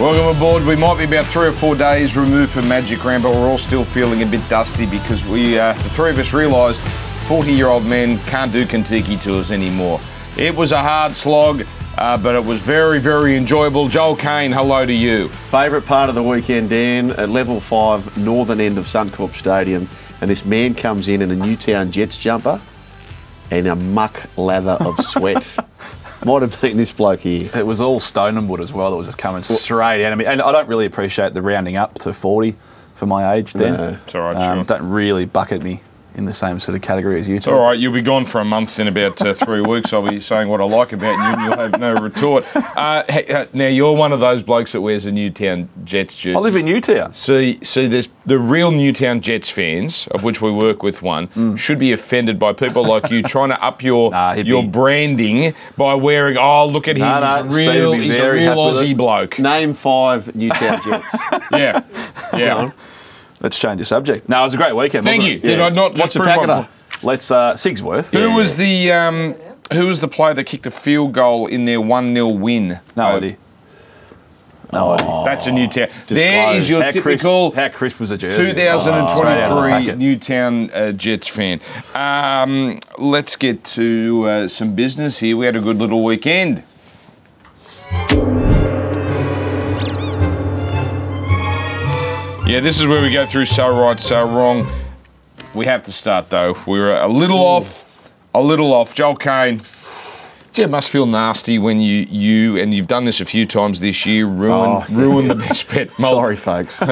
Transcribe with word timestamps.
Welcome 0.00 0.34
aboard. 0.34 0.64
We 0.64 0.76
might 0.76 0.96
be 0.96 1.04
about 1.04 1.26
three 1.26 1.48
or 1.48 1.52
four 1.52 1.74
days 1.74 2.16
removed 2.16 2.52
from 2.52 2.66
Magic 2.66 3.04
Round, 3.04 3.22
but 3.22 3.34
we're 3.34 3.46
all 3.46 3.58
still 3.58 3.84
feeling 3.84 4.22
a 4.22 4.26
bit 4.26 4.40
dusty 4.48 4.86
because 4.86 5.22
we, 5.26 5.58
uh, 5.58 5.74
the 5.74 5.90
three 5.90 6.08
of 6.08 6.18
us, 6.18 6.32
realised 6.32 6.80
40 7.28 7.52
year 7.52 7.66
old 7.66 7.84
men 7.84 8.16
can't 8.20 8.50
do 8.50 8.64
Kentucky 8.64 9.18
tours 9.18 9.50
anymore. 9.50 10.00
It 10.38 10.56
was 10.56 10.72
a 10.72 10.80
hard 10.80 11.14
slog, 11.14 11.66
uh, 11.98 12.16
but 12.16 12.34
it 12.34 12.42
was 12.42 12.62
very, 12.62 12.98
very 12.98 13.36
enjoyable. 13.36 13.88
Joel 13.88 14.16
Caine, 14.16 14.52
hello 14.52 14.86
to 14.86 14.92
you. 14.92 15.28
Favourite 15.28 15.84
part 15.84 16.08
of 16.08 16.14
the 16.14 16.22
weekend, 16.22 16.70
Dan, 16.70 17.10
at 17.10 17.28
level 17.28 17.60
five, 17.60 18.16
northern 18.16 18.58
end 18.58 18.78
of 18.78 18.86
Suncorp 18.86 19.34
Stadium, 19.34 19.86
and 20.22 20.30
this 20.30 20.46
man 20.46 20.74
comes 20.74 21.08
in 21.08 21.20
in 21.20 21.30
a 21.30 21.36
Newtown 21.36 21.90
Jets 21.90 22.16
jumper 22.16 22.58
and 23.50 23.66
a 23.66 23.76
muck 23.76 24.22
lather 24.38 24.78
of 24.80 24.98
sweat. 25.00 25.58
Might 26.24 26.42
have 26.42 26.60
been 26.60 26.76
this 26.76 26.92
bloke 26.92 27.20
here. 27.20 27.50
It 27.54 27.66
was 27.66 27.80
all 27.80 27.98
stone 27.98 28.36
and 28.36 28.48
wood 28.48 28.60
as 28.60 28.72
well 28.72 28.90
that 28.90 28.96
was 28.96 29.06
just 29.08 29.18
coming 29.18 29.42
straight 29.42 30.04
at 30.04 30.16
me. 30.18 30.26
And 30.26 30.42
I 30.42 30.52
don't 30.52 30.68
really 30.68 30.84
appreciate 30.86 31.32
the 31.34 31.40
rounding 31.42 31.76
up 31.76 31.94
to 32.00 32.12
40 32.12 32.54
for 32.94 33.06
my 33.06 33.32
age 33.34 33.54
then. 33.54 33.74
No. 33.74 33.98
It's 34.04 34.14
all 34.14 34.20
right, 34.22 34.36
Um, 34.36 34.58
sure. 34.58 34.64
Don't 34.64 34.90
really 34.90 35.24
bucket 35.24 35.62
me 35.62 35.80
in 36.20 36.26
the 36.26 36.32
same 36.34 36.60
sort 36.60 36.76
of 36.76 36.82
category 36.82 37.18
as 37.18 37.26
you 37.26 37.40
two. 37.40 37.50
All 37.50 37.60
right, 37.62 37.76
you'll 37.78 37.92
be 37.94 38.02
gone 38.02 38.24
for 38.24 38.40
a 38.40 38.44
month 38.44 38.78
in 38.78 38.86
about 38.86 39.20
uh, 39.22 39.34
three 39.34 39.60
weeks. 39.62 39.92
I'll 39.92 40.08
be 40.08 40.20
saying 40.20 40.48
what 40.48 40.60
I 40.60 40.64
like 40.64 40.92
about 40.92 41.12
you, 41.16 41.32
and 41.34 41.42
you'll 41.42 41.58
have 41.58 41.80
no 41.80 41.94
retort. 41.94 42.44
Uh, 42.54 43.02
hey, 43.08 43.26
uh, 43.26 43.46
now 43.52 43.66
you're 43.66 43.96
one 43.96 44.12
of 44.12 44.20
those 44.20 44.42
blokes 44.44 44.72
that 44.72 44.80
wears 44.82 45.06
a 45.06 45.12
Newtown 45.12 45.68
Jets 45.84 46.16
jersey. 46.16 46.36
I 46.36 46.38
live 46.38 46.54
in 46.54 46.66
Newtown. 46.66 47.14
See, 47.14 47.58
see, 47.64 47.86
there's 47.88 48.08
the 48.26 48.38
real 48.38 48.70
Newtown 48.70 49.20
Jets 49.22 49.48
fans, 49.50 50.06
of 50.08 50.22
which 50.22 50.40
we 50.40 50.52
work 50.52 50.82
with 50.82 51.02
one, 51.02 51.56
should 51.56 51.78
be 51.78 51.90
offended 51.92 52.38
by 52.38 52.52
people 52.52 52.86
like 52.86 53.10
you 53.10 53.22
trying 53.22 53.48
to 53.48 53.60
up 53.62 53.82
your 53.82 54.10
Mm. 54.10 54.12
Nah, 54.20 54.32
your 54.34 54.62
be- 54.62 54.68
branding 54.68 55.54
by 55.78 55.94
wearing. 55.94 56.36
Oh, 56.36 56.66
look 56.66 56.86
at 56.86 56.96
him! 56.98 57.06
No, 57.06 57.20
no, 57.20 57.44
he's 57.44 57.60
a 57.60 57.70
real, 57.70 57.92
he's 57.92 58.16
a 58.16 58.30
real 58.30 58.54
Aussie 58.56 58.96
bloke. 58.96 59.38
Name 59.38 59.72
five 59.74 60.36
Newtown 60.36 60.80
Jets. 60.82 61.16
Yeah, 61.52 61.82
yeah. 62.36 62.70
Let's 63.40 63.58
change 63.58 63.78
the 63.78 63.84
subject. 63.84 64.28
No, 64.28 64.40
it 64.40 64.42
was 64.42 64.54
a 64.54 64.58
great 64.58 64.74
weekend. 64.76 65.04
Thank 65.04 65.22
you. 65.24 65.34
wasn't 65.34 65.42
Did 65.44 65.58
Yeah. 65.58 65.64
I 65.66 65.68
not? 65.70 65.92
What's 65.92 66.14
just 66.14 66.16
a 66.16 66.20
prove 66.20 66.46
my 66.46 66.54
point? 66.56 66.68
Let's 67.02 67.30
uh, 67.30 67.54
Sigsworth. 67.54 68.12
Who 68.12 68.34
was 68.34 68.56
the 68.58 68.92
um, 68.92 69.34
who 69.72 69.86
was 69.86 70.00
the 70.00 70.08
player 70.08 70.34
that 70.34 70.44
kicked 70.44 70.66
a 70.66 70.70
field 70.70 71.12
goal 71.12 71.46
in 71.46 71.64
their 71.64 71.80
one 71.80 72.14
0 72.14 72.28
win? 72.28 72.80
No 72.96 73.04
Uh, 73.04 73.16
idea. 73.16 73.36
No 74.72 74.92
idea. 74.92 75.22
That's 75.24 75.46
a 75.48 75.52
Newtown. 75.52 75.88
There 76.06 76.54
is 76.56 76.68
your 76.68 76.80
How 76.82 76.90
crisp, 76.92 77.04
typical. 77.08 77.50
how 77.52 77.68
crisp 77.70 77.98
was 77.98 78.12
a 78.12 78.18
jersey? 78.18 78.52
2023 78.52 79.16
Straight 79.16 79.42
out 79.42 79.50
of 79.50 79.56
the 79.56 79.68
packet. 79.68 79.98
Newtown 79.98 80.70
uh, 80.70 80.92
Jets 80.92 81.26
fan. 81.26 81.60
Um, 81.96 82.78
let's 82.98 83.34
get 83.34 83.64
to 83.64 84.26
uh, 84.28 84.48
some 84.48 84.74
business 84.76 85.18
here. 85.18 85.36
We 85.36 85.46
had 85.46 85.56
a 85.56 85.60
good 85.60 85.78
little 85.78 86.04
weekend. 86.04 86.62
Yeah, 92.50 92.58
this 92.58 92.80
is 92.80 92.88
where 92.88 93.00
we 93.00 93.12
go 93.12 93.24
through 93.26 93.46
so 93.46 93.68
right, 93.80 94.00
so 94.00 94.24
wrong. 94.26 94.66
We 95.54 95.66
have 95.66 95.84
to 95.84 95.92
start 95.92 96.30
though. 96.30 96.56
We 96.66 96.80
were 96.80 96.94
a 96.96 97.06
little 97.06 97.38
off, 97.38 97.84
a 98.34 98.42
little 98.42 98.72
off. 98.72 98.92
Joel 98.92 99.14
Caine. 99.14 99.60
Gee, 100.52 100.62
it 100.62 100.70
must 100.70 100.90
feel 100.90 101.06
nasty 101.06 101.60
when 101.60 101.80
you 101.80 102.06
you 102.10 102.56
and 102.56 102.74
you've 102.74 102.88
done 102.88 103.04
this 103.04 103.20
a 103.20 103.24
few 103.24 103.46
times 103.46 103.78
this 103.78 104.04
year. 104.04 104.26
Ruin 104.26 104.50
Oh, 104.68 104.84
yeah. 104.88 104.96
ruin 104.96 105.28
the 105.28 105.36
best 105.36 105.68
bet. 105.70 105.92
Sorry, 105.98 106.34
folks. 106.34 106.82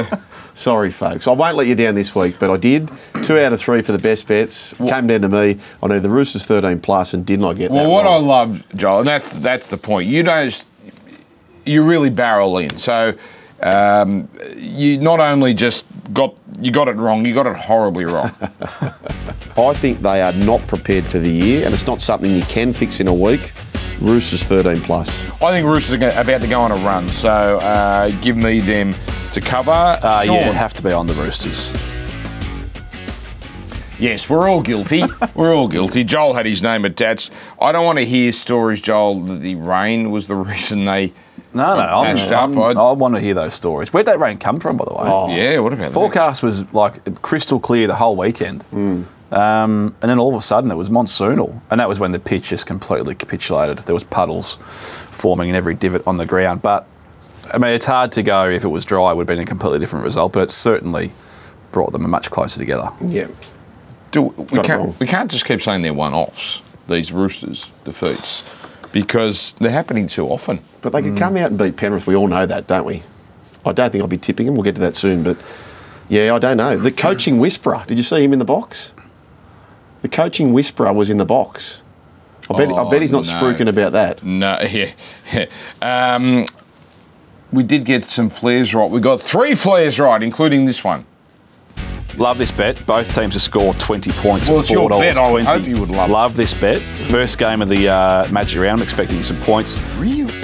Sorry, 0.55 0.91
folks. 0.93 1.27
I 1.27 1.33
won't 1.33 1.57
let 1.57 1.67
you 1.67 1.75
down 1.75 1.97
this 1.97 2.15
week, 2.15 2.37
but 2.39 2.51
I 2.51 2.57
did. 2.57 2.89
Two 3.25 3.37
out 3.41 3.53
of 3.53 3.61
three 3.61 3.83
for 3.83 3.91
the 3.91 3.99
best 3.99 4.29
bets. 4.29 4.75
Came 4.87 5.09
down 5.09 5.23
to 5.23 5.29
me. 5.29 5.59
I 5.83 5.87
knew 5.89 5.99
the 5.99 6.09
Roosters 6.09 6.47
13 6.47 6.79
plus 6.81 7.15
and 7.15 7.27
did 7.27 7.41
not 7.41 7.57
get 7.57 7.73
Well, 7.73 7.91
what 7.91 8.07
I 8.07 8.11
right. 8.15 8.23
love, 8.23 8.63
Joel, 8.77 9.01
and 9.01 9.09
that's 9.09 9.31
that's 9.31 9.69
the 9.69 9.77
point. 9.77 10.09
You 10.09 10.23
don't, 10.23 10.65
you 11.65 11.83
really 11.83 12.11
barrel 12.11 12.59
in. 12.59 12.77
So 12.77 13.15
um, 13.63 14.29
you 14.57 14.99
not 14.99 15.21
only 15.21 15.55
just 15.55 15.87
got 16.13 16.35
you 16.61 16.71
got 16.71 16.89
it 16.89 16.97
wrong, 16.97 17.25
you 17.25 17.35
got 17.35 17.47
it 17.47 17.57
horribly 17.57 18.05
wrong. 18.05 18.35
I 19.57 19.75
think 19.75 20.01
they 20.01 20.23
are 20.23 20.33
not 20.33 20.67
prepared 20.67 21.05
for 21.05 21.19
the 21.19 21.31
year, 21.31 21.65
and 21.65 21.75
it's 21.75 21.87
not 21.87 22.01
something 22.01 22.35
you 22.35 22.43
can 22.43 22.73
fix 22.73 23.01
in 23.01 23.09
a 23.09 23.15
week. 23.15 23.53
Roosters 24.01 24.45
13 24.45 24.81
plus. 24.83 25.25
I 25.43 25.51
think 25.51 25.67
Roosters 25.67 26.01
are 26.01 26.21
about 26.21 26.41
to 26.41 26.47
go 26.47 26.61
on 26.61 26.71
a 26.71 26.77
run. 26.77 27.09
So 27.09 27.59
uh, 27.59 28.09
give 28.21 28.37
me 28.37 28.61
them 28.61 28.95
to 29.33 29.41
cover. 29.41 29.71
Uh, 29.73 30.25
Go 30.25 30.35
yeah, 30.35 30.49
on. 30.49 30.55
have 30.55 30.73
to 30.75 30.83
be 30.83 30.93
on 30.93 31.09
the 31.09 31.15
Roosters. 31.15 31.75
Yes, 33.99 34.31
we're 34.31 34.49
all 34.49 34.63
guilty. 34.63 35.03
we're 35.35 35.53
all 35.55 35.67
guilty. 35.67 36.05
Joel 36.05 36.35
had 36.35 36.47
his 36.47 36.63
name 36.63 36.85
attached. 36.85 37.33
I 37.61 37.73
don't 37.73 37.85
want 37.85 37.99
to 37.99 38.05
hear 38.05 38.31
stories, 38.31 38.81
Joel, 38.81 39.21
that 39.23 39.41
the 39.41 39.57
rain 39.57 40.11
was 40.13 40.29
the 40.29 40.37
reason 40.37 40.85
they. 40.85 41.13
No, 41.55 41.77
no, 41.77 41.81
I'm, 41.83 42.17
Patched 42.17 42.31
up, 42.31 42.41
I'm- 42.51 42.59
I'd- 42.63 42.79
I 42.79 42.93
want 42.93 43.15
to 43.15 43.21
hear 43.21 43.35
those 43.35 43.55
stories. 43.55 43.93
Where'd 43.93 44.07
that 44.07 44.21
rain 44.21 44.39
come 44.39 44.61
from, 44.61 44.77
by 44.77 44.85
the 44.85 44.95
way? 44.95 45.01
Oh. 45.05 45.29
Yeah, 45.35 45.59
what 45.61 45.73
about 45.73 45.83
that? 45.85 45.89
The 45.89 45.95
forecast 45.95 46.43
was 46.43 46.71
like 46.75 47.23
crystal 47.23 47.59
clear 47.59 47.87
the 47.87 47.95
whole 47.95 48.17
weekend. 48.17 48.63
Hmm. 48.65 49.03
Um, 49.31 49.95
and 50.01 50.11
then 50.11 50.19
all 50.19 50.31
of 50.31 50.35
a 50.35 50.41
sudden 50.43 50.71
it 50.71 50.75
was 50.77 50.89
monsoonal. 50.91 51.61
And 51.71 51.81
that 51.81 51.89
was 51.89 52.01
when 52.01 52.13
the 52.13 52.19
pitch 52.19 52.49
just 52.49 52.67
completely 52.67 53.15
capitulated. 53.15 53.79
There 53.79 53.95
was 53.95 54.05
puddles 54.05 54.59
forming 54.63 55.49
in 55.51 55.55
every 55.55 55.75
divot 55.75 56.03
on 56.07 56.17
the 56.17 56.27
ground. 56.27 56.63
But, 56.63 56.87
I 57.53 57.59
mean, 57.59 57.73
it's 57.73 57.85
hard 57.87 58.13
to 58.13 58.23
go 58.23 58.49
if 58.49 58.65
it 58.65 58.69
was 58.69 58.85
dry, 58.85 59.11
it 59.11 59.17
would 59.17 59.23
have 59.29 59.37
been 59.37 59.43
a 59.43 59.47
completely 59.47 59.79
different 59.81 60.05
result. 60.05 60.33
But 60.33 60.41
it 60.41 60.51
certainly 60.51 61.13
brought 61.73 61.93
them 61.93 62.09
much 62.09 62.31
closer 62.31 62.59
together. 62.59 62.91
Yeah. 63.05 63.27
Do, 64.11 64.23
we, 64.23 64.45
Got 64.45 64.53
it 64.59 64.65
can't, 64.65 65.01
we 65.01 65.07
can't 65.07 65.31
just 65.31 65.45
keep 65.45 65.61
saying 65.61 65.83
they're 65.83 65.93
one 65.93 66.15
offs, 66.15 66.63
these 66.89 67.13
Roosters 67.13 67.69
defeats, 67.85 68.43
because 68.93 69.53
they're 69.61 69.71
happening 69.71 70.07
too 70.07 70.27
often. 70.27 70.61
But 70.83 70.93
they 70.93 71.03
could 71.03 71.17
come 71.17 71.37
out 71.37 71.51
and 71.51 71.59
beat 71.59 71.77
Penrith. 71.77 72.07
We 72.07 72.17
all 72.17 72.29
know 72.29 72.47
that, 72.47 72.67
don't 72.67 72.85
we? 72.85 73.03
I 73.65 73.73
don't 73.73 73.91
think 73.91 74.03
I'll 74.03 74.09
be 74.09 74.19
tipping 74.19 74.47
him. 74.47 74.55
We'll 74.55 74.63
get 74.63 74.75
to 74.77 74.81
that 74.83 74.95
soon. 74.95 75.23
But 75.23 75.37
yeah, 76.09 76.35
I 76.35 76.39
don't 76.39 76.57
know. 76.57 76.77
The 76.77 76.91
coaching 76.93 77.39
whisperer. 77.39 77.85
Did 77.87 77.99
you 77.99 78.05
see 78.05 78.23
him 78.25 78.33
in 78.33 78.39
the 78.39 78.45
box? 78.45 78.95
The 80.03 80.09
coaching 80.09 80.53
whisperer 80.53 80.93
was 80.93 81.11
in 81.11 81.17
the 81.19 81.25
box. 81.27 81.83
I 82.51 82.57
bet, 82.57 82.69
I 82.69 82.73
Oh, 82.73 82.89
bet 82.89 83.01
he's 83.03 83.13
not 83.13 83.27
no. 83.27 83.33
spruiking 83.33 83.69
about 83.69 83.93
that. 83.93 84.23
No, 84.25 84.59
yeah. 84.71 85.47
um, 85.83 86.47
we 87.53 87.63
did 87.63 87.85
get 87.85 88.05
some 88.05 88.31
flairs 88.31 88.75
right. 88.75 88.91
We 88.91 89.01
got 89.01 89.21
three 89.21 89.51
flairs 89.53 90.03
right, 90.03 90.23
including 90.23 90.65
this 90.65 90.83
one. 90.83 91.05
Love 92.19 92.37
this 92.39 92.51
bet. 92.51 92.83
Both 92.87 93.15
teams 93.15 93.35
to 93.35 93.41
score 93.41 93.73
20 93.75 94.11
points. 94.13 94.49
Well, 94.49 94.59
at 94.59 94.63
it's 94.63 94.71
your 94.71 94.89
$4.20. 94.91 95.01
bet. 95.01 95.17
I 95.19 95.31
would 95.31 95.45
hope 95.47 95.65
you 95.67 95.77
would 95.81 95.91
love. 95.91 96.11
Love 96.11 96.37
this 96.37 96.53
bet. 96.53 96.81
First 97.09 97.39
game 97.39 97.63
of 97.63 97.69
the 97.69 97.89
uh, 97.89 98.29
Magic 98.31 98.61
Round. 98.61 98.79
I'm 98.79 98.83
expecting 98.83 99.23
some 99.23 99.41
points. 99.41 99.79
Really? 99.97 100.35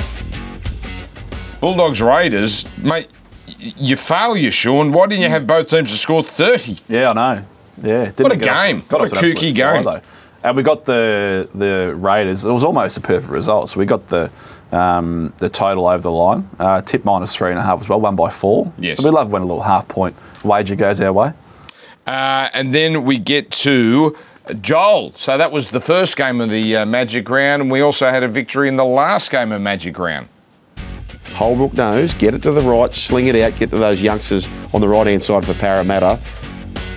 Bulldogs 1.60 2.00
Raiders, 2.02 2.64
mate. 2.78 3.08
y- 3.48 3.72
You 3.76 3.96
fail, 3.96 4.36
you 4.36 4.50
Sean. 4.50 4.92
Why 4.92 5.06
didn't 5.06 5.22
you 5.22 5.30
have 5.30 5.46
both 5.46 5.68
teams 5.68 5.90
to 5.90 5.96
score 5.96 6.22
thirty? 6.22 6.76
Yeah, 6.88 7.10
I 7.10 7.12
know. 7.14 7.44
Yeah, 7.82 8.04
didn't 8.04 8.20
What 8.20 8.32
a 8.32 8.36
get 8.36 8.48
off- 8.50 8.64
game. 8.66 8.82
got 8.88 9.00
What 9.00 9.12
a 9.12 9.16
an 9.18 9.24
kooky 9.24 9.32
absolute 9.32 9.56
fly, 9.56 9.74
game. 9.74 9.84
though. 9.84 10.00
And 10.44 10.56
we 10.56 10.62
got 10.62 10.84
the 10.84 11.48
the 11.54 11.94
Raiders. 11.96 12.44
It 12.44 12.52
was 12.52 12.62
almost 12.64 12.98
a 12.98 13.00
perfect 13.00 13.32
result. 13.32 13.70
So 13.70 13.80
we 13.80 13.86
got 13.86 14.06
the 14.08 14.30
um, 14.72 15.32
the 15.38 15.48
total 15.48 15.86
over 15.88 16.02
the 16.02 16.12
line. 16.12 16.48
Uh, 16.58 16.82
tip 16.82 17.04
minus 17.04 17.34
three 17.34 17.50
and 17.50 17.58
a 17.58 17.62
half 17.62 17.80
as 17.80 17.88
well, 17.88 18.00
one 18.00 18.14
by 18.14 18.28
four. 18.28 18.70
Yes. 18.78 18.98
So 18.98 19.04
we 19.04 19.10
love 19.10 19.32
when 19.32 19.40
a 19.42 19.46
little 19.46 19.62
half 19.62 19.88
point 19.88 20.14
wager 20.44 20.76
goes 20.76 21.00
our 21.00 21.12
way. 21.12 21.32
Uh, 22.06 22.48
and 22.52 22.74
then 22.74 23.04
we 23.04 23.18
get 23.18 23.50
to 23.50 24.16
Joel. 24.60 25.12
So 25.16 25.38
that 25.38 25.50
was 25.52 25.70
the 25.70 25.80
first 25.80 26.16
game 26.16 26.40
of 26.40 26.50
the 26.50 26.76
uh, 26.76 26.86
Magic 26.86 27.28
Round, 27.28 27.62
and 27.62 27.70
we 27.70 27.80
also 27.80 28.10
had 28.10 28.22
a 28.22 28.28
victory 28.28 28.68
in 28.68 28.76
the 28.76 28.84
last 28.84 29.30
game 29.30 29.52
of 29.52 29.60
Magic 29.62 29.98
Round. 29.98 30.28
Holbrook 31.32 31.72
knows. 31.74 32.14
Get 32.14 32.34
it 32.34 32.42
to 32.44 32.52
the 32.52 32.60
right. 32.60 32.92
Sling 32.94 33.26
it 33.26 33.36
out. 33.36 33.56
Get 33.58 33.70
to 33.70 33.76
those 33.76 34.02
youngsters 34.02 34.48
on 34.72 34.80
the 34.80 34.88
right 34.88 35.06
hand 35.06 35.22
side 35.22 35.44
for 35.44 35.54
Parramatta. 35.54 36.20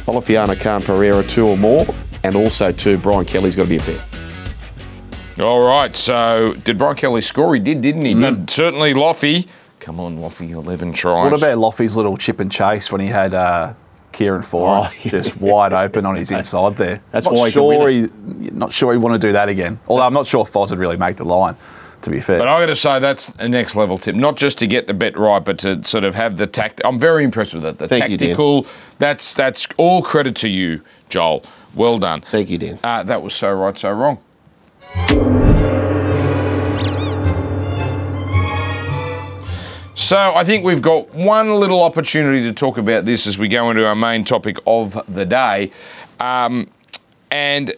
Alofiana 0.06 0.60
Khan-Pereira, 0.60 1.24
two 1.24 1.48
or 1.48 1.58
more. 1.58 1.86
And 2.24 2.36
also, 2.36 2.72
two, 2.72 2.98
Brian 2.98 3.26
Kelly's 3.26 3.56
got 3.56 3.64
to 3.64 3.70
be 3.70 3.78
a 3.78 3.80
10. 3.80 4.00
All 5.40 5.62
right. 5.62 5.96
So 5.96 6.54
did 6.64 6.78
Brian 6.78 6.96
Kelly 6.96 7.22
score? 7.22 7.54
He 7.56 7.62
did, 7.62 7.82
didn't 7.82 8.04
he? 8.04 8.14
But 8.14 8.50
certainly 8.50 8.94
Loffy. 8.94 9.48
Come 9.80 10.00
on, 10.00 10.18
Loffy, 10.18 10.50
eleven 10.52 10.92
tries. 10.92 11.32
What 11.32 11.38
about 11.38 11.58
Loffy's 11.58 11.96
little 11.96 12.18
chip 12.18 12.40
and 12.40 12.52
chase 12.52 12.92
when 12.92 13.00
he 13.00 13.08
had 13.08 13.34
uh, 13.34 13.74
Kieran 14.18 14.42
Foran 14.42 14.88
Oh, 14.88 14.92
yeah. 15.04 15.12
just 15.12 15.38
wide 15.40 15.74
open 15.74 16.06
on 16.06 16.16
his 16.16 16.32
inside 16.40 16.76
there? 16.76 17.00
That's 17.12 17.26
not 17.28 17.36
why 17.36 17.50
he 17.50 17.54
can 17.54 17.62
sure 17.62 17.90
he, 17.90 18.10
not 18.52 18.72
sure 18.74 18.92
he 18.92 18.98
want 18.98 19.14
to 19.22 19.28
do 19.28 19.32
that 19.34 19.48
again. 19.48 19.80
Although 19.88 20.04
I'm 20.04 20.14
not 20.14 20.26
sure 20.26 20.44
Foz 20.46 20.72
would 20.72 20.80
really 20.80 20.98
make 20.98 21.18
the 21.18 21.26
line. 21.26 21.56
To 22.04 22.12
be 22.12 22.20
fair, 22.20 22.38
But 22.38 22.48
I've 22.48 22.62
got 22.62 22.68
to 22.68 22.76
say 22.76 23.00
that's 23.00 23.30
a 23.40 23.50
next 23.50 23.76
level 23.76 23.98
tip. 23.98 24.14
Not 24.16 24.38
just 24.38 24.60
to 24.60 24.68
get 24.68 24.86
the 24.86 24.94
bet 24.94 25.18
right, 25.18 25.44
but 25.44 25.58
to 25.60 25.84
sort 25.84 26.04
of 26.04 26.14
have 26.14 26.38
the 26.38 26.46
tact. 26.46 26.80
I'm 26.86 27.00
very 27.00 27.24
impressed 27.24 27.56
with 27.56 27.66
it. 27.66 27.80
The 27.80 27.88
Thank 27.88 28.10
you, 28.12 28.18
Dan. 28.18 28.28
tactical. 28.30 28.68
that's 29.00 29.34
that's 29.34 29.68
all 29.78 30.04
credit 30.04 30.36
to 30.38 30.48
you, 30.48 30.82
Joel. 31.10 31.44
Well 31.74 31.98
done. 31.98 32.22
Thank 32.22 32.52
you, 32.52 32.60
Dan. 32.60 32.78
Uh, 32.84 33.02
that 33.02 33.24
was 33.24 33.34
so 33.34 33.52
right, 33.52 33.76
so 33.78 33.92
wrong. 33.92 35.47
So 40.08 40.18
I 40.34 40.46
think 40.46 40.64
we've 40.64 40.82
got 40.82 41.14
one 41.14 41.50
little 41.50 41.84
opportunity 41.84 42.42
to 42.44 42.54
talk 42.54 42.78
about 42.78 43.04
this 43.04 43.28
as 43.28 43.38
we 43.38 43.50
go 43.50 43.70
into 43.70 43.86
our 43.86 43.94
main 43.94 44.24
topic 44.24 44.58
of 44.66 45.04
the 45.14 45.26
day, 45.26 45.70
um, 46.22 46.70
and 47.30 47.74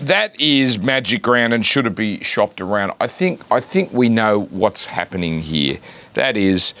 that 0.00 0.40
is 0.40 0.78
Magic 0.78 1.26
Round 1.26 1.52
and 1.52 1.66
should 1.66 1.84
it 1.88 1.96
be 1.96 2.22
shopped 2.22 2.60
around? 2.60 2.92
I 3.00 3.08
think 3.08 3.42
I 3.50 3.58
think 3.58 3.92
we 3.92 4.08
know 4.08 4.42
what's 4.52 4.84
happening 4.84 5.40
here. 5.40 5.80
That 6.14 6.36
is, 6.36 6.74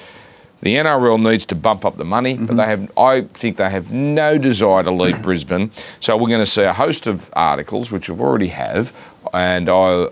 The 0.60 0.76
NRL 0.76 1.20
needs 1.20 1.44
to 1.46 1.56
bump 1.56 1.84
up 1.84 1.96
the 1.96 2.04
money, 2.04 2.36
but 2.36 2.56
they 2.56 2.66
have. 2.66 2.90
I 2.96 3.22
think 3.22 3.56
they 3.56 3.70
have 3.70 3.92
no 3.92 4.38
desire 4.38 4.84
to 4.84 4.92
leave 4.92 5.20
Brisbane. 5.22 5.72
So 5.98 6.16
we're 6.16 6.28
going 6.28 6.38
to 6.38 6.46
see 6.46 6.62
a 6.62 6.72
host 6.72 7.08
of 7.08 7.30
articles, 7.34 7.90
which 7.90 8.08
we've 8.08 8.20
already 8.20 8.48
have, 8.48 8.92
and 9.32 9.68
I. 9.68 10.08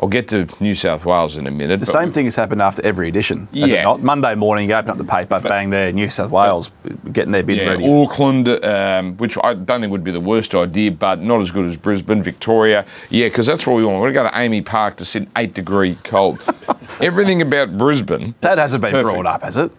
I'll 0.00 0.08
get 0.08 0.28
to 0.28 0.46
New 0.60 0.76
South 0.76 1.04
Wales 1.04 1.36
in 1.36 1.48
a 1.48 1.50
minute. 1.50 1.80
The 1.80 1.86
same 1.86 2.12
thing 2.12 2.26
has 2.26 2.36
happened 2.36 2.62
after 2.62 2.84
every 2.86 3.08
edition, 3.08 3.48
has 3.52 3.70
Yeah. 3.72 3.80
it 3.80 3.82
not? 3.82 4.00
Monday 4.02 4.36
morning, 4.36 4.68
you 4.68 4.74
open 4.76 4.90
up 4.92 4.96
the 4.96 5.02
paper, 5.02 5.40
bang, 5.40 5.70
there, 5.70 5.90
New 5.92 6.08
South 6.08 6.30
Wales 6.30 6.70
getting 7.12 7.32
their 7.32 7.42
bid 7.42 7.56
Yeah, 7.58 7.70
ready. 7.70 7.92
Auckland, 8.02 8.48
um, 8.64 9.16
which 9.16 9.36
I 9.42 9.54
don't 9.54 9.80
think 9.80 9.90
would 9.90 10.04
be 10.04 10.12
the 10.12 10.20
worst 10.20 10.54
idea, 10.54 10.92
but 10.92 11.20
not 11.20 11.40
as 11.40 11.50
good 11.50 11.64
as 11.66 11.76
Brisbane, 11.76 12.22
Victoria. 12.22 12.84
Yeah, 13.10 13.26
because 13.26 13.48
that's 13.48 13.66
what 13.66 13.74
we 13.76 13.84
want. 13.84 14.00
We're 14.00 14.12
going 14.12 14.26
to 14.26 14.32
go 14.32 14.38
to 14.38 14.48
AAMI 14.48 14.64
Park 14.64 14.96
to 14.98 15.04
sit 15.04 15.26
eight 15.36 15.52
degree 15.54 15.96
cold. 16.04 16.44
Everything 17.00 17.42
about 17.42 17.76
Brisbane, 17.76 18.36
that 18.42 18.56
hasn't 18.58 18.82
been 18.82 18.92
Perfect. 18.92 19.12
brought 19.14 19.26
up, 19.26 19.42
has 19.42 19.56
it? 19.56 19.72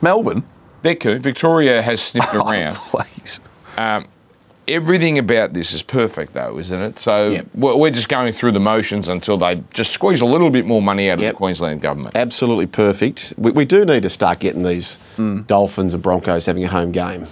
Melbourne? 0.00 0.42
they're. 0.82 1.20
Victoria 1.20 1.82
has 1.82 2.02
sniffed 2.02 2.34
around. 2.34 2.74
Please. 2.74 3.38
Everything 4.72 5.18
about 5.18 5.52
this 5.52 5.72
is 5.72 5.82
perfect, 5.82 6.32
though, 6.32 6.58
isn't 6.58 6.80
it? 6.80 6.98
So 6.98 7.28
Yep. 7.30 7.46
we're 7.54 7.90
just 7.90 8.08
going 8.08 8.32
through 8.32 8.52
the 8.52 8.60
motions 8.60 9.06
until 9.08 9.36
they 9.36 9.62
just 9.74 9.92
squeeze 9.92 10.20
a 10.22 10.26
little 10.26 10.50
bit 10.50 10.64
more 10.66 10.80
money 10.80 11.10
out 11.10 11.18
of 11.18 11.24
the 11.24 11.32
Queensland 11.32 11.82
government. 11.82 12.16
Absolutely 12.16 12.66
perfect. 12.66 13.34
We, 13.36 13.50
we 13.50 13.64
do 13.64 13.84
need 13.84 14.02
to 14.02 14.08
start 14.08 14.38
getting 14.40 14.62
these 14.62 14.98
Hmm. 15.16 15.42
Dolphins 15.42 15.94
and 15.94 16.02
Broncos 16.02 16.46
having 16.46 16.64
a 16.64 16.68
home 16.68 16.90
game. 16.92 17.26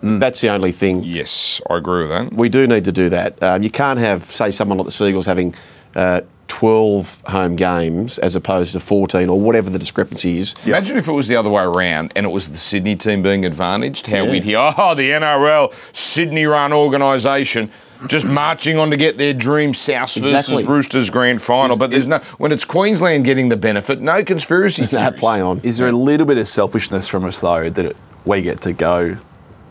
That's 0.00 0.40
the 0.40 0.50
only 0.50 0.70
thing. 0.70 1.02
Yes, 1.02 1.60
I 1.68 1.76
agree 1.76 2.02
with 2.02 2.10
that. 2.10 2.32
We 2.32 2.48
do 2.48 2.68
need 2.68 2.84
to 2.84 2.92
do 2.92 3.08
that. 3.08 3.42
Um, 3.42 3.64
you 3.64 3.70
can't 3.70 3.98
have, 3.98 4.22
say, 4.24 4.52
someone 4.52 4.78
like 4.78 4.84
the 4.84 4.92
Seagulls 4.92 5.26
having 5.26 5.52
uh, 5.96 6.20
12 6.58 7.22
home 7.26 7.54
games 7.54 8.18
as 8.18 8.34
opposed 8.34 8.72
to 8.72 8.80
14 8.80 9.28
or 9.28 9.40
whatever 9.40 9.70
the 9.70 9.78
discrepancy 9.78 10.38
is. 10.38 10.56
Imagine 10.66 10.96
if 10.96 11.06
it 11.06 11.12
was 11.12 11.28
the 11.28 11.36
other 11.36 11.48
way 11.48 11.62
around 11.62 12.12
and 12.16 12.26
it 12.26 12.30
was 12.30 12.50
the 12.50 12.56
Sydney 12.56 12.96
team 12.96 13.22
being 13.22 13.44
advantaged. 13.44 14.08
How 14.08 14.24
Yeah. 14.24 14.30
we'd 14.32 14.42
hear, 14.42 14.58
oh, 14.76 14.96
the 14.96 15.12
NRL, 15.12 15.72
Sydney 15.92 16.46
run 16.46 16.72
organisation. 16.72 17.70
Just 18.08 18.26
marching 18.42 18.76
on 18.76 18.90
to 18.90 18.96
get 18.96 19.18
their 19.18 19.32
dream 19.32 19.72
South 19.72 20.14
versus 20.16 20.32
Exactly. 20.48 20.64
Roosters 20.66 21.10
grand 21.10 21.40
final, 21.40 21.78
but 21.78 21.90
there's 21.90 22.08
no 22.08 22.18
when 22.38 22.50
it's 22.50 22.64
Queensland 22.64 23.24
getting 23.24 23.50
the 23.50 23.56
benefit, 23.56 24.00
no 24.00 24.24
conspiracy 24.24 24.82
That 24.86 24.90
theories. 24.90 25.20
play 25.20 25.40
on. 25.40 25.60
Is 25.62 25.78
there 25.78 25.86
a 25.86 25.92
little 25.92 26.26
bit 26.26 26.38
of 26.38 26.48
selfishness 26.48 27.06
from 27.06 27.24
us, 27.24 27.40
though, 27.40 27.70
that 27.70 27.84
it, 27.86 27.96
we 28.24 28.42
get 28.42 28.60
to 28.62 28.72
go, 28.72 29.16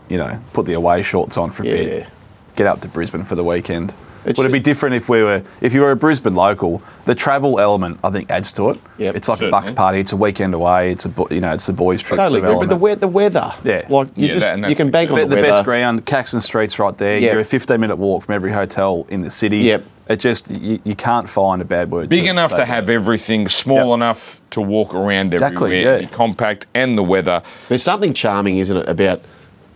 you 0.08 0.16
know, 0.16 0.40
put 0.54 0.64
the 0.64 0.72
away 0.72 1.02
shorts 1.02 1.36
on 1.36 1.50
for 1.50 1.64
a 1.64 1.66
Yeah. 1.66 1.72
bit, 1.74 2.06
get 2.56 2.66
up 2.66 2.80
to 2.80 2.88
Brisbane 2.88 3.24
for 3.24 3.34
the 3.34 3.44
weekend? 3.44 3.92
It's- 4.28 4.38
Would 4.38 4.46
it 4.50 4.52
be 4.52 4.60
different 4.60 4.94
if 4.94 5.08
we 5.08 5.22
were, 5.22 5.42
if 5.60 5.72
you 5.72 5.80
were 5.80 5.90
a 5.90 5.96
Brisbane 5.96 6.34
local? 6.34 6.82
The 7.06 7.14
travel 7.14 7.58
element, 7.58 7.98
I 8.04 8.10
think, 8.10 8.30
adds 8.30 8.52
to 8.52 8.70
it. 8.70 8.78
Yep. 8.98 9.14
it's 9.16 9.28
like 9.28 9.38
Certainly. 9.38 9.48
a 9.48 9.60
Bucks 9.60 9.70
party. 9.70 10.00
It's 10.00 10.12
a 10.12 10.16
weekend 10.16 10.54
away. 10.54 10.90
It's 10.90 11.06
a, 11.06 11.12
you 11.30 11.40
know, 11.40 11.52
it's 11.52 11.66
the 11.66 11.72
boys' 11.72 12.02
trip. 12.02 12.18
Totally 12.18 12.40
sort 12.42 12.52
of. 12.54 12.60
But 12.60 12.68
the, 12.68 12.76
we- 12.76 12.94
the 12.94 13.08
weather. 13.08 13.52
Yeah. 13.64 13.86
Like, 13.88 14.08
you 14.16 14.26
Yeah, 14.26 14.32
just, 14.32 14.44
that- 14.44 14.56
you 14.58 14.62
that's 14.62 14.76
can 14.76 14.86
the- 14.86 14.92
bank 14.92 15.10
on 15.10 15.16
the, 15.16 15.22
the, 15.24 15.28
the 15.30 15.36
weather. 15.36 15.48
best 15.48 15.64
ground, 15.64 16.04
Caxton 16.06 16.40
Street's 16.40 16.78
right 16.78 16.96
there. 16.98 17.18
Yep. 17.18 17.32
You're 17.32 17.40
a 17.40 17.44
15 17.44 17.80
minute 17.80 17.96
walk 17.96 18.24
from 18.24 18.34
every 18.34 18.52
hotel 18.52 19.06
in 19.08 19.22
the 19.22 19.30
city. 19.30 19.58
Yep. 19.58 19.84
It 20.08 20.16
just 20.20 20.50
you, 20.50 20.80
you 20.84 20.94
can't 20.94 21.28
find 21.28 21.60
a 21.60 21.66
bad 21.66 21.90
word. 21.90 22.08
Big 22.08 22.24
to 22.24 22.30
enough 22.30 22.54
to 22.54 22.64
have 22.64 22.88
it. 22.88 22.94
everything, 22.94 23.46
small 23.48 23.88
Yep. 23.90 23.94
enough 23.96 24.40
to 24.50 24.60
walk 24.62 24.94
around 24.94 25.34
Exactly, 25.34 25.80
everywhere, 25.80 26.00
yeah. 26.00 26.08
compact, 26.08 26.64
and 26.74 26.96
the 26.96 27.02
weather. 27.02 27.42
There's 27.68 27.82
something 27.82 28.14
charming, 28.14 28.56
isn't 28.56 28.74
it, 28.76 28.88
about 28.88 29.20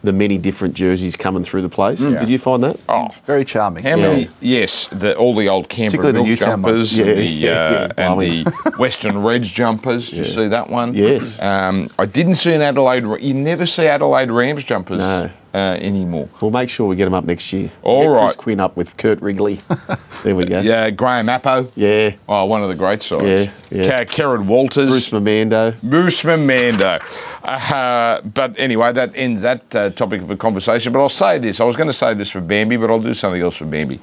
the 0.03 0.13
many 0.13 0.37
different 0.39 0.75
jerseys 0.75 1.15
coming 1.17 1.45
through 1.45 1.63
the 1.63 1.69
place? 1.69 2.01
Did 2.01 2.29
you 2.29 2.39
find 2.39 2.63
that? 2.65 2.77
Oh, 2.89 3.09
very 3.25 3.45
charming. 3.45 3.85
How 3.85 3.91
Yeah. 3.91 3.97
many? 4.09 4.29
Yes, 4.41 4.87
the, 4.87 5.17
all 5.17 5.35
the 5.37 5.49
old 5.49 5.69
Canberra 5.69 6.03
Particularly 6.03 6.19
the 6.19 6.29
Newtown 6.31 6.49
jumpers, 6.63 6.99
ones. 6.99 7.09
and 7.09 7.25
Yeah, 7.25 7.55
the, 7.87 8.01
uh, 8.01 8.11
and 8.13 8.21
the 8.21 8.53
Western 8.79 9.19
Reds 9.23 9.49
jumpers. 9.51 10.11
Did 10.11 10.19
you 10.19 10.25
see 10.25 10.49
that 10.49 10.69
one? 10.71 10.95
Yes. 10.95 11.41
Um, 11.41 11.89
I 11.99 12.07
didn't 12.07 12.35
see 12.37 12.53
an 12.53 12.63
Adelaide. 12.63 13.05
You 13.23 13.35
never 13.35 13.67
see 13.67 13.87
Adelaide 13.87 14.31
Rams 14.31 14.65
jumpers 14.65 14.99
No. 15.01 15.31
Uh, 15.55 15.59
anymore. 15.81 16.29
We'll 16.41 16.51
make 16.51 16.71
sure 16.71 16.87
we 16.89 16.97
get 16.97 17.05
them 17.05 17.15
up 17.15 17.25
next 17.25 17.53
year. 17.53 17.71
All 17.83 18.15
Get 18.15 18.21
Chris. 18.21 18.37
Quinn 18.37 18.61
up 18.61 18.77
with 18.77 18.97
Kurt 18.97 19.21
Wrigley. 19.21 19.61
there 20.23 20.35
we 20.35 20.45
go. 20.47 20.61
Yeah, 20.61 20.91
Graham 20.91 21.27
Appo. 21.27 21.71
Yeah. 21.77 22.15
Oh, 22.29 22.45
one 22.47 22.63
of 22.63 22.69
the 22.69 22.75
great 22.75 23.03
sides. 23.03 23.25
Yeah, 23.25 23.53
yeah. 23.83 24.05
Ka- 24.05 24.13
Kerrod 24.13 24.47
Walters. 24.47 24.91
Bruce 24.91 25.11
Mamando. 25.11 25.81
Bruce 25.83 26.23
Mamando. 26.23 27.01
Uh, 27.45 28.21
but 28.23 28.59
anyway, 28.59 28.93
that 28.93 29.15
ends 29.17 29.43
that 29.43 29.75
uh, 29.75 29.91
topic 29.91 30.23
of 30.23 30.31
a 30.31 30.37
conversation. 30.37 30.93
But 30.93 31.01
I'll 31.01 31.09
say 31.09 31.39
this. 31.39 31.61
I 31.61 31.65
was 31.65 31.77
going 31.77 31.89
to 31.89 31.93
say 31.93 32.15
this 32.15 32.31
for 32.31 32.41
Bambi, 32.41 32.77
but 32.77 32.91
I'll 32.91 33.01
do 33.01 33.15
something 33.15 33.43
else 33.43 33.57
for 33.57 33.67
Bambi. 33.67 34.01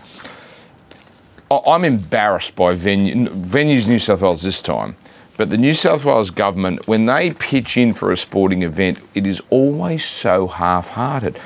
I- 1.52 1.62
I'm 1.68 1.84
embarrassed 1.84 2.56
by 2.56 2.74
venue, 2.76 3.28
venues 3.30 3.88
New 3.88 4.00
South 4.00 4.22
Wales 4.22 4.44
this 4.44 4.62
time. 4.62 4.96
But 5.40 5.52
the 5.52 5.58
New 5.58 5.74
South 5.74 6.04
Wales 6.04 6.32
government, 6.32 6.86
when 6.86 7.06
they 7.06 7.32
pitch 7.32 7.78
in 7.78 7.94
for 7.94 8.12
a 8.12 8.18
sporting 8.18 8.62
event, 8.62 8.98
it 9.16 9.26
is 9.26 9.42
always 9.50 10.04
so 10.04 10.48
half-hearted. 10.48 11.40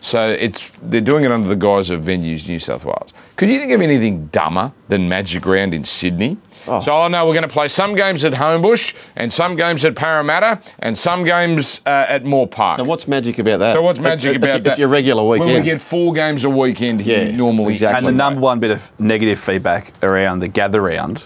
So 0.00 0.26
it's 0.30 0.72
they're 0.82 1.00
doing 1.00 1.22
it 1.22 1.30
under 1.30 1.46
the 1.46 1.54
guise 1.54 1.88
of 1.88 2.00
venues 2.00 2.48
New 2.48 2.58
South 2.58 2.84
Wales. 2.84 3.12
Could 3.36 3.48
you 3.48 3.60
think 3.60 3.70
of 3.70 3.80
anything 3.80 4.26
dumber 4.32 4.72
than 4.88 5.08
Magic 5.08 5.46
Round 5.46 5.72
in 5.74 5.84
Sydney? 5.84 6.38
So 6.82 6.96
I 6.96 7.06
know 7.06 7.24
we're 7.24 7.34
going 7.34 7.48
to 7.48 7.48
play 7.48 7.68
some 7.68 7.94
games 7.94 8.24
at 8.24 8.32
Homebush 8.32 8.96
and 9.14 9.32
some 9.32 9.54
games 9.54 9.84
at 9.84 9.94
Parramatta 9.94 10.60
and 10.80 10.98
some 10.98 11.22
games 11.22 11.82
uh, 11.86 12.06
at 12.08 12.24
Moore 12.24 12.48
Park. 12.48 12.78
So 12.78 12.84
what's 12.84 13.06
magic 13.06 13.38
about 13.38 13.60
that? 13.60 13.74
So 13.74 13.82
what's 13.82 14.00
magic 14.00 14.32
It- 14.32 14.36
about 14.38 14.50
it's, 14.56 14.64
that? 14.64 14.70
It's 14.70 14.78
your 14.80 14.88
regular 14.88 15.22
weekend. 15.22 15.52
When 15.52 15.62
we 15.62 15.64
get 15.64 15.80
four 15.80 16.12
games 16.12 16.42
a 16.42 16.50
weekend 16.50 17.00
here, 17.00 17.26
Yeah, 17.26 17.36
normally. 17.36 17.74
exactly. 17.74 17.98
And 17.98 18.06
the 18.08 18.10
number 18.10 18.40
one 18.40 18.58
bit 18.58 18.72
of 18.72 18.90
negative 18.98 19.38
feedback 19.38 19.92
around 20.02 20.40
the 20.40 20.48
gather 20.48 20.80
round 20.82 21.24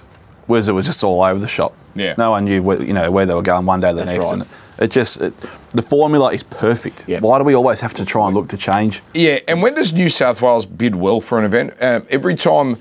was 0.51 0.69
it 0.69 0.73
was 0.73 0.85
just 0.85 1.03
all 1.03 1.23
over 1.23 1.41
the 1.41 1.49
shop. 1.49 1.75
Yeah. 1.95 2.15
No 2.19 2.33
one 2.33 2.45
knew 2.45 2.63
where, 2.63 2.83
you 2.83 2.93
know 2.93 3.11
where 3.11 3.25
they 3.25 3.35
were 3.35 3.43
going 3.43 3.65
one 3.65 3.81
day 3.81 3.89
to 3.89 3.95
the 3.95 4.05
That's 4.05 4.13
next, 4.13 4.33
right. 4.33 4.43
and 4.43 4.83
it 4.85 4.91
just 4.91 5.21
it, 5.21 5.33
the 5.71 5.83
formula 5.83 6.33
is 6.33 6.43
perfect. 6.43 7.09
Yeah. 7.09 7.21
Why 7.21 7.39
do 7.39 7.45
we 7.45 7.55
always 7.55 7.81
have 7.81 7.95
to 7.95 8.05
try 8.05 8.27
and 8.27 8.35
look 8.35 8.49
to 8.49 8.57
change? 8.59 9.03
Yeah, 9.15 9.39
and 9.49 9.63
when 9.63 9.75
does 9.75 9.93
New 9.93 10.11
South 10.11 10.43
Wales 10.43 10.67
bid 10.67 10.95
well 10.97 11.21
for 11.21 11.39
an 11.39 11.45
event? 11.47 11.75
Um, 11.81 12.07
every 12.11 12.35
time 12.35 12.77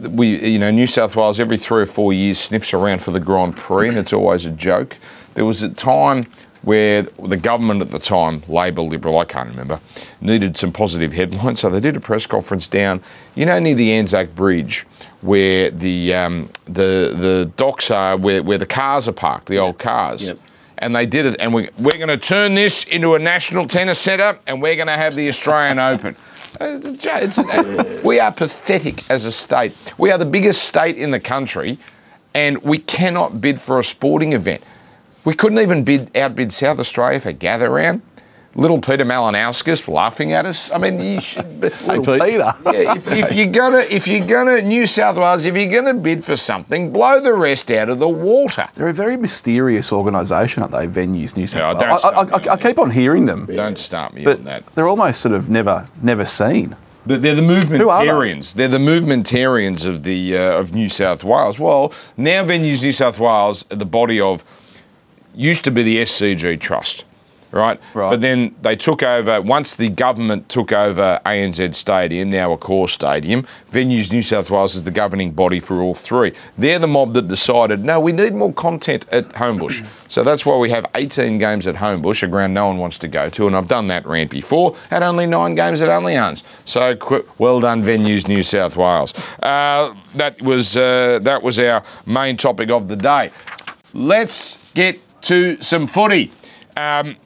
we, 0.00 0.40
you 0.46 0.58
know, 0.58 0.70
New 0.70 0.86
South 0.86 1.16
Wales 1.16 1.40
every 1.40 1.58
three 1.58 1.82
or 1.82 1.86
four 1.86 2.12
years 2.12 2.38
sniffs 2.38 2.72
around 2.72 3.02
for 3.02 3.10
the 3.10 3.20
Grand 3.20 3.56
Prix, 3.56 3.88
and 3.88 3.98
it's 3.98 4.12
always 4.12 4.44
a 4.46 4.50
joke. 4.50 4.96
There 5.34 5.44
was 5.44 5.62
a 5.62 5.68
time 5.68 6.22
where 6.62 7.02
the 7.02 7.36
government 7.36 7.82
at 7.82 7.88
the 7.88 7.98
time, 7.98 8.42
Labor, 8.48 8.80
Liberal, 8.80 9.18
I 9.18 9.26
can't 9.26 9.50
remember, 9.50 9.80
needed 10.22 10.56
some 10.56 10.72
positive 10.72 11.12
headlines, 11.12 11.60
so 11.60 11.68
they 11.68 11.80
did 11.80 11.96
a 11.96 12.00
press 12.00 12.24
conference 12.26 12.66
down, 12.66 13.02
you 13.34 13.44
know, 13.44 13.58
near 13.58 13.74
the 13.74 13.92
Anzac 13.92 14.34
Bridge, 14.34 14.86
where 15.24 15.70
the 15.70 16.12
um, 16.12 16.50
the 16.66 17.16
the 17.18 17.50
docks 17.56 17.90
are, 17.90 18.16
where, 18.16 18.42
where 18.42 18.58
the 18.58 18.66
cars 18.66 19.08
are 19.08 19.12
parked, 19.12 19.46
the 19.46 19.58
old 19.58 19.78
cars. 19.78 20.26
Yep. 20.26 20.38
And 20.76 20.94
they 20.94 21.06
did 21.06 21.24
it, 21.24 21.36
and 21.40 21.54
we, 21.54 21.68
we're 21.78 21.96
going 21.96 22.08
to 22.08 22.18
turn 22.18 22.56
this 22.56 22.84
into 22.84 23.14
a 23.14 23.18
national 23.18 23.68
tennis 23.68 24.00
centre, 24.00 24.38
and 24.46 24.60
we're 24.60 24.74
going 24.74 24.88
to 24.88 24.96
have 24.96 25.14
the 25.14 25.28
Australian 25.28 25.78
Open. 25.92 26.16
Uh, 26.60 26.78
it's 26.82 27.38
it's 27.38 28.04
we 28.04 28.20
are 28.20 28.32
pathetic 28.32 29.08
as 29.10 29.24
a 29.24 29.32
state. 29.32 29.74
We 29.98 30.10
are 30.10 30.18
the 30.18 30.26
biggest 30.26 30.64
state 30.64 30.98
in 30.98 31.10
the 31.10 31.20
country, 31.20 31.78
and 32.34 32.58
we 32.58 32.78
cannot 32.78 33.40
bid 33.40 33.60
for 33.60 33.78
a 33.78 33.84
sporting 33.84 34.34
event. 34.34 34.62
We 35.24 35.34
couldn't 35.34 35.58
even 35.60 35.84
bid 35.84 36.14
outbid 36.16 36.52
South 36.52 36.78
Australia 36.78 37.20
for 37.20 37.32
gather 37.32 37.70
round. 37.70 38.02
Little 38.56 38.80
Peter 38.80 39.04
Malinauskas 39.04 39.88
laughing 39.88 40.32
at 40.32 40.46
us. 40.46 40.70
I 40.70 40.78
mean, 40.78 41.00
you 41.00 41.20
should. 41.20 41.44
Hey, 41.84 41.98
Peter. 41.98 42.52
Yeah, 42.66 42.94
if, 42.96 43.10
if 43.12 43.32
you're 43.32 43.46
gonna, 43.48 43.78
if 43.90 44.06
you're 44.06 44.26
gonna, 44.26 44.62
New 44.62 44.86
South 44.86 45.16
Wales, 45.16 45.44
if 45.44 45.56
you're 45.56 45.70
gonna 45.82 45.94
bid 45.94 46.24
for 46.24 46.36
something, 46.36 46.92
blow 46.92 47.20
the 47.20 47.34
rest 47.34 47.70
out 47.70 47.88
of 47.88 47.98
the 47.98 48.08
water. 48.08 48.68
They're 48.74 48.88
a 48.88 48.92
very 48.92 49.16
mysterious 49.16 49.92
organisation, 49.92 50.62
aren't 50.62 50.72
they? 50.72 50.86
Venues, 50.86 51.36
New 51.36 51.46
South 51.46 51.80
Yeah, 51.80 51.88
Wales. 51.90 52.02
don't 52.02 52.14
I, 52.14 52.20
I, 52.20 52.26
start 52.26 52.46
I, 52.48 52.52
I 52.52 52.56
keep 52.56 52.78
on 52.78 52.90
hearing 52.90 53.26
them, 53.26 53.46
Don't 53.46 53.78
start 53.78 54.14
me 54.14 54.24
but 54.24 54.38
on 54.38 54.44
that. 54.44 54.66
they're 54.74 54.88
almost 54.88 55.20
sort 55.20 55.34
of 55.34 55.50
never, 55.50 55.86
never 56.02 56.24
seen. 56.24 56.76
They're 57.06 57.18
the 57.18 57.34
Who 57.42 57.90
are 57.90 58.04
they? 58.04 58.10
movementarians. 58.10 58.54
They're 58.54 58.68
the 58.68 58.78
movementarians 58.78 59.84
of 59.84 60.04
the 60.04 60.38
uh, 60.38 60.58
of 60.58 60.74
New 60.74 60.88
South 60.88 61.22
Wales. 61.24 61.58
Well, 61.58 61.92
now 62.16 62.44
venues 62.44 62.82
New 62.82 62.92
South 62.92 63.18
Wales 63.20 63.64
are 63.70 63.76
the 63.76 63.84
body 63.84 64.20
of 64.20 64.42
used 65.34 65.64
to 65.64 65.70
be 65.70 65.82
the 65.82 65.98
SCG 65.98 66.58
Trust, 66.60 67.04
right? 67.54 67.80
Right. 67.94 68.10
But 68.10 68.20
then 68.20 68.54
they 68.62 68.76
took 68.76 69.02
over 69.02 69.40
once 69.40 69.76
the 69.76 69.88
government 69.88 70.48
took 70.48 70.72
over 70.72 71.20
ANZ 71.24 71.74
Stadium, 71.74 72.30
now 72.30 72.54
Accor 72.54 72.88
Stadium. 72.88 73.46
Venues 73.70 74.12
New 74.12 74.22
South 74.22 74.50
Wales 74.50 74.74
is 74.74 74.84
the 74.84 74.90
governing 74.90 75.32
body 75.32 75.60
for 75.60 75.80
all 75.80 75.94
three. 75.94 76.32
They're 76.58 76.78
the 76.78 76.88
mob 76.88 77.14
that 77.14 77.28
decided 77.28 77.84
no, 77.84 78.00
we 78.00 78.12
need 78.12 78.34
more 78.34 78.52
content 78.52 79.06
at 79.10 79.28
Homebush. 79.30 79.86
so 80.08 80.24
that's 80.24 80.44
why 80.44 80.56
we 80.56 80.70
have 80.70 80.86
18 80.94 81.38
games 81.38 81.66
at 81.66 81.76
Homebush, 81.76 82.22
a 82.22 82.28
ground 82.28 82.54
no 82.54 82.66
one 82.66 82.78
wants 82.78 82.98
to 82.98 83.08
go 83.08 83.28
to, 83.30 83.46
and 83.46 83.56
I've 83.56 83.68
done 83.68 83.86
that 83.88 84.06
rant 84.06 84.30
before. 84.30 84.76
Had 84.90 85.02
only 85.02 85.26
nine 85.26 85.54
games 85.54 85.82
at 85.82 85.88
Allianz. 85.88 86.42
So 86.64 86.96
qu- 86.96 87.26
well 87.38 87.60
done, 87.60 87.82
Venues 87.82 88.26
New 88.26 88.42
South 88.42 88.76
Wales. 88.76 89.14
Uh, 89.42 89.94
that 90.14 90.40
was 90.42 90.76
uh, 90.76 91.18
that 91.22 91.42
was 91.42 91.58
our 91.58 91.82
main 92.06 92.36
topic 92.36 92.70
of 92.70 92.88
the 92.88 92.96
day. 92.96 93.30
Let's 93.92 94.58
get 94.74 95.00
to 95.22 95.60
some 95.60 95.86
footy. 95.86 96.32
Um, 96.76 97.16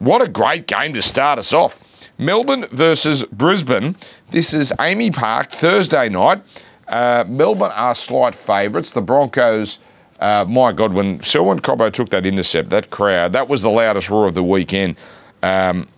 what 0.00 0.20
a 0.20 0.28
great 0.28 0.66
game 0.66 0.92
to 0.94 1.02
start 1.02 1.38
us 1.38 1.52
off. 1.52 1.86
Melbourne 2.18 2.66
versus 2.72 3.22
Brisbane. 3.24 3.94
This 4.30 4.52
is 4.52 4.72
AAMI 4.78 5.14
Park, 5.14 5.50
Thursday 5.50 6.08
night. 6.08 6.42
Uh, 6.88 7.24
Melbourne 7.28 7.70
are 7.74 7.94
slight 7.94 8.34
favourites. 8.34 8.90
The 8.90 9.00
Broncos 9.02 9.78
Uh, 10.18 10.44
my 10.46 10.70
God, 10.72 10.92
when 10.92 11.22
Selwyn 11.22 11.60
Cobbo 11.60 11.90
took 11.90 12.10
that 12.10 12.26
intercept, 12.26 12.68
that 12.68 12.90
crowd, 12.90 13.32
that 13.32 13.48
was 13.48 13.62
the 13.62 13.70
loudest 13.70 14.10
roar 14.10 14.26
of 14.26 14.34
the 14.34 14.42
weekend. 14.42 14.96
Um, 15.42 15.88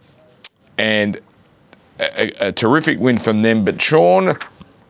and 0.78 1.18
a, 1.98 2.48
a 2.48 2.52
terrific 2.52 3.00
win 3.00 3.18
from 3.18 3.42
them. 3.42 3.64
But 3.64 3.82
Sean, 3.82 4.36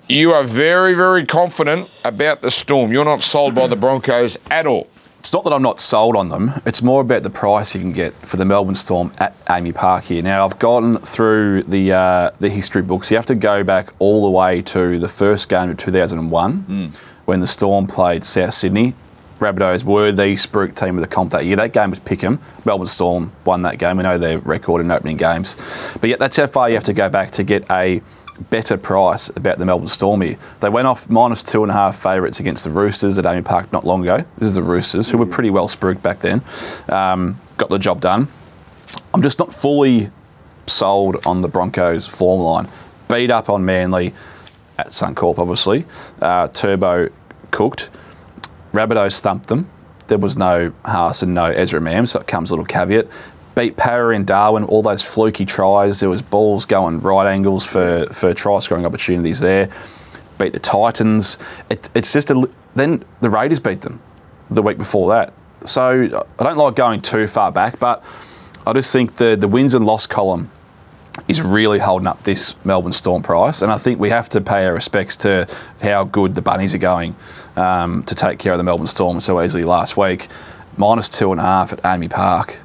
you 0.06 0.32
are 0.32 0.44
very, 0.44 0.92
very 0.92 1.24
confident 1.24 1.88
about 2.04 2.42
the 2.42 2.50
Storm. 2.50 2.92
You're 2.92 3.06
not 3.06 3.22
sold 3.22 3.54
by 3.54 3.66
the 3.68 3.76
Broncos 3.76 4.36
at 4.50 4.66
all. 4.66 4.88
It's 5.22 5.32
not 5.32 5.44
that 5.44 5.52
I'm 5.52 5.62
not 5.62 5.78
sold 5.78 6.16
on 6.16 6.30
them. 6.30 6.50
It's 6.66 6.82
more 6.82 7.00
about 7.00 7.22
the 7.22 7.30
price 7.30 7.76
you 7.76 7.80
can 7.80 7.92
get 7.92 8.12
for 8.12 8.38
the 8.38 8.44
Melbourne 8.44 8.74
Storm 8.74 9.12
at 9.18 9.38
AAMI 9.44 9.72
Park 9.72 10.02
here. 10.02 10.20
Now 10.20 10.44
I've 10.44 10.58
gone 10.58 10.98
through 10.98 11.62
the 11.62 11.92
uh, 11.92 12.30
the 12.40 12.48
history 12.48 12.82
books. 12.82 13.08
You 13.08 13.18
have 13.18 13.26
to 13.26 13.36
go 13.36 13.62
back 13.62 13.90
all 14.00 14.24
the 14.24 14.30
way 14.30 14.62
to 14.62 14.98
the 14.98 15.06
first 15.06 15.48
game 15.48 15.70
of 15.70 15.76
2001 15.76 16.92
when 17.26 17.38
the 17.38 17.46
Storm 17.46 17.86
played 17.86 18.24
South 18.24 18.52
Sydney. 18.52 18.94
Rabbitohs 19.38 19.84
were 19.84 20.10
the 20.10 20.34
Spruik 20.34 20.74
team 20.74 20.96
of 20.98 21.02
the 21.02 21.08
comp 21.08 21.30
that 21.30 21.44
year. 21.44 21.54
That 21.54 21.72
game 21.72 21.90
was 21.90 22.00
Pickham. 22.00 22.40
Melbourne 22.64 22.88
Storm 22.88 23.30
won 23.44 23.62
that 23.62 23.78
game. 23.78 23.98
We 23.98 24.02
know 24.02 24.18
their 24.18 24.40
record 24.40 24.80
in 24.80 24.90
opening 24.90 25.18
games. 25.18 25.56
But 26.00 26.10
yet 26.10 26.18
that's 26.18 26.36
how 26.36 26.48
far 26.48 26.68
you 26.68 26.74
have 26.74 26.84
to 26.84 26.92
go 26.92 27.08
back 27.08 27.30
to 27.32 27.44
get 27.44 27.64
a 27.70 28.02
better 28.50 28.76
price 28.76 29.28
about 29.30 29.58
the 29.58 29.64
Melbourne 29.64 29.88
Storm 29.88 30.22
here. 30.22 30.36
They 30.60 30.68
went 30.68 30.86
off 30.86 31.08
minus 31.08 31.42
two 31.42 31.62
and 31.62 31.70
a 31.70 31.74
half 31.74 31.96
favourites 31.96 32.40
against 32.40 32.64
the 32.64 32.70
Roosters 32.70 33.18
at 33.18 33.24
AAMI 33.24 33.44
Park 33.44 33.72
not 33.72 33.84
long 33.84 34.02
ago. 34.02 34.24
This 34.38 34.48
is 34.48 34.54
the 34.54 34.62
Roosters, 34.62 35.10
who 35.10 35.18
were 35.18 35.26
pretty 35.26 35.50
well 35.50 35.68
spruiked 35.68 36.02
back 36.02 36.20
then. 36.20 36.42
Um, 36.88 37.38
got 37.56 37.68
the 37.70 37.78
job 37.78 38.00
done. 38.00 38.28
I'm 39.14 39.22
just 39.22 39.38
not 39.38 39.54
fully 39.54 40.10
sold 40.66 41.26
on 41.26 41.42
the 41.42 41.48
Broncos 41.48 42.06
form 42.06 42.40
line. 42.40 42.68
Beat 43.08 43.30
up 43.30 43.48
on 43.48 43.64
Manly 43.64 44.14
at 44.78 44.88
Suncorp, 44.88 45.38
obviously. 45.38 45.84
Uh, 46.20 46.48
Turbo 46.48 47.08
cooked. 47.50 47.90
Rabbitohs 48.72 49.20
thumped 49.20 49.48
them. 49.48 49.70
There 50.08 50.18
was 50.18 50.36
no 50.36 50.72
Haas 50.84 51.22
and 51.22 51.34
no 51.34 51.46
Ezra 51.46 51.80
Mam, 51.80 52.06
so 52.06 52.20
it 52.20 52.26
comes 52.26 52.50
a 52.50 52.54
little 52.54 52.66
caveat. 52.66 53.06
Beat 53.54 53.76
Power 53.76 54.12
in 54.12 54.24
Darwin, 54.24 54.64
all 54.64 54.82
those 54.82 55.02
fluky 55.02 55.44
tries. 55.44 56.00
There 56.00 56.08
was 56.08 56.22
balls 56.22 56.64
going 56.64 57.00
right 57.00 57.30
angles 57.30 57.66
for, 57.66 58.06
for 58.12 58.32
try 58.32 58.58
scoring 58.60 58.86
opportunities 58.86 59.40
there. 59.40 59.68
Beat 60.38 60.52
the 60.52 60.58
Titans. 60.58 61.38
It, 61.70 61.90
it's 61.94 62.12
just 62.12 62.30
a 62.30 62.48
then 62.74 63.04
the 63.20 63.28
Raiders 63.28 63.60
beat 63.60 63.82
them 63.82 64.00
the 64.50 64.62
week 64.62 64.78
before 64.78 65.10
that. 65.10 65.34
So 65.64 66.24
I 66.38 66.42
don't 66.42 66.56
like 66.56 66.74
going 66.74 67.00
too 67.00 67.26
far 67.26 67.52
back, 67.52 67.78
but 67.78 68.02
I 68.66 68.72
just 68.72 68.92
think 68.92 69.16
the 69.16 69.36
the 69.36 69.48
wins 69.48 69.74
and 69.74 69.84
loss 69.84 70.06
column 70.06 70.50
is 71.28 71.42
really 71.42 71.78
holding 71.78 72.06
up 72.06 72.22
this 72.22 72.54
Melbourne 72.64 72.92
Storm 72.92 73.22
price, 73.22 73.60
and 73.62 73.70
I 73.70 73.78
think 73.78 74.00
we 74.00 74.08
have 74.10 74.28
to 74.30 74.40
pay 74.40 74.64
our 74.64 74.72
respects 74.72 75.16
to 75.18 75.46
how 75.82 76.04
good 76.04 76.34
the 76.34 76.42
Bunnies 76.42 76.74
are 76.74 76.78
going 76.78 77.14
um, 77.56 78.02
to 78.04 78.14
take 78.14 78.38
care 78.38 78.52
of 78.52 78.58
the 78.58 78.64
Melbourne 78.64 78.86
Storm 78.86 79.20
so 79.20 79.40
easily 79.42 79.64
last 79.64 79.96
week. 79.96 80.28
Minus 80.76 81.10
two 81.10 81.30
and 81.32 81.40
a 81.40 81.44
half 81.44 81.72
at 81.72 81.82
AAMI 81.82 82.10
Park. 82.10 82.58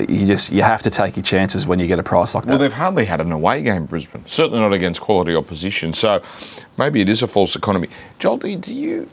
You 0.00 0.26
just 0.26 0.52
you 0.52 0.62
have 0.62 0.82
to 0.82 0.90
take 0.90 1.16
your 1.16 1.22
chances 1.22 1.66
when 1.66 1.78
you 1.78 1.86
get 1.86 1.98
a 1.98 2.02
price 2.02 2.34
like 2.34 2.44
that. 2.44 2.50
Well, 2.50 2.58
they've 2.58 2.72
hardly 2.72 3.06
had 3.06 3.20
an 3.20 3.32
away 3.32 3.62
game, 3.62 3.86
Brisbane. 3.86 4.24
Certainly 4.26 4.60
not 4.60 4.72
against 4.72 5.00
quality 5.00 5.34
opposition. 5.34 5.92
So 5.92 6.20
maybe 6.76 7.00
it 7.00 7.08
is 7.08 7.22
a 7.22 7.26
false 7.26 7.56
economy. 7.56 7.88
Joel, 8.18 8.36
do 8.38 8.56
do 8.56 8.74
you? 8.74 9.08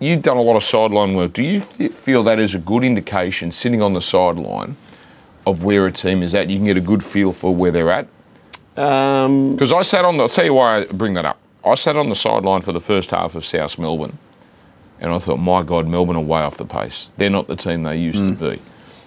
You've 0.00 0.22
done 0.22 0.36
a 0.36 0.42
lot 0.42 0.56
of 0.56 0.64
sideline 0.64 1.14
work. 1.14 1.32
Do 1.32 1.42
you 1.42 1.60
th- 1.60 1.92
feel 1.92 2.22
that 2.24 2.38
is 2.38 2.54
a 2.54 2.58
good 2.58 2.82
indication, 2.84 3.52
sitting 3.52 3.80
on 3.80 3.92
the 3.92 4.02
sideline, 4.02 4.76
of 5.46 5.64
where 5.64 5.86
a 5.86 5.92
team 5.92 6.22
is 6.22 6.34
at? 6.34 6.48
You 6.50 6.56
can 6.58 6.66
get 6.66 6.76
a 6.76 6.80
good 6.80 7.02
feel 7.04 7.32
for 7.32 7.54
where 7.54 7.70
they're 7.70 7.90
at. 7.90 8.06
Um, 8.76 9.52
Because 9.52 9.72
I 9.72 9.82
sat 9.82 10.04
on. 10.04 10.16
The, 10.16 10.24
I'll 10.24 10.28
tell 10.28 10.44
you 10.44 10.54
why 10.54 10.78
I 10.78 10.84
bring 10.86 11.14
that 11.14 11.24
up. 11.24 11.38
I 11.64 11.74
sat 11.74 11.96
on 11.96 12.08
the 12.08 12.14
sideline 12.14 12.60
for 12.62 12.72
the 12.72 12.80
first 12.80 13.10
half 13.12 13.34
of 13.34 13.46
South 13.46 13.78
Melbourne, 13.78 14.18
and 15.00 15.12
I 15.12 15.18
thought, 15.18 15.38
my 15.38 15.62
God, 15.62 15.86
Melbourne 15.86 16.16
are 16.16 16.22
way 16.22 16.40
off 16.42 16.56
the 16.56 16.66
pace. 16.66 17.08
They're 17.16 17.30
not 17.30 17.46
the 17.46 17.56
team 17.56 17.84
they 17.84 17.96
used 17.96 18.18
to 18.18 18.50
be. 18.50 18.60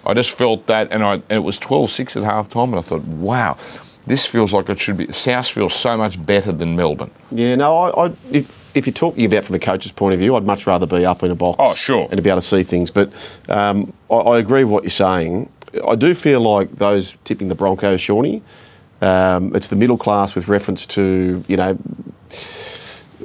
I 0.07 0.13
just 0.13 0.31
felt 0.31 0.67
that, 0.67 0.91
and 0.91 1.03
I 1.03 1.13
and 1.15 1.23
it 1.31 1.43
was 1.43 1.59
12-6 1.59 2.15
at 2.15 2.23
half 2.23 2.49
time, 2.49 2.69
and 2.69 2.77
I 2.77 2.81
thought, 2.81 3.03
wow, 3.03 3.57
this 4.07 4.25
feels 4.25 4.53
like 4.53 4.69
it 4.69 4.79
should 4.79 4.97
be. 4.97 5.11
South 5.11 5.49
feels 5.49 5.75
so 5.75 5.97
much 5.97 6.23
better 6.25 6.51
than 6.51 6.75
Melbourne. 6.75 7.11
yeah, 7.29 7.55
no, 7.55 7.75
I, 7.75 8.07
I, 8.07 8.13
if, 8.31 8.75
if 8.75 8.87
you're 8.87 8.93
talking 8.93 9.25
about 9.25 9.43
from 9.43 9.55
a 9.55 9.59
coach's 9.59 9.91
point 9.91 10.13
of 10.13 10.19
view, 10.19 10.35
I'd 10.35 10.45
much 10.45 10.65
rather 10.65 10.85
be 10.85 11.05
up 11.05 11.23
in 11.23 11.31
a 11.31 11.35
box. 11.35 11.57
Oh, 11.59 11.75
sure. 11.75 12.07
And 12.09 12.15
to 12.17 12.21
be 12.21 12.29
able 12.29 12.41
to 12.41 12.47
see 12.47 12.63
things. 12.63 12.89
But 12.89 13.11
um, 13.49 13.91
I, 14.09 14.15
I 14.15 14.39
agree 14.39 14.63
with 14.63 14.71
what 14.71 14.83
you're 14.83 14.89
saying. 14.91 15.51
I 15.85 15.95
do 15.95 16.15
feel 16.15 16.39
like 16.39 16.71
those 16.77 17.17
tipping 17.25 17.49
the 17.49 17.55
Broncos, 17.55 17.99
Shawnee, 17.99 18.41
um, 19.01 19.55
it's 19.55 19.67
the 19.67 19.75
middle 19.75 19.97
class 19.97 20.35
with 20.35 20.47
reference 20.47 20.85
to, 20.87 21.43
you 21.47 21.57
know, 21.57 21.77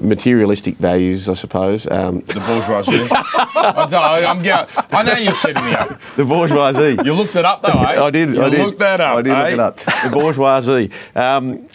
materialistic 0.03 0.77
values, 0.77 1.29
I 1.29 1.35
suppose. 1.35 1.87
Um, 1.91 2.21
The 2.21 2.41
bourgeoisie. 2.41 3.09
I, 3.15 3.87
don't, 3.89 3.95
I'm. 3.95 4.69
I 4.93 5.03
know 5.03 5.15
you're 5.15 5.35
setting 5.35 5.65
me 5.65 5.73
up. 5.75 5.99
the 6.17 6.25
bourgeoisie. 6.25 6.99
You 7.05 7.15
looked 7.15 7.37
it 7.37 7.45
up 7.45 7.63
though, 7.63 7.69
eh? 7.69 8.03
I 8.03 8.11
did. 8.11 8.31
You 8.35 8.43
I 8.43 8.51
did. 8.51 8.61
looked 8.61 8.79
that 8.81 9.01
up. 9.01 9.17
I 9.17 9.23
did 9.23 9.33
eh? 9.33 9.43
look 9.43 9.53
it 9.53 9.61
up. 9.61 9.77
The 9.77 10.11
bourgeoisie. 10.13 10.91
Um, 11.15 11.69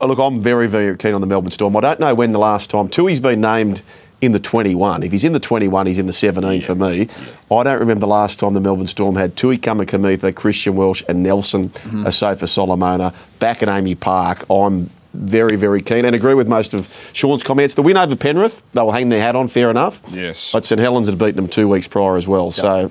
oh, 0.00 0.06
look, 0.06 0.18
I'm 0.18 0.40
very, 0.40 0.66
very 0.68 0.96
keen 0.96 1.14
on 1.14 1.20
the 1.20 1.26
Melbourne 1.26 1.50
Storm. 1.50 1.76
I 1.76 1.80
don't 1.80 2.00
know 2.00 2.14
when 2.14 2.32
the 2.32 2.38
last 2.38 2.70
time 2.70 2.88
Tui's 2.88 3.20
been 3.20 3.40
named 3.40 3.82
in 4.22 4.32
the 4.32 4.38
21. 4.40 5.02
If 5.02 5.12
he's 5.12 5.24
in 5.24 5.34
the 5.34 5.38
21, 5.40 5.86
he's 5.86 5.98
in 5.98 6.06
the 6.06 6.12
17 6.12 6.62
for 6.62 6.74
me. 6.74 7.06
I 7.50 7.62
don't 7.62 7.78
remember 7.78 8.00
the 8.00 8.06
last 8.06 8.38
time 8.40 8.54
the 8.54 8.60
Melbourne 8.62 8.86
Storm 8.86 9.14
had 9.14 9.36
Tui 9.36 9.58
Kamikamica, 9.58 10.34
Christian 10.34 10.74
Welch, 10.74 11.04
and 11.08 11.22
Nelson 11.22 11.68
Mm-hmm. 11.68 12.06
Asofa 12.06 12.48
Solomona 12.48 13.12
back 13.40 13.62
at 13.62 13.68
AAMI 13.68 14.00
Park. 14.00 14.48
I'm 14.48 14.88
very, 15.16 15.56
very 15.56 15.82
keen 15.82 16.04
and 16.04 16.14
agree 16.14 16.34
with 16.34 16.48
most 16.48 16.74
of 16.74 17.10
Sean's 17.12 17.42
comments. 17.42 17.74
The 17.74 17.82
win 17.82 17.96
over 17.96 18.16
Penrith, 18.16 18.62
they 18.72 18.82
will 18.82 18.92
hang 18.92 19.08
their 19.08 19.20
hat 19.20 19.36
on, 19.36 19.48
fair 19.48 19.70
enough. 19.70 20.02
Yes. 20.10 20.52
But 20.52 20.64
St 20.64 20.80
Helens 20.80 21.08
had 21.08 21.18
beaten 21.18 21.36
them 21.36 21.48
two 21.48 21.68
weeks 21.68 21.88
prior 21.88 22.16
as 22.16 22.28
well. 22.28 22.50
So, 22.50 22.90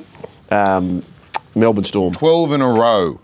um, 0.51 1.03
Melbourne 1.55 1.83
Storm. 1.83 2.13
12 2.13 2.53
in 2.53 2.61
a 2.61 2.67
row, 2.67 3.19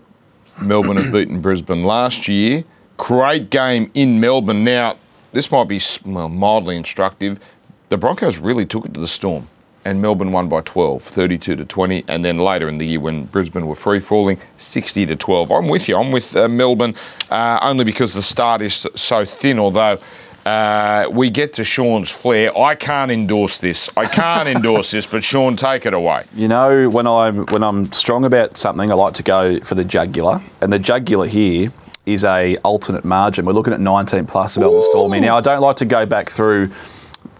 Melbourne 0.60 0.96
have 0.96 1.12
beaten 1.12 1.40
Brisbane 1.40 1.84
last 1.84 2.28
year. 2.28 2.64
Great 2.96 3.50
game 3.50 3.90
in 3.94 4.20
Melbourne. 4.20 4.64
Now, 4.64 4.96
this 5.32 5.50
might 5.50 5.68
be 5.68 5.80
well, 6.04 6.28
mildly 6.28 6.76
instructive. 6.76 7.40
The 7.88 7.96
Broncos 7.96 8.38
really 8.38 8.64
took 8.64 8.86
it 8.86 8.94
to 8.94 9.00
the 9.00 9.08
Storm, 9.08 9.48
and 9.84 10.00
Melbourne 10.00 10.32
won 10.32 10.48
by 10.48 10.60
12, 10.60 11.02
32 11.02 11.56
to 11.56 11.64
20. 11.64 12.04
And 12.08 12.24
then 12.24 12.38
later 12.38 12.68
in 12.68 12.78
the 12.78 12.86
year, 12.86 13.00
when 13.00 13.24
Brisbane 13.24 13.66
were 13.66 13.74
free 13.74 14.00
falling, 14.00 14.38
60 14.56 15.06
to 15.06 15.16
12. 15.16 15.50
I'm 15.50 15.68
with 15.68 15.88
you. 15.88 15.96
I'm 15.96 16.12
with 16.12 16.36
uh, 16.36 16.48
Melbourne 16.48 16.94
uh, 17.30 17.58
only 17.62 17.84
because 17.84 18.14
the 18.14 18.22
start 18.22 18.62
is 18.62 18.86
so 18.94 19.24
thin, 19.24 19.58
although. 19.58 19.98
Uh, 20.44 21.06
we 21.12 21.30
get 21.30 21.52
to 21.52 21.62
Sean's 21.62 22.10
flair. 22.10 22.50
I 22.58 22.74
can't 22.74 23.12
endorse 23.12 23.60
this. 23.60 23.88
I 23.96 24.06
can't 24.06 24.48
endorse 24.56 24.90
this, 24.90 25.06
but 25.06 25.22
Sean, 25.22 25.54
take 25.54 25.86
it 25.86 25.94
away. 25.94 26.24
You 26.34 26.48
know, 26.48 26.90
when 26.90 27.06
I'm 27.06 27.46
when 27.46 27.62
I'm 27.62 27.92
strong 27.92 28.24
about 28.24 28.58
something, 28.58 28.90
I 28.90 28.94
like 28.94 29.14
to 29.14 29.22
go 29.22 29.60
for 29.60 29.76
the 29.76 29.84
jugular, 29.84 30.42
and 30.60 30.72
the 30.72 30.80
jugular 30.80 31.28
here 31.28 31.70
is 32.06 32.24
a 32.24 32.56
alternate 32.64 33.04
margin. 33.04 33.44
We're 33.44 33.52
looking 33.52 33.72
at 33.72 33.80
19 33.80 34.26
plus 34.26 34.56
about 34.56 34.66
of 34.66 34.72
Melbourne 34.72 34.90
Stormy. 34.90 35.20
Now, 35.20 35.36
I 35.36 35.40
don't 35.40 35.60
like 35.60 35.76
to 35.76 35.84
go 35.84 36.06
back 36.06 36.28
through 36.28 36.70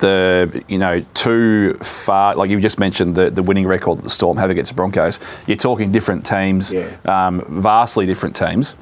the 0.02 0.62
you 0.68 0.78
know 0.78 1.00
too 1.14 1.74
far. 1.74 2.34
Like 2.34 2.50
you 2.50 2.60
just 2.60 2.78
mentioned, 2.78 3.14
the 3.14 3.30
the 3.30 3.42
winning 3.42 3.66
record 3.66 3.98
that 3.98 4.02
the 4.04 4.10
Storm 4.10 4.36
have 4.36 4.50
against 4.50 4.72
the 4.72 4.76
Broncos. 4.76 5.18
You're 5.46 5.56
talking 5.56 5.90
different 5.92 6.26
teams, 6.26 6.72
Yeah. 6.72 6.88
um, 7.06 7.42
vastly 7.48 8.04
different 8.04 8.36
teams, 8.36 8.74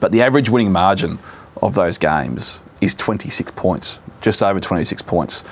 but 0.00 0.12
the 0.12 0.22
average 0.22 0.48
winning 0.48 0.70
margin 0.70 1.18
of 1.62 1.74
those 1.74 1.98
games 1.98 2.60
is 2.80 2.94
26 2.94 3.50
points, 3.56 3.98
just 4.20 4.42
over 4.42 4.60
26 4.60 5.02
points. 5.02 5.42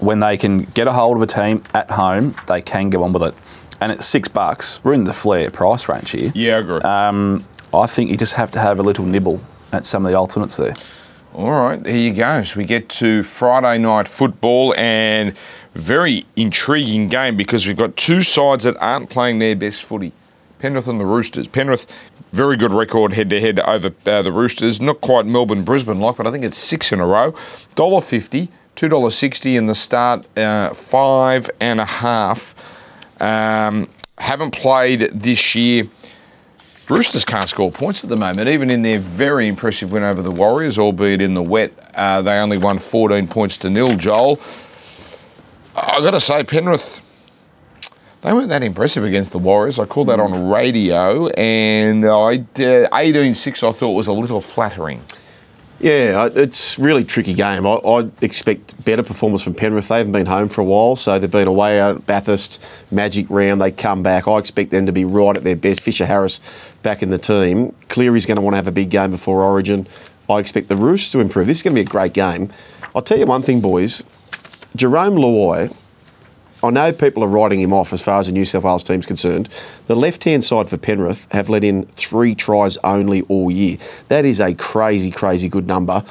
When 0.00 0.20
they 0.20 0.36
can 0.36 0.64
get 0.74 0.86
a 0.88 0.92
hold 0.92 1.16
of 1.16 1.22
a 1.22 1.26
team 1.26 1.62
at 1.74 1.90
home, 1.90 2.34
they 2.46 2.60
can 2.62 2.90
go 2.90 3.02
on 3.02 3.12
with 3.12 3.22
it. 3.22 3.34
And 3.80 3.92
at 3.92 4.02
six 4.04 4.28
bucks, 4.28 4.80
we're 4.84 4.92
in 4.94 5.04
the 5.04 5.12
flair 5.12 5.50
price 5.50 5.88
range 5.88 6.10
here. 6.10 6.32
Yeah, 6.34 6.56
I 6.56 6.58
agree. 6.58 6.80
Um, 6.80 7.44
I 7.74 7.86
think 7.86 8.10
you 8.10 8.16
just 8.16 8.34
have 8.34 8.50
to 8.52 8.58
have 8.60 8.78
a 8.80 8.82
little 8.82 9.04
nibble 9.04 9.40
at 9.72 9.84
some 9.86 10.04
of 10.06 10.10
the 10.12 10.18
alternates 10.18 10.56
there. 10.56 10.74
All 11.38 11.52
right, 11.52 11.80
there 11.80 11.96
you 11.96 12.12
go. 12.14 12.42
So 12.42 12.58
we 12.58 12.64
get 12.64 12.88
to 12.88 13.22
Friday 13.22 13.78
night 13.78 14.08
football 14.08 14.74
and 14.76 15.36
very 15.72 16.26
intriguing 16.34 17.06
game 17.06 17.36
because 17.36 17.64
we've 17.64 17.76
got 17.76 17.96
two 17.96 18.22
sides 18.22 18.64
that 18.64 18.76
aren't 18.78 19.08
playing 19.08 19.38
their 19.38 19.54
best 19.54 19.84
footy. 19.84 20.10
Penrith 20.58 20.88
and 20.88 20.98
the 20.98 21.06
Roosters. 21.06 21.46
Penrith, 21.46 21.86
very 22.32 22.56
good 22.56 22.72
record 22.72 23.12
head 23.12 23.30
to 23.30 23.40
head 23.40 23.60
over 23.60 23.92
uh, 24.04 24.20
the 24.22 24.32
Roosters. 24.32 24.80
Not 24.80 25.00
quite 25.00 25.26
Melbourne 25.26 25.62
Brisbane 25.62 26.00
like, 26.00 26.16
but 26.16 26.26
I 26.26 26.32
think 26.32 26.42
it's 26.42 26.58
six 26.58 26.90
in 26.90 26.98
a 26.98 27.06
row. 27.06 27.36
Dollar 27.76 28.00
fifty, 28.00 28.48
two 28.74 28.88
dollars 28.88 29.14
sixty 29.14 29.54
in 29.54 29.66
the 29.66 29.76
start, 29.76 30.26
uh, 30.36 30.74
five 30.74 31.48
and 31.60 31.78
a 31.78 31.84
half. 31.84 32.52
Um, 33.20 33.88
haven't 34.18 34.50
played 34.50 35.02
this 35.12 35.54
year. 35.54 35.86
Roosters 36.88 37.24
can't 37.24 37.46
score 37.46 37.70
points 37.70 38.02
at 38.02 38.08
the 38.08 38.16
moment, 38.16 38.48
even 38.48 38.70
in 38.70 38.80
their 38.80 38.98
very 38.98 39.46
impressive 39.46 39.92
win 39.92 40.02
over 40.02 40.22
the 40.22 40.30
Warriors, 40.30 40.78
albeit 40.78 41.20
in 41.20 41.34
the 41.34 41.42
wet. 41.42 41.72
Uh, 41.94 42.22
they 42.22 42.38
only 42.38 42.56
won 42.56 42.78
14 42.78 43.28
points 43.28 43.58
to 43.58 43.68
nil, 43.68 43.94
Joel. 43.96 44.40
I've 45.76 46.02
got 46.02 46.12
to 46.12 46.20
say, 46.20 46.44
Penrith, 46.44 47.02
they 48.22 48.32
weren't 48.32 48.48
that 48.48 48.62
impressive 48.62 49.04
against 49.04 49.32
the 49.32 49.38
Warriors. 49.38 49.78
I 49.78 49.84
called 49.84 50.08
that 50.08 50.18
on 50.18 50.48
radio, 50.48 51.28
and 51.28 52.06
I 52.06 52.44
18 52.56 53.34
6 53.34 53.62
I 53.62 53.72
thought 53.72 53.92
was 53.92 54.06
a 54.06 54.12
little 54.12 54.40
flattering. 54.40 55.04
Yeah, 55.80 56.28
it's 56.34 56.76
really 56.76 57.04
tricky 57.04 57.34
game. 57.34 57.64
I, 57.64 57.74
I 57.74 58.10
expect 58.20 58.84
better 58.84 59.04
performance 59.04 59.42
from 59.42 59.54
Penrith. 59.54 59.86
They 59.86 59.98
haven't 59.98 60.10
been 60.10 60.26
home 60.26 60.48
for 60.48 60.60
a 60.60 60.64
while, 60.64 60.96
so 60.96 61.20
they've 61.20 61.30
been 61.30 61.46
away 61.46 61.78
out 61.78 61.96
at 61.96 62.06
Bathurst, 62.06 62.66
Magic 62.90 63.30
round. 63.30 63.60
They 63.60 63.70
come 63.70 64.02
back. 64.02 64.26
I 64.26 64.38
expect 64.38 64.72
them 64.72 64.86
to 64.86 64.92
be 64.92 65.04
right 65.04 65.36
at 65.36 65.44
their 65.44 65.54
best. 65.54 65.80
Fisher 65.80 66.04
Harris 66.04 66.40
back 66.82 67.00
in 67.00 67.10
the 67.10 67.18
team. 67.18 67.72
Cleary's 67.88 68.26
going 68.26 68.36
to 68.36 68.42
want 68.42 68.54
to 68.54 68.56
have 68.56 68.66
a 68.66 68.72
big 68.72 68.90
game 68.90 69.12
before 69.12 69.40
Origin. 69.42 69.86
I 70.28 70.40
expect 70.40 70.66
the 70.66 70.74
Roosters 70.74 71.10
to 71.10 71.20
improve. 71.20 71.46
This 71.46 71.58
is 71.58 71.62
going 71.62 71.76
to 71.76 71.80
be 71.80 71.86
a 71.86 71.90
great 71.90 72.12
game. 72.12 72.50
I'll 72.96 73.02
tell 73.02 73.18
you 73.18 73.26
one 73.26 73.42
thing, 73.42 73.60
boys. 73.60 74.02
Jarome 74.76 75.16
Luai, 75.16 75.74
I 76.62 76.70
know 76.70 76.92
people 76.92 77.22
are 77.22 77.28
writing 77.28 77.60
him 77.60 77.72
off 77.72 77.92
as 77.92 78.02
far 78.02 78.20
as 78.20 78.26
the 78.26 78.32
New 78.32 78.44
South 78.44 78.64
Wales 78.64 78.82
team's 78.82 79.06
concerned. 79.06 79.48
The 79.86 79.94
left 79.94 80.24
hand 80.24 80.42
side 80.42 80.68
for 80.68 80.76
Penrith 80.76 81.28
have 81.30 81.48
let 81.48 81.62
in 81.62 81.84
three 81.86 82.34
tries 82.34 82.76
only 82.78 83.22
all 83.22 83.50
year. 83.50 83.78
That 84.08 84.24
is 84.24 84.40
a 84.40 84.54
crazy, 84.54 85.10
crazy 85.10 85.48
good 85.48 85.66
number. 85.66 86.02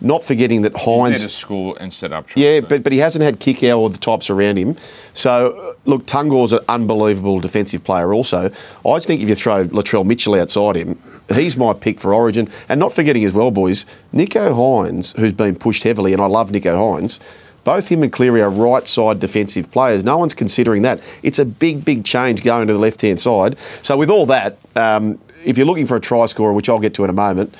Not 0.00 0.22
forgetting 0.22 0.60
that 0.62 0.76
He's 0.76 0.86
Hynes. 0.86 1.22
to 1.22 1.30
score 1.30 1.74
and 1.80 1.92
set 1.92 2.12
up. 2.12 2.26
tries, 2.26 2.44
Yeah, 2.44 2.60
but, 2.60 2.82
but 2.82 2.92
he 2.92 2.98
hasn't 2.98 3.24
had 3.24 3.40
kick 3.40 3.64
out 3.64 3.78
or 3.78 3.88
the 3.88 3.96
types 3.96 4.28
around 4.28 4.58
him. 4.58 4.76
So, 5.14 5.52
uh, 5.52 5.74
look, 5.86 6.04
Tungor's 6.04 6.52
an 6.52 6.60
unbelievable 6.68 7.40
defensive 7.40 7.82
player 7.82 8.12
also. 8.12 8.50
I 8.84 8.96
just 8.96 9.06
think 9.06 9.22
if 9.22 9.28
you 9.28 9.34
throw 9.34 9.66
Latrell 9.68 10.04
Mitchell 10.04 10.34
outside 10.34 10.76
him, 10.76 11.00
he's 11.34 11.56
my 11.56 11.72
pick 11.72 11.98
for 11.98 12.12
Origin. 12.12 12.48
And 12.68 12.78
not 12.78 12.92
forgetting 12.92 13.24
as 13.24 13.32
well, 13.32 13.50
boys, 13.50 13.86
Nicho 14.12 14.52
Hynes, 14.52 15.16
who's 15.16 15.32
been 15.32 15.56
pushed 15.56 15.82
heavily, 15.82 16.12
and 16.12 16.20
I 16.20 16.26
love 16.26 16.50
Nicho 16.50 16.74
Hynes, 16.76 17.18
both 17.66 17.88
him 17.88 18.04
and 18.04 18.12
Cleary 18.12 18.40
are 18.42 18.48
right 18.48 18.86
side 18.86 19.18
defensive 19.18 19.68
players. 19.72 20.04
No 20.04 20.16
one's 20.16 20.34
considering 20.34 20.82
that. 20.82 21.00
It's 21.24 21.40
a 21.40 21.44
big, 21.44 21.84
big 21.84 22.04
change 22.04 22.44
going 22.44 22.68
to 22.68 22.72
the 22.72 22.78
left 22.78 23.00
hand 23.00 23.18
side. 23.20 23.58
So, 23.82 23.96
with 23.96 24.08
all 24.08 24.24
that, 24.26 24.56
um, 24.76 25.18
if 25.44 25.58
you're 25.58 25.66
looking 25.66 25.84
for 25.84 25.96
a 25.96 26.00
try 26.00 26.26
scorer, 26.26 26.52
which 26.52 26.68
I'll 26.68 26.78
get 26.78 26.94
to 26.94 27.02
in 27.02 27.10
a 27.10 27.12
moment, 27.12 27.52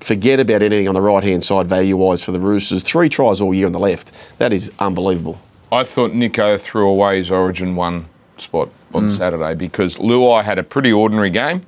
forget 0.00 0.38
about 0.38 0.62
anything 0.62 0.86
on 0.86 0.94
the 0.94 1.00
right 1.00 1.24
hand 1.24 1.42
side 1.42 1.66
value 1.66 1.96
wise 1.96 2.22
for 2.22 2.32
the 2.32 2.38
Roosters. 2.38 2.82
Three 2.82 3.08
tries 3.08 3.40
all 3.40 3.54
year 3.54 3.64
on 3.64 3.72
the 3.72 3.80
left. 3.80 4.38
That 4.38 4.52
is 4.52 4.70
unbelievable. 4.80 5.40
I 5.72 5.82
thought 5.82 6.10
Nicho 6.10 6.60
threw 6.60 6.86
away 6.86 7.16
his 7.16 7.30
Origin 7.30 7.74
one 7.74 8.06
spot 8.36 8.68
on 8.92 9.10
Saturday 9.12 9.54
because 9.54 9.96
Luai 9.96 10.44
had 10.44 10.58
a 10.58 10.62
pretty 10.62 10.92
ordinary 10.92 11.30
game, 11.30 11.64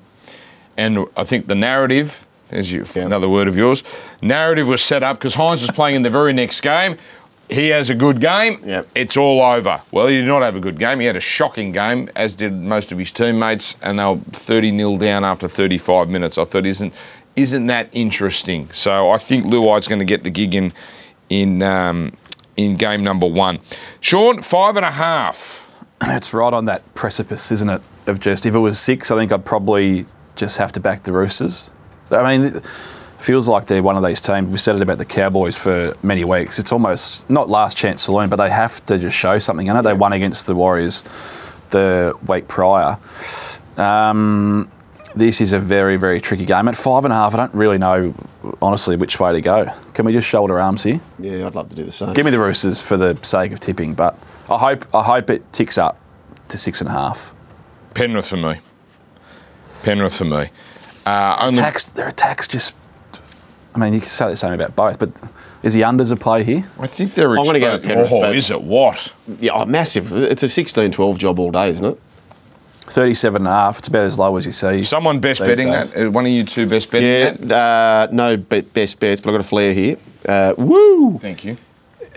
and 0.77 1.07
I 1.17 1.25
think 1.25 1.47
the 1.47 1.55
narrative, 1.55 2.27
as 2.51 2.71
you 2.73 2.85
another 2.97 3.29
word 3.29 3.49
of 3.49 3.57
yours, 3.57 3.83
narrative 4.21 4.69
was 4.69 4.83
set 4.83 5.03
up 5.03 5.19
because 5.19 5.35
Hynes 5.35 5.63
was 5.63 5.71
playing 5.71 5.97
in 5.97 6.03
the 6.03 6.11
very 6.11 6.35
next 6.35 6.61
game. 6.61 6.99
He 7.51 7.69
has 7.69 7.91
a 7.91 7.95
good 7.95 8.21
game. 8.21 8.63
Yep. 8.65 8.87
It's 8.95 9.17
all 9.17 9.43
over. 9.43 9.83
Well, 9.91 10.07
he 10.07 10.17
did 10.19 10.27
not 10.27 10.43
have 10.43 10.55
a 10.55 10.61
good 10.61 10.79
game. 10.79 11.01
He 11.01 11.07
had 11.07 11.17
a 11.17 11.21
shocking 11.21 11.73
game, 11.73 12.09
as 12.15 12.37
did 12.37 12.53
most 12.53 12.93
of 12.93 12.99
his 12.99 13.11
teammates, 13.11 13.75
and 13.83 13.99
they 13.99 14.05
were 14.05 14.19
30 14.33 14.77
0 14.77 14.99
down 14.99 15.25
after 15.25 15.49
35 15.49 16.09
minutes. 16.09 16.39
I 16.39 16.45
thought, 16.45 16.65
isn't 16.65 16.95
isn't 17.37 17.67
that 17.67 17.89
interesting? 17.93 18.69
So 18.73 19.11
I 19.11 19.17
think 19.17 19.47
Luai's 19.47 19.89
going 19.89 19.99
to 19.99 20.05
get 20.05 20.23
the 20.23 20.31
gig 20.31 20.55
in 20.55 20.73
in 21.29 21.63
um, 21.63 22.13
in 22.57 22.77
game 22.77 23.03
number 23.03 23.27
one. 23.27 23.59
Sean, 24.01 24.43
five 24.43 24.77
and 24.77 24.85
a 24.85 24.93
half. 24.93 25.59
It's 26.03 26.33
right 26.33 26.55
on 26.55 26.65
that 26.65 26.95
precipice, 26.95 27.53
isn't 27.53 27.69
it? 27.69 27.83
Of 28.07 28.21
just 28.21 28.47
if 28.47 28.55
it 28.55 28.59
was 28.59 28.79
six, 28.79 29.11
I 29.11 29.17
think 29.17 29.33
I'd 29.33 29.45
probably 29.45 30.07
just 30.35 30.57
have 30.57 30.73
to 30.73 30.81
back 30.81 31.03
the 31.03 31.13
Roosters. 31.13 31.71
I 32.11 32.39
mean, 32.39 32.57
it 32.57 32.65
feels 33.21 33.49
like 33.49 33.67
they're 33.67 33.83
one 33.83 33.97
of 33.97 34.05
these 34.05 34.21
teams. 34.21 34.49
We 34.49 34.57
said 34.57 34.77
it 34.77 34.83
about 34.83 34.99
the 34.99 35.05
Cowboys 35.05 35.57
for 35.57 35.95
many 36.03 36.25
weeks. 36.25 36.59
It's 36.59 36.73
almost 36.73 37.29
not 37.29 37.49
last 37.49 37.77
chance 37.77 38.03
saloon, 38.03 38.29
but 38.29 38.37
they 38.37 38.51
have 38.51 38.85
to 38.87 38.99
just 38.99 39.17
show 39.17 39.39
something. 39.39 39.69
I 39.69 39.75
know 39.75 39.83
they 39.83 39.93
won 39.93 40.13
against 40.13 40.47
the 40.47 40.55
Warriors 40.55 41.05
the 41.71 42.15
week 42.27 42.49
prior. 42.49 42.99
Um, 43.77 44.71
this 45.15 45.41
is 45.41 45.53
a 45.53 45.59
very, 45.59 45.97
very 45.97 46.21
tricky 46.21 46.45
game. 46.45 46.69
At 46.69 46.77
five 46.77 47.05
and 47.05 47.13
a 47.13 47.17
half, 47.17 47.35
I 47.35 47.39
don't 47.39 47.55
really 47.55 47.79
know, 47.79 48.15
honestly, 48.63 48.97
which 48.97 49.19
way 49.19 49.33
to 49.33 49.41
go. 49.41 49.73
Can 49.95 50.07
we 50.07 50.13
just 50.13 50.29
shoulder 50.29 50.61
arms 50.61 50.83
here? 50.85 51.01
Yeah, 51.19 51.47
I'd 51.47 51.55
love 51.55 51.69
to 51.71 51.77
do 51.77 51.85
the 51.85 51.93
same. 51.93 52.13
Give 52.13 52.25
me 52.25 52.31
the 52.31 52.39
Roosters 52.39 52.81
for 52.81 52.97
the 52.97 53.19
sake 53.23 53.53
of 53.53 53.61
tipping, 53.61 53.95
but 53.95 54.19
I 54.49 54.59
hope 54.59 54.95
I 54.95 55.03
hope 55.03 55.31
it 55.31 55.53
ticks 55.53 55.79
up 55.79 55.99
to 56.49 56.59
six 56.59 56.81
and 56.81 56.89
a 56.89 56.93
half. 56.93 57.35
Penrith 57.95 58.29
for 58.29 58.37
me. 58.37 58.61
Penrith 59.83 60.15
for 60.15 60.25
me. 60.25 60.51
Uh, 61.07 61.39
only, 61.41 61.61
Tax, 61.61 61.89
their 61.91 62.09
attacks 62.09 62.47
just. 62.47 62.77
I 63.75 63.79
mean, 63.79 63.95
you 63.95 64.01
can 64.01 64.09
say 64.09 64.29
the 64.29 64.37
same 64.37 64.53
about 64.53 64.75
both, 64.75 64.99
but 64.99 65.11
is 65.63 65.75
he 65.75 65.83
unders 65.83 66.11
a 66.11 66.17
play 66.17 66.43
here? 66.45 66.65
I 66.79 66.87
think 66.87 67.15
they're. 67.15 67.31
I'm 67.39 67.45
gonna 67.45 67.61
go 67.61 67.75
exposed- 67.75 67.83
with 67.83 67.83
Penrith, 67.85 68.13
Oh, 68.13 68.21
but- 68.21 68.37
is 68.37 68.51
it 68.51 68.63
what? 68.63 69.13
Yeah, 69.41 69.53
oh, 69.55 69.65
massive. 69.65 70.13
It's 70.13 70.43
a 70.43 70.49
16 70.49 70.91
12 70.91 71.19
job 71.19 71.39
all 71.39 71.51
day, 71.51 71.71
isn't 71.71 71.85
it? 71.85 71.99
37 72.87 73.43
and 73.43 73.47
a 73.47 73.51
half. 73.51 73.79
It's 73.79 73.87
about 73.89 74.05
as 74.05 74.19
low 74.19 74.37
as 74.37 74.47
you 74.47 74.53
see. 74.53 74.83
Someone 74.83 75.21
best 75.21 75.41
betting 75.41 75.71
days. 75.71 75.93
that. 75.93 76.07
Uh, 76.09 76.11
One 76.11 76.27
of 76.27 76.33
you 76.33 76.43
two 76.43 76.67
best 76.69 76.91
betting 76.91 77.09
Yeah, 77.09 77.35
that. 77.47 78.11
uh, 78.11 78.13
no 78.13 78.37
be- 78.37 78.63
best 78.63 78.99
bets, 78.99 79.21
but 79.21 79.31
I've 79.31 79.35
got 79.35 79.41
a 79.41 79.49
flair 79.49 79.73
here. 79.73 79.97
Uh, 80.29 80.55
woo! 80.59 81.19
Thank 81.21 81.45
you. 81.45 81.57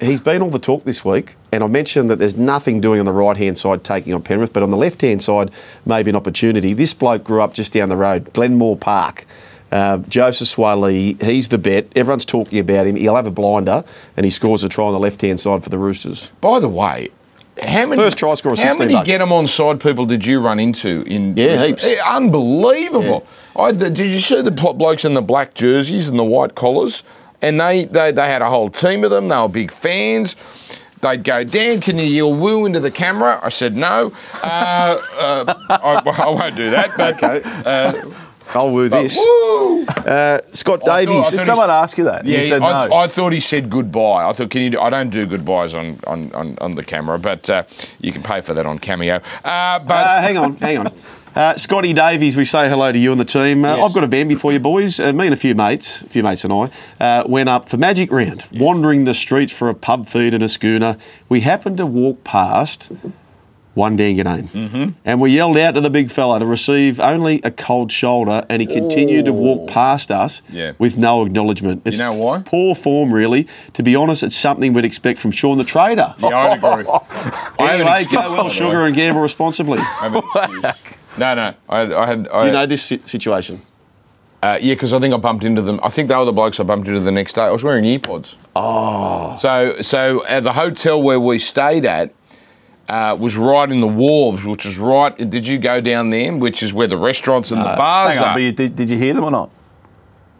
He's 0.01 0.19
been 0.19 0.41
all 0.41 0.49
the 0.49 0.57
talk 0.59 0.83
this 0.83 1.05
week, 1.05 1.35
and 1.51 1.63
I 1.63 1.67
mentioned 1.67 2.09
that 2.09 2.17
there's 2.17 2.35
nothing 2.35 2.81
doing 2.81 2.99
on 2.99 3.05
the 3.05 3.11
right 3.13 3.37
hand 3.37 3.57
side 3.59 3.83
taking 3.83 4.13
on 4.13 4.23
Penrith, 4.23 4.51
but 4.51 4.63
on 4.63 4.71
the 4.71 4.75
left 4.77 5.01
hand 5.01 5.21
side, 5.21 5.51
maybe 5.85 6.09
an 6.09 6.15
opportunity. 6.15 6.73
This 6.73 6.93
bloke 6.95 7.23
grew 7.23 7.41
up 7.41 7.53
just 7.53 7.71
down 7.71 7.89
the 7.89 7.95
road, 7.95 8.33
Glenmore 8.33 8.75
Park. 8.75 9.25
Uh, 9.73 9.97
Joseph 10.07 10.47
Suaalii, 10.49 11.19
he's 11.19 11.47
the 11.49 11.57
bet. 11.57 11.87
Everyone's 11.95 12.25
talking 12.25 12.59
about 12.59 12.85
him. 12.85 12.95
He'll 12.95 13.15
have 13.15 13.25
a 13.25 13.31
blinder, 13.31 13.83
and 14.15 14.23
he 14.23 14.29
scores 14.29 14.63
a 14.63 14.69
try 14.69 14.85
on 14.85 14.93
the 14.93 14.99
left 14.99 15.19
hand 15.21 15.39
side 15.39 15.63
for 15.63 15.69
the 15.69 15.79
Roosters. 15.79 16.31
By 16.41 16.59
the 16.59 16.69
way, 16.69 17.09
how 17.59 17.87
many 17.87 17.99
First 17.99 18.19
try 18.19 18.35
scorer, 18.35 18.55
How 18.55 18.77
many 18.77 18.93
get 18.93 19.05
get 19.05 19.21
'em 19.21 19.31
on 19.31 19.47
side 19.47 19.79
people 19.79 20.05
did 20.05 20.27
you 20.27 20.39
run 20.41 20.59
into 20.59 21.01
in? 21.07 21.35
Yeah, 21.35 21.65
heaps. 21.65 21.85
Eh, 21.85 21.95
Unbelievable. 22.07 23.25
I, 23.55 23.71
did 23.71 23.97
you 23.97 24.19
see 24.19 24.43
the 24.43 24.51
blokes 24.51 25.05
in 25.05 25.15
the 25.15 25.21
black 25.23 25.55
jerseys 25.55 26.07
and 26.07 26.19
the 26.19 26.23
white 26.23 26.53
collars? 26.53 27.01
And 27.41 27.59
they, 27.59 27.85
they 27.85 28.11
they 28.11 28.27
had 28.27 28.43
a 28.43 28.49
whole 28.49 28.69
team 28.69 29.03
of 29.03 29.09
them. 29.09 29.27
They 29.27 29.37
were 29.37 29.49
big 29.49 29.71
fans. 29.71 30.35
They'd 31.01 31.23
go, 31.23 31.43
Dan, 31.43 31.81
can 31.81 31.97
you 31.97 32.05
yell 32.05 32.33
woo 32.33 32.65
into 32.65 32.79
the 32.79 32.89
camera? 32.91 33.37
I 33.43 33.49
said, 33.49 33.75
no. 33.75 34.13
Uh, 34.41 35.01
uh, 35.17 35.53
I, 35.69 36.01
I 36.23 36.29
won't 36.29 36.55
do 36.55 36.69
that. 36.69 36.91
But, 36.95 37.21
uh, 37.67 37.93
I'll 38.53 38.71
woo 38.71 38.87
this. 38.89 39.17
woo! 39.17 39.83
Uh, 39.85 40.39
Scott 40.53 40.87
I 40.87 41.05
Davies. 41.05 41.23
thought- 41.23 41.31
Did 41.31 41.39
I 41.39 41.43
someone 41.43 41.69
ask 41.69 41.97
you 41.97 42.03
that? 42.05 42.25
Yeah, 42.25 42.39
you 42.39 42.43
said 42.45 42.61
I, 42.61 42.87
no. 42.87 42.95
I 42.95 43.07
thought 43.07 43.33
he 43.33 43.39
said 43.39 43.69
goodbye. 43.69 44.27
I 44.27 44.33
thought, 44.33 44.49
can 44.49 44.61
you? 44.61 44.69
Do, 44.71 44.79
I 44.81 44.89
don't 44.89 45.09
do 45.09 45.25
goodbyes 45.25 45.73
on 45.73 45.99
on, 46.07 46.31
on, 46.33 46.57
on 46.61 46.75
the 46.75 46.83
camera, 46.83 47.17
but 47.19 47.49
uh, 47.49 47.63
you 47.99 48.11
can 48.11 48.21
pay 48.23 48.41
for 48.41 48.53
that 48.53 48.65
on 48.65 48.79
Cameo. 48.79 49.15
Uh, 49.43 49.79
but 49.79 49.91
Uh, 49.93 50.21
hang 50.21 50.37
on, 50.37 50.55
hang 50.57 50.77
on. 50.79 50.87
Uh, 51.35 51.55
Scotty 51.57 51.93
Davies, 51.93 52.37
we 52.37 52.45
say 52.45 52.69
hello 52.69 52.91
to 52.91 52.99
you 52.99 53.11
and 53.11 53.19
the 53.19 53.25
team. 53.25 53.65
Uh, 53.65 53.75
Yes. 53.77 53.85
I've 53.85 53.93
got 53.95 54.03
a 54.03 54.07
Bambi 54.07 54.35
for 54.35 54.51
you, 54.53 54.59
boys. 54.59 54.99
Uh, 54.99 55.11
me 55.13 55.25
and 55.25 55.33
a 55.33 55.37
few 55.37 55.55
mates, 55.55 56.03
a 56.03 56.07
few 56.07 56.21
mates 56.21 56.43
and 56.43 56.53
I, 56.53 56.69
uh, 57.03 57.23
went 57.25 57.49
up 57.49 57.69
for 57.69 57.77
Magic 57.77 58.11
Round, 58.11 58.43
wandering 58.53 59.05
the 59.05 59.15
streets 59.15 59.51
for 59.51 59.67
a 59.67 59.73
pub 59.73 60.05
feed 60.07 60.35
and 60.35 60.43
a 60.43 60.49
schooner. 60.49 60.95
We 61.29 61.39
happened 61.41 61.77
to 61.77 61.87
walk 61.87 62.23
past 62.23 62.91
one 63.73 63.95
Dan 63.95 64.15
Ginnane. 64.15 64.47
Mm-hmm. 64.49 64.89
And 65.03 65.19
we 65.19 65.31
yelled 65.31 65.57
out 65.57 65.71
to 65.75 65.81
the 65.81 65.89
big 65.89 66.11
fella 66.11 66.39
to 66.39 66.45
receive 66.45 66.99
only 66.99 67.41
a 67.43 67.49
cold 67.51 67.91
shoulder, 67.91 68.45
and 68.49 68.61
he 68.61 68.67
continued 68.67 69.25
to 69.25 69.33
walk 69.33 69.69
past 69.69 70.11
us 70.11 70.41
Yeah. 70.51 70.73
with 70.77 70.97
no 70.97 71.25
acknowledgement. 71.25 71.81
It's 71.85 71.97
know 71.99 72.13
why? 72.13 72.43
Poor 72.45 72.75
form, 72.75 73.13
really. 73.13 73.47
To 73.73 73.83
be 73.83 73.95
honest, 73.95 74.21
it's 74.23 74.35
something 74.35 74.73
we'd 74.73 74.85
expect 74.85 75.17
from 75.19 75.31
Sean 75.31 75.57
the 75.57 75.63
Trader. 75.63 76.13
yeah, 76.19 76.27
I 76.29 76.49
agree. 76.55 76.85
I 77.59 77.73
Anyway, 77.73 78.01
excuse, 78.01 78.21
go 78.21 78.31
well, 78.33 78.49
sugar, 78.49 78.85
and 78.85 78.95
gamble 78.95 79.21
responsibly. 79.21 79.79
I 79.79 79.83
have 80.01 80.15
an 80.15 80.23
excuse. 80.65 81.17
No, 81.17 81.33
no. 81.35 81.53
I, 81.69 81.81
I 81.93 82.05
had. 82.07 82.27
I, 82.29 82.39
Do 82.41 82.45
you 82.47 82.51
know 82.53 82.65
this 82.65 82.83
si- 82.83 83.01
situation? 83.05 83.59
uh, 84.41 84.57
yeah, 84.61 84.73
because 84.73 84.91
I 84.93 84.99
think 84.99 85.13
I 85.13 85.17
bumped 85.17 85.43
into 85.45 85.61
them. 85.61 85.79
I 85.83 85.89
think 85.89 86.09
they 86.09 86.15
were 86.15 86.25
the 86.25 86.31
blokes 86.33 86.59
I 86.59 86.63
bumped 86.63 86.87
into 86.87 86.99
the 86.99 87.11
next 87.11 87.33
day. 87.33 87.43
I 87.43 87.51
was 87.51 87.63
wearing 87.63 87.85
earpods. 87.85 88.35
Oh. 88.55 89.35
So, 89.37 89.81
so 89.81 90.25
at 90.25 90.43
the 90.43 90.53
hotel 90.53 91.01
where 91.01 91.19
we 91.19 91.39
stayed 91.39 91.85
at 91.85 92.13
uh, 92.89 93.15
was 93.19 93.35
right 93.37 93.71
in 93.71 93.81
the 93.81 93.87
wharves, 93.87 94.43
which 94.45 94.65
is 94.65 94.77
right. 94.77 95.15
Did 95.29 95.47
you 95.47 95.57
go 95.57 95.79
down 95.81 96.09
there, 96.09 96.35
which 96.35 96.61
is 96.61 96.73
where 96.73 96.87
the 96.87 96.97
restaurants 96.97 97.51
and 97.51 97.61
the 97.61 97.65
bars 97.65 98.15
Hang 98.15 98.23
on, 98.23 98.29
are? 98.29 98.35
but 98.35 98.41
you, 98.41 98.51
did, 98.51 98.75
did 98.75 98.89
you 98.89 98.97
hear 98.97 99.13
them 99.13 99.23
or 99.23 99.31
not? 99.31 99.49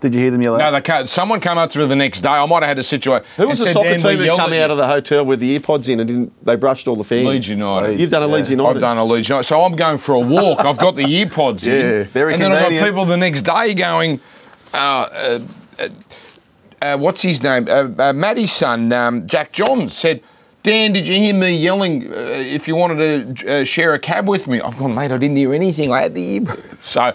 Did 0.01 0.15
you 0.15 0.19
hear 0.19 0.31
them 0.31 0.41
yell 0.41 0.57
no, 0.57 0.65
out? 0.65 0.71
they 0.71 0.81
came, 0.81 1.07
someone 1.07 1.39
came 1.39 1.57
up 1.57 1.69
to 1.69 1.79
me 1.79 1.85
the 1.85 1.95
next 1.95 2.19
day. 2.19 2.27
I 2.29 2.45
might 2.45 2.61
have 2.61 2.67
had 2.67 2.79
a 2.79 2.83
situation. 2.83 3.25
Who 3.37 3.47
was 3.47 3.59
the 3.59 3.67
soccer 3.67 3.97
team 3.97 4.19
that 4.19 4.35
come 4.35 4.51
out 4.51 4.69
of 4.69 4.75
the 4.75 4.85
hotel 4.85 5.25
with 5.25 5.39
the 5.39 5.57
earpods 5.57 5.87
in 5.87 6.01
and 6.01 6.07
didn't 6.09 6.45
they 6.45 6.57
brushed 6.57 6.89
all 6.89 6.97
the 6.97 7.05
fans? 7.05 7.25
Leeds 7.25 7.47
United. 7.47 7.97
You've 7.97 8.09
done 8.09 8.23
a 8.23 8.27
Leeds 8.27 8.49
United. 8.51 8.75
I've 8.75 8.81
done 8.81 8.97
a 8.97 9.05
Leeds 9.05 9.29
United. 9.29 9.43
So 9.43 9.61
I'm 9.61 9.77
going 9.77 9.97
for 9.97 10.15
a 10.15 10.19
walk. 10.19 10.65
I've 10.65 10.77
got 10.77 10.97
the 10.97 11.03
earpods 11.05 11.65
Yeah. 11.65 12.01
in. 12.01 12.07
Very 12.07 12.33
good. 12.33 12.41
and 12.41 12.53
then 12.53 12.63
I've 12.65 12.69
got 12.77 12.85
people 12.85 13.05
the 13.05 13.15
next 13.15 13.43
day 13.43 13.73
going, 13.73 14.19
uh, 14.73 14.77
uh, 14.77 15.39
uh, 15.79 15.87
uh, 16.81 16.97
what's 16.97 17.21
his 17.21 17.41
name? 17.41 17.69
Uh, 17.69 17.87
uh, 17.97 18.11
Maddie's 18.11 18.51
son, 18.51 18.91
um, 18.91 19.25
Jack 19.25 19.53
John, 19.53 19.87
said, 19.87 20.21
Dan, 20.63 20.93
did 20.93 21.09
you 21.09 21.17
hear 21.17 21.33
me 21.33 21.53
yelling 21.57 22.07
uh, 22.09 22.15
if 22.15 22.69
you 22.69 22.75
wanted 22.77 23.35
to 23.37 23.61
uh, 23.61 23.63
share 23.65 23.93
a 23.93 23.99
cab 23.99 24.29
with 24.29 24.47
me? 24.47 24.61
I've 24.61 24.77
gone, 24.77 24.95
mate, 24.95 25.11
I 25.11 25.17
didn't 25.17 25.35
hear 25.35 25.53
anything. 25.53 25.91
I 25.91 26.03
had 26.03 26.15
the 26.15 26.39
earpods. 26.39 26.69
So 26.83 27.01
I 27.01 27.13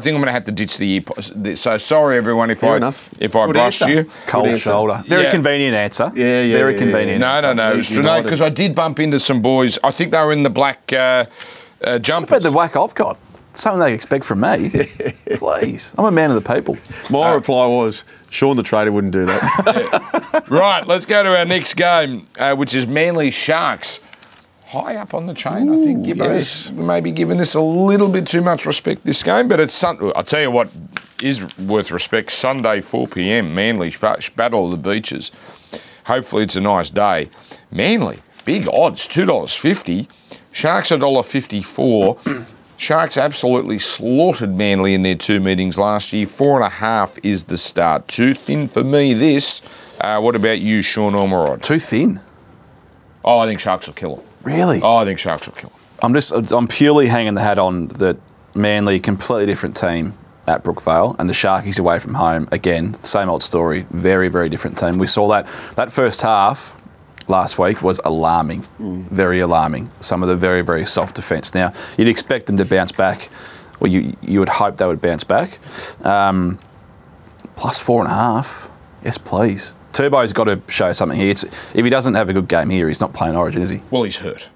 think 0.00 0.14
I'm 0.14 0.20
going 0.20 0.26
to 0.26 0.32
have 0.32 0.44
to 0.44 0.52
ditch 0.52 0.76
the 0.78 1.00
earpods. 1.00 1.56
So 1.58 1.76
sorry, 1.78 2.16
everyone, 2.18 2.50
if 2.50 2.60
Fair 2.60 2.72
I 2.74 2.76
enough. 2.76 3.10
if 3.20 3.34
I 3.36 3.46
Good 3.46 3.52
brushed 3.54 3.82
answer. 3.82 3.94
you. 3.94 4.10
Cold 4.26 4.46
answer. 4.46 4.60
shoulder. 4.70 5.04
Very 5.06 5.24
Yeah. 5.24 5.30
convenient 5.30 5.74
answer. 5.74 6.10
Yeah, 6.14 6.40
yeah, 6.42 6.56
Very 6.56 6.72
yeah, 6.72 6.78
convenient. 6.78 7.20
No, 7.20 7.26
no, 7.40 7.48
answer. 7.50 7.54
no. 7.54 7.72
Leeds 7.74 7.90
no, 7.92 7.96
United. 7.98 8.22
because 8.24 8.40
I 8.42 8.48
did 8.50 8.74
bump 8.74 8.98
into 9.00 9.18
some 9.20 9.40
boys. 9.42 9.78
I 9.84 9.90
think 9.90 10.12
they 10.12 10.18
were 10.18 10.32
in 10.32 10.42
the 10.42 10.50
black 10.50 10.92
uh, 10.92 11.24
uh, 11.84 11.98
jumpers. 11.98 12.30
But 12.30 12.42
the 12.42 12.52
whack 12.52 12.76
I've 12.76 12.94
got. 12.94 13.18
something 13.54 13.80
they 13.80 13.92
expect 13.94 14.24
from 14.24 14.40
me. 14.40 14.68
Please, 15.36 15.92
I'm 15.98 16.04
a 16.06 16.10
man 16.10 16.30
of 16.30 16.42
the 16.42 16.54
people. 16.54 16.76
My 17.10 17.32
reply 17.34 17.66
was, 17.66 18.04
Sean 18.30 18.56
the 18.56 18.62
trader 18.62 18.92
wouldn't 18.92 19.12
do 19.12 19.24
that. 19.26 20.22
Right, 20.48 20.86
let's 20.86 21.06
go 21.06 21.24
to 21.24 21.36
our 21.36 21.44
next 21.44 21.74
game, 21.74 22.28
uh, 22.38 22.54
which 22.54 22.72
is 22.72 22.86
Manly 22.86 23.32
Sharks. 23.32 23.98
High 24.66 24.94
up 24.94 25.12
on 25.12 25.26
the 25.26 25.34
chain, 25.34 25.68
I 25.68 25.76
think. 25.84 26.04
Gibbo's 26.04 26.70
yes. 26.70 26.72
maybe 26.72 27.10
giving 27.10 27.36
this 27.38 27.54
a 27.54 27.60
little 27.60 28.08
bit 28.08 28.28
too 28.28 28.42
much 28.42 28.64
respect 28.64 29.04
this 29.04 29.24
game, 29.24 29.48
but 29.48 29.58
it's 29.58 29.74
sun- 29.74 30.12
I'll 30.14 30.22
tell 30.22 30.40
you 30.42 30.50
what 30.52 30.68
is 31.20 31.44
worth 31.58 31.90
respect. 31.90 32.30
Sunday, 32.30 32.80
4 32.80 33.08
p.m. 33.08 33.54
Manly 33.56 33.92
Battle 34.36 34.66
of 34.66 34.70
the 34.70 34.90
Beaches. 34.90 35.32
Hopefully, 36.04 36.44
it's 36.44 36.54
a 36.54 36.60
nice 36.60 36.90
day. 36.90 37.30
Manly, 37.72 38.20
big 38.44 38.68
odds, 38.72 39.08
two 39.08 39.24
dollars 39.24 39.54
fifty. 39.54 40.08
Sharks 40.52 40.92
a 40.92 40.98
dollar 40.98 41.24
fifty-four. 41.24 42.18
Sharks 42.76 43.16
absolutely 43.16 43.78
slaughtered 43.78 44.54
Manly 44.54 44.94
in 44.94 45.02
their 45.02 45.14
two 45.14 45.40
meetings 45.40 45.78
last 45.78 46.12
year. 46.12 46.26
Four 46.26 46.56
and 46.56 46.64
a 46.64 46.68
half 46.68 47.18
is 47.22 47.44
the 47.44 47.56
start. 47.56 48.06
Too 48.06 48.34
thin 48.34 48.68
for 48.68 48.84
me. 48.84 49.14
This. 49.14 49.62
Uh, 50.00 50.20
what 50.20 50.36
about 50.36 50.60
you, 50.60 50.82
Sean 50.82 51.14
Ormerod? 51.14 51.62
Too 51.62 51.78
thin. 51.78 52.20
Oh, 53.24 53.38
I 53.38 53.46
think 53.46 53.60
Sharks 53.60 53.86
will 53.86 53.94
kill 53.94 54.16
them. 54.16 54.26
Really? 54.42 54.80
Oh, 54.82 54.96
I 54.96 55.04
think 55.04 55.18
Sharks 55.18 55.46
will 55.46 55.54
kill 55.54 55.70
them. 55.70 55.78
I'm 56.02 56.12
just 56.12 56.30
I'm 56.52 56.68
purely 56.68 57.06
hanging 57.06 57.34
the 57.34 57.42
hat 57.42 57.58
on 57.58 57.88
that 57.88 58.18
Manly, 58.54 59.00
completely 59.00 59.46
different 59.46 59.76
team 59.76 60.14
at 60.46 60.62
Brookvale, 60.62 61.18
and 61.18 61.28
the 61.28 61.34
Sharkies 61.34 61.80
away 61.80 61.98
from 61.98 62.14
home 62.14 62.46
again. 62.52 63.02
Same 63.02 63.28
old 63.28 63.42
story. 63.42 63.86
Very 63.90 64.28
very 64.28 64.48
different 64.48 64.78
team. 64.78 64.98
We 64.98 65.06
saw 65.06 65.28
that 65.28 65.46
that 65.76 65.90
first 65.90 66.20
half 66.20 66.76
last 67.28 67.58
week 67.58 67.82
was 67.82 68.00
alarming, 68.04 68.64
very 68.78 69.40
alarming. 69.40 69.90
Some 70.00 70.22
of 70.22 70.28
the 70.28 70.36
very 70.36 70.62
very 70.62 70.86
soft 70.86 71.16
defence. 71.16 71.54
Now 71.54 71.72
you'd 71.98 72.08
expect 72.08 72.46
them 72.46 72.56
to 72.56 72.64
bounce 72.64 72.92
back. 72.92 73.28
or 73.80 73.88
you 73.88 74.16
you 74.22 74.40
would 74.40 74.48
hope 74.48 74.76
they 74.78 74.86
would 74.86 75.00
bounce 75.00 75.24
back. 75.24 75.58
Um, 76.04 76.58
plus 77.56 77.78
four 77.78 78.02
and 78.02 78.10
a 78.10 78.14
half. 78.14 78.68
Yes, 79.04 79.18
please. 79.18 79.74
Turbo's 79.92 80.32
got 80.32 80.44
to 80.44 80.60
show 80.68 80.92
something 80.92 81.18
here. 81.18 81.30
It's, 81.30 81.44
if 81.74 81.84
he 81.84 81.90
doesn't 81.90 82.14
have 82.14 82.28
a 82.28 82.32
good 82.34 82.48
game 82.48 82.68
here, 82.70 82.86
he's 82.88 83.00
not 83.00 83.14
playing 83.14 83.34
Origin, 83.36 83.62
is 83.62 83.70
he? 83.70 83.80
Well, 83.90 84.02
he's 84.02 84.18
hurt. 84.18 84.50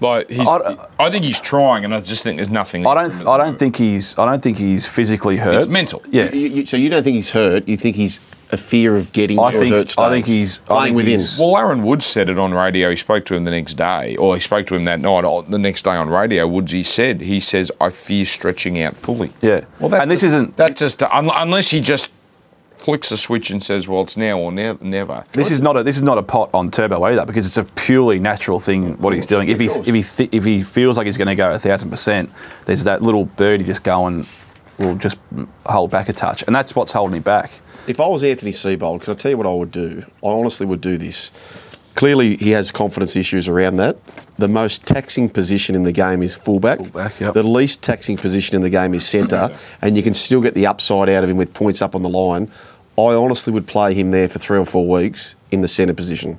Like 0.00 0.30
he's, 0.30 0.46
I- 0.46 0.76
I, 0.98 1.10
think 1.10 1.24
he's 1.24 1.40
trying, 1.40 1.84
and 1.84 1.94
I 1.94 2.00
just 2.00 2.22
think 2.22 2.36
there's 2.36 2.50
nothing. 2.50 2.86
I 2.86 2.94
don't. 2.94 3.12
I 3.12 3.24
don't 3.24 3.38
moment. 3.38 3.58
think 3.58 3.76
he's. 3.76 4.16
I 4.18 4.26
don't 4.26 4.42
think 4.42 4.58
he's 4.58 4.86
physically 4.86 5.36
hurt. 5.38 5.54
It's 5.56 5.66
mental. 5.68 6.02
Yeah. 6.10 6.32
You- 6.32 6.48
you- 6.48 6.66
so 6.66 6.76
you 6.76 6.88
don't 6.88 7.02
think 7.02 7.16
he's 7.16 7.32
hurt? 7.32 7.66
You 7.66 7.76
think 7.76 7.96
he's 7.96 8.20
a 8.50 8.56
fear 8.56 8.96
of 8.96 9.12
getting 9.12 9.38
I 9.38 9.50
to 9.50 9.56
a 9.56 9.60
think- 9.60 9.74
hurt 9.74 9.98
I 9.98 10.08
think 10.08 10.24
he's- 10.24 10.60
I 10.64 10.68
playing 10.68 10.84
think 10.84 10.96
within. 10.96 11.10
he's- 11.18 11.38
Well, 11.38 11.56
Aaron 11.58 11.82
Woods 11.82 12.06
said 12.06 12.30
it 12.30 12.38
on 12.38 12.54
radio. 12.54 12.88
He 12.88 12.96
spoke 12.96 13.26
to 13.26 13.34
him 13.34 13.44
the 13.44 13.50
next 13.50 13.74
day, 13.74 14.16
or 14.16 14.36
he 14.36 14.40
spoke 14.40 14.66
to 14.68 14.74
him 14.74 14.84
that 14.84 15.00
night. 15.00 15.24
Or 15.26 15.42
the 15.42 15.58
next 15.58 15.82
day 15.84 15.90
on 15.90 16.08
radio, 16.08 16.46
Woods 16.46 16.72
he 16.72 16.82
said 16.82 17.20
he 17.22 17.40
says 17.40 17.70
I 17.80 17.90
fear 17.90 18.24
stretching 18.24 18.80
out 18.80 18.96
fully. 18.96 19.32
Yeah. 19.42 19.62
Well, 19.80 19.90
that, 19.90 20.00
And 20.02 20.10
this 20.10 20.22
isn't- 20.22 20.56
that 20.56 20.76
just 20.76 21.02
un, 21.02 21.30
unless 21.34 21.70
he 21.70 21.80
just 21.80 22.10
flicks 22.78 23.10
a 23.10 23.16
switch 23.16 23.50
and 23.50 23.62
says, 23.62 23.88
"Well, 23.88 24.02
it's 24.02 24.16
now 24.16 24.38
or 24.38 24.52
ne- 24.52 24.78
never." 24.80 25.24
This 25.32 25.50
is 25.50 25.60
not 25.60 25.76
a. 25.76 25.82
This 25.82 25.96
is 25.96 26.02
not 26.02 26.18
a 26.18 26.22
pot 26.22 26.50
on 26.54 26.70
Turbo 26.70 27.02
either 27.04 27.26
because 27.26 27.46
it's 27.46 27.58
a 27.58 27.64
purely 27.64 28.18
natural 28.18 28.60
thing 28.60 28.96
what 28.98 29.14
he's 29.14 29.26
doing. 29.26 29.48
If 29.48 29.60
he 29.60 29.66
if 29.66 29.86
he 29.86 30.02
th- 30.02 30.30
if 30.32 30.44
he 30.44 30.62
feels 30.62 30.96
like 30.96 31.06
he's 31.06 31.18
going 31.18 31.28
to 31.28 31.34
go 31.34 31.50
a 31.52 31.58
thousand 31.58 31.90
percent, 31.90 32.30
there's 32.66 32.84
that 32.84 33.02
little 33.02 33.24
birdie 33.24 33.64
just 33.64 33.82
going. 33.82 34.26
Will 34.78 34.94
just 34.94 35.18
hold 35.66 35.90
back 35.90 36.08
a 36.08 36.12
touch, 36.12 36.44
and 36.46 36.54
that's 36.54 36.76
what's 36.76 36.92
holding 36.92 37.14
me 37.14 37.18
back. 37.18 37.50
If 37.88 37.98
I 37.98 38.06
was 38.06 38.22
Anthony 38.22 38.52
Seibold, 38.52 39.00
can 39.02 39.12
I 39.12 39.16
tell 39.16 39.32
you 39.32 39.36
what 39.36 39.44
I 39.48 39.52
would 39.52 39.72
do? 39.72 40.04
I 40.22 40.28
honestly 40.28 40.66
would 40.66 40.80
do 40.80 40.96
this. 40.96 41.32
Clearly, 41.98 42.36
he 42.36 42.52
has 42.52 42.70
confidence 42.70 43.16
issues 43.16 43.48
around 43.48 43.74
that. 43.78 43.96
The 44.36 44.46
most 44.46 44.86
taxing 44.86 45.28
position 45.28 45.74
in 45.74 45.82
the 45.82 45.90
game 45.90 46.22
is 46.22 46.32
fullback. 46.32 46.78
Fullback, 46.78 47.18
yep. 47.18 47.34
The 47.34 47.42
least 47.42 47.82
taxing 47.82 48.16
position 48.16 48.54
in 48.54 48.62
the 48.62 48.70
game 48.70 48.94
is 48.94 49.04
centre, 49.04 49.50
and 49.82 49.96
you 49.96 50.04
can 50.04 50.14
still 50.14 50.40
get 50.40 50.54
the 50.54 50.64
upside 50.64 51.08
out 51.08 51.24
of 51.24 51.30
him 51.30 51.36
with 51.36 51.52
points 51.52 51.82
up 51.82 51.96
on 51.96 52.02
the 52.02 52.08
line. 52.08 52.52
I 52.96 53.14
honestly 53.14 53.52
would 53.52 53.66
play 53.66 53.94
him 53.94 54.12
there 54.12 54.28
for 54.28 54.38
three 54.38 54.58
or 54.58 54.64
four 54.64 54.86
weeks 54.86 55.34
in 55.50 55.60
the 55.60 55.66
centre 55.66 55.92
position. 55.92 56.38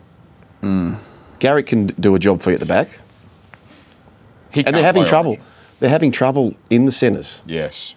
Hmm. 0.61 0.93
Garrick 1.39 1.67
can 1.67 1.87
do 1.87 2.15
a 2.15 2.19
job 2.19 2.39
for 2.39 2.51
you 2.51 2.53
at 2.53 2.61
the 2.61 2.65
back, 2.65 3.01
He 4.53 4.65
and 4.65 4.73
they're 4.73 4.81
having 4.81 5.03
trouble. 5.05 5.31
Origin. 5.31 5.45
They're 5.81 5.89
having 5.89 6.13
trouble 6.13 6.55
in 6.69 6.85
the 6.85 6.91
centres. 6.93 7.43
Yes. 7.45 7.95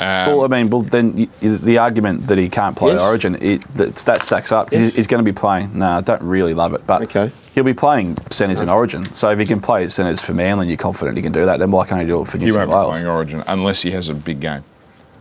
Well, 0.00 0.44
I 0.44 0.48
mean, 0.48 0.70
well, 0.70 0.82
then 0.82 1.14
y- 1.16 1.28
y- 1.42 1.48
the 1.62 1.78
argument 1.78 2.26
that 2.26 2.36
he 2.38 2.48
can't 2.48 2.76
play 2.76 2.92
Yes. 2.92 3.02
Origin, 3.02 3.36
it, 3.40 3.62
that, 3.74 3.94
that 3.96 4.22
stacks 4.22 4.50
up. 4.52 4.72
Yes. 4.72 4.84
He's, 4.86 4.96
he's 4.96 5.06
going 5.06 5.24
to 5.24 5.30
be 5.32 5.34
playing. 5.34 5.78
No, 5.78 5.86
I 5.88 6.00
don't 6.00 6.22
really 6.22 6.52
love 6.54 6.74
it, 6.74 6.86
but 6.86 7.02
Okay. 7.02 7.30
he'll 7.54 7.64
be 7.64 7.74
playing 7.74 8.16
centres 8.30 8.60
in 8.60 8.68
Origin. 8.68 9.12
So 9.14 9.30
if 9.30 9.38
he 9.38 9.46
can 9.46 9.60
play 9.60 9.86
centres 9.88 10.20
for 10.20 10.34
Manly, 10.34 10.62
and 10.64 10.70
you're 10.70 10.76
confident 10.76 11.16
he 11.16 11.22
can 11.22 11.32
do 11.32 11.46
that, 11.46 11.58
then 11.58 11.70
why 11.70 11.86
can't 11.86 12.00
he 12.00 12.06
do 12.06 12.20
it 12.22 12.26
for 12.28 12.38
New 12.38 12.46
He 12.46 12.50
South 12.52 12.68
won't 12.68 12.88
be 12.88 12.92
playing 12.92 13.06
Origin 13.06 13.44
unless 13.46 13.82
he 13.82 13.92
has 13.92 14.08
a 14.08 14.14
big 14.14 14.40
game. 14.40 14.64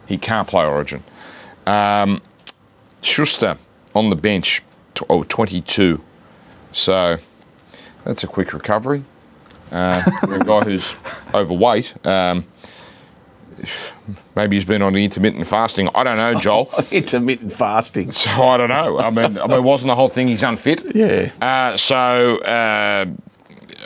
He 0.08 0.18
can't 0.18 0.48
play 0.48 0.66
Origin. 0.66 1.04
Um, 1.68 2.22
Schuster 3.02 3.58
on 3.94 4.10
the 4.10 4.16
bench, 4.16 4.62
tw- 4.96 5.04
oh, 5.10 5.24
22. 5.24 6.02
So 6.72 7.18
that's 8.04 8.24
a 8.24 8.28
quick 8.28 8.54
recovery. 8.54 9.04
Uh, 9.72 10.02
a 10.32 10.44
guy 10.44 10.62
who's 10.62 10.96
overweight. 11.34 11.94
Um, 12.06 12.46
maybe 14.36 14.56
he's 14.56 14.66
been 14.66 14.82
on 14.82 14.96
intermittent 14.96 15.48
fasting. 15.48 15.90
I 15.96 16.04
don't 16.04 16.18
know, 16.18 16.34
Joel. 16.40 16.70
Intermittent 16.92 17.54
fasting. 17.54 18.12
So 18.12 18.30
I 18.32 18.58
don't 18.58 18.70
know. 18.70 19.00
I 19.00 19.10
mean, 19.10 19.38
I 19.38 19.48
mean, 19.48 19.64
wasn't 19.64 19.90
the 19.92 19.96
whole 19.96 20.10
thing 20.10 20.28
he's 20.28 20.44
unfit? 20.44 20.96
Yeah. 20.96 21.32
Uh, 21.42 21.78
so 21.78 22.38
uh, 22.40 23.06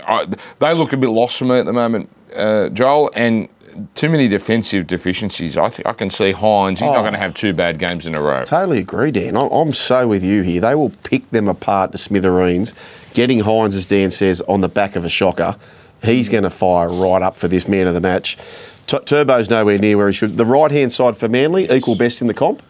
I, 0.07 0.27
they 0.59 0.73
look 0.73 0.93
a 0.93 0.97
bit 0.97 1.09
lost 1.09 1.37
for 1.37 1.45
me 1.45 1.57
at 1.59 1.65
the 1.65 1.73
moment, 1.73 2.09
uh, 2.35 2.69
Joel, 2.69 3.11
and 3.15 3.49
too 3.93 4.09
many 4.09 4.27
defensive 4.27 4.87
deficiencies. 4.87 5.55
I 5.55 5.69
think 5.69 5.85
I 5.87 5.93
can 5.93 6.09
see 6.09 6.31
Hynes. 6.33 6.69
He's 6.79 6.81
not 6.81 6.97
Oh. 6.97 7.01
going 7.01 7.13
to 7.13 7.19
have 7.19 7.35
two 7.35 7.53
bad 7.53 7.77
games 7.77 8.07
in 8.07 8.15
a 8.15 8.21
row. 8.21 8.43
Totally 8.43 8.79
agree, 8.79 9.11
Dan. 9.11 9.37
I'm- 9.37 9.51
I'm 9.51 9.71
so 9.73 10.07
with 10.07 10.23
you 10.23 10.41
here. 10.41 10.59
They 10.61 10.73
will 10.73 10.91
pick 11.03 11.29
them 11.29 11.47
apart 11.47 11.91
to 11.91 11.97
smithereens. 11.99 12.73
Getting 13.13 13.41
Hynes, 13.41 13.75
as 13.75 13.85
Dan 13.85 14.09
says, 14.09 14.41
on 14.47 14.61
the 14.61 14.69
back 14.69 14.95
of 14.95 15.05
a 15.05 15.09
shocker, 15.09 15.57
he's 16.03 16.27
going 16.27 16.43
to 16.43 16.49
fire 16.49 16.89
right 16.89 17.21
up 17.21 17.35
for 17.35 17.47
this 17.47 17.67
man 17.67 17.85
of 17.87 17.93
the 17.93 18.01
match. 18.01 18.35
T- 18.87 18.99
Turbo's 18.99 19.49
nowhere 19.49 19.77
near 19.77 19.97
where 19.97 20.07
he 20.07 20.13
should. 20.13 20.37
The 20.37 20.45
right 20.45 20.71
hand 20.71 20.91
side 20.91 21.15
for 21.15 21.29
Manly, 21.29 21.69
equal 21.71 21.95
best 21.95 22.21
in 22.21 22.27
the 22.27 22.33
comp. 22.33 22.63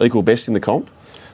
Equal 0.00 0.22
best 0.22 0.48
in 0.48 0.54
the 0.54 0.60
comp. 0.60 0.90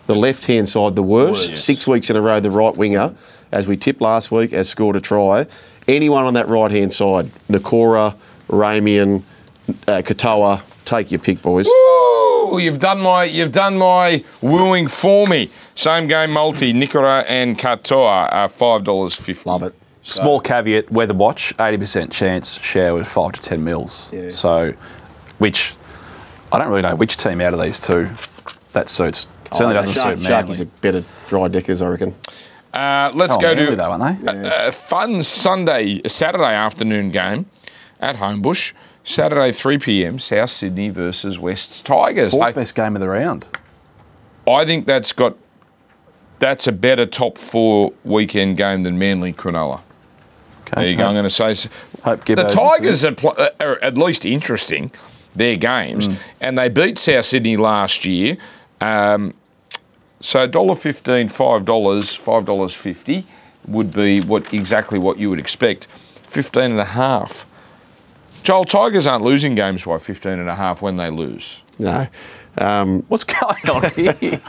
The 0.07 0.15
left 0.15 0.47
hand 0.47 0.69
side, 0.69 0.95
the 0.97 1.03
worst. 1.03 1.51
Worst. 1.51 1.65
Six 1.65 1.87
weeks 1.87 2.11
in 2.11 2.17
a 2.17 2.21
row, 2.21 2.41
the 2.41 2.51
right 2.51 2.77
winger, 2.77 3.15
as 3.53 3.67
we 3.69 3.77
tipped 3.77 4.01
last 4.01 4.31
week, 4.31 4.51
has 4.51 4.69
scored 4.69 4.97
a 4.97 5.01
try. 5.01 5.47
Anyone 5.89 6.25
on 6.25 6.35
that 6.35 6.49
right 6.49 6.71
hand 6.71 6.93
side, 6.93 7.31
Nakora, 7.49 8.15
Ramien, 8.49 9.23
uh, 9.89 10.03
Katoa, 10.03 10.62
take 10.85 11.11
your 11.11 11.21
pick, 11.21 11.43
boys. 11.43 11.67
Ooh, 11.69 12.59
you've 12.61 12.79
done 12.81 13.01
my 13.01 13.25
you've 13.25 13.53
done 13.53 13.79
my 13.79 14.25
wooing 14.41 14.89
for 14.89 15.27
me. 15.27 15.51
Same 15.75 16.07
game 16.07 16.33
multi, 16.33 16.73
Nicola 16.73 17.21
and 17.29 17.59
Katoa 17.59 18.33
are 18.33 18.49
five 18.49 18.85
dollars 18.85 19.15
fifty. 19.15 19.49
Love 19.49 19.62
it. 19.65 19.75
Small 20.09 20.40
caveat: 20.40 20.90
weather 20.90 21.14
watch, 21.14 21.53
eighty 21.61 21.77
percent 21.79 22.12
chance 22.12 22.61
share 22.61 22.95
with 22.95 23.07
five 23.09 23.33
to 23.33 23.40
ten 23.40 23.64
mils. 23.64 24.09
Yeah. 24.12 24.31
So, 24.31 24.73
which 25.38 25.75
I 26.53 26.59
don't 26.59 26.69
really 26.69 26.83
know 26.83 26.95
which 26.95 27.16
team 27.16 27.40
out 27.40 27.53
of 27.55 27.61
these 27.61 27.81
two 27.81 28.09
that 28.73 28.88
suits. 28.88 29.27
Certainly 29.53 29.73
Oh, 29.75 29.79
doesn't 29.79 29.92
Shark- 29.95 30.19
suit 30.19 30.29
Manly. 30.29 30.55
Sharkies 30.55 30.61
are 30.61 30.64
better 30.81 31.03
dry 31.29 31.49
deckers, 31.49 31.83
I 31.83 31.88
reckon. 31.88 32.14
Uh, 32.75 33.11
let's 33.14 33.35
Oh, 33.35 33.38
go 33.40 33.55
Manly 33.55 33.71
to 33.71 33.77
though, 33.77 33.90
aren't 33.90 34.25
they? 34.27 34.51
a 34.69 34.71
fun 34.73 35.23
Sunday, 35.23 36.01
Saturday 36.07 36.55
afternoon 36.55 37.11
game 37.11 37.47
at 38.01 38.16
Homebush. 38.16 38.73
Saturday, 39.03 39.53
3 39.53 39.79
p.m. 39.79 40.19
South 40.19 40.51
Sydney 40.51 40.88
versus 40.88 41.38
West's 41.38 41.81
Tigers. 41.81 42.33
Fourth 42.33 42.47
Hey, 42.47 42.53
best 42.53 42.75
game 42.75 42.97
of 42.97 43.01
the 43.01 43.09
round. 43.09 43.47
I 44.49 44.64
think 44.64 44.87
that's 44.87 45.12
got 45.12 45.37
that's 46.38 46.66
a 46.66 46.73
better 46.73 47.07
top 47.07 47.38
four 47.38 47.92
weekend 48.05 48.57
game 48.57 48.83
than 48.83 48.99
Manly 48.99 49.33
Cronulla. 49.33 49.81
Okay. 50.69 50.81
There 50.83 50.91
you 50.91 50.97
go. 50.97 51.07
I'm 51.07 51.15
going 51.15 51.25
to 51.25 51.31
say 51.31 51.51
s- 51.51 51.69
Hope 52.03 52.25
the 52.25 52.35
Tigers 52.37 53.05
are, 53.05 53.13
pl- 53.13 53.35
uh, 53.39 53.51
are 53.61 53.79
at 53.83 53.97
least 53.97 54.25
interesting. 54.25 54.91
Their 55.35 55.57
games, 55.57 56.09
and 56.41 56.57
they 56.57 56.69
beat 56.71 56.99
South 56.99 57.27
Sydney 57.27 57.59
last 57.59 58.07
year. 58.07 58.39
Um, 58.81 59.35
so 60.19 60.47
dollar 60.47 60.75
fifteen, 60.75 61.29
five 61.29 61.67
dollars, 61.67 62.15
five 62.15 62.47
dollars 62.47 62.73
fifty 62.75 63.27
would 63.69 63.93
be 63.93 64.21
what 64.23 64.55
exactly 64.55 64.99
what 64.99 65.19
you 65.19 65.29
would 65.29 65.39
expect. 65.39 65.87
Fifteen 66.23 66.71
and 66.71 66.81
a 66.81 66.85
half. 66.87 67.45
Joel, 68.43 68.65
Tigers 68.65 69.07
aren't 69.07 69.25
losing 69.25 69.55
games 69.57 69.83
by 69.85 69.99
15 69.99 70.33
and 70.39 70.49
a 70.49 70.55
half 70.55 70.81
when 70.81 70.95
they 70.95 71.11
lose. 71.11 71.61
No. 71.81 72.07
Um, 72.57 73.03
What's 73.09 73.25
going 73.25 73.69
on 73.69 73.91
here? 73.97 74.41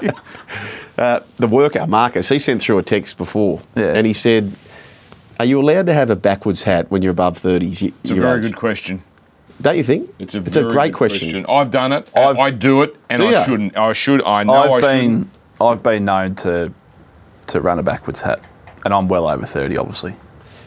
uh, 0.99 1.21
the 1.37 1.47
worker, 1.47 1.85
Marcus, 1.87 2.29
he 2.29 2.37
sent 2.37 2.61
through 2.61 2.77
a 2.77 2.83
text 2.83 3.17
before 3.17 3.59
Yeah. 3.75 3.93
and 3.95 4.05
he 4.05 4.13
said, 4.13 4.53
Are 5.39 5.45
you 5.45 5.59
allowed 5.61 5.85
to 5.85 5.93
have 5.93 6.09
a 6.09 6.15
backwards 6.15 6.63
hat 6.63 6.89
when 6.89 7.01
you're 7.01 7.11
above 7.11 7.37
30? 7.37 7.67
It's 8.01 8.09
a 8.11 8.15
very 8.15 8.41
good 8.41 8.55
question. 8.55 9.03
Don't 9.61 9.77
you 9.77 9.83
think? 9.83 10.09
It's 10.19 10.35
a 10.35 10.39
it's 10.39 10.49
very 10.49 10.67
a 10.67 10.69
great 10.69 10.91
good 10.91 10.97
question. 10.97 11.45
I've 11.47 11.71
done 11.71 11.91
it. 11.91 12.09
I've- 12.15 12.39
I 12.39 12.51
do 12.51 12.83
it, 12.83 12.95
and 13.09 13.21
Do 13.21 13.27
I 13.35 13.43
shouldn't. 13.45 13.77
I 13.77 13.93
should. 13.93 14.23
I 14.23 14.43
know 14.43 14.53
I've 14.53 14.71
I 14.71 14.81
been 14.81 15.01
shouldn't. 15.01 15.29
I've 15.61 15.83
been 15.83 16.05
known 16.05 16.35
to 16.35 16.71
to 17.47 17.61
run 17.61 17.79
a 17.79 17.83
backwards 17.83 18.21
hat, 18.21 18.39
and 18.85 18.93
I'm 18.93 19.07
well 19.07 19.27
over 19.27 19.45
thirty, 19.45 19.77
obviously. 19.77 20.15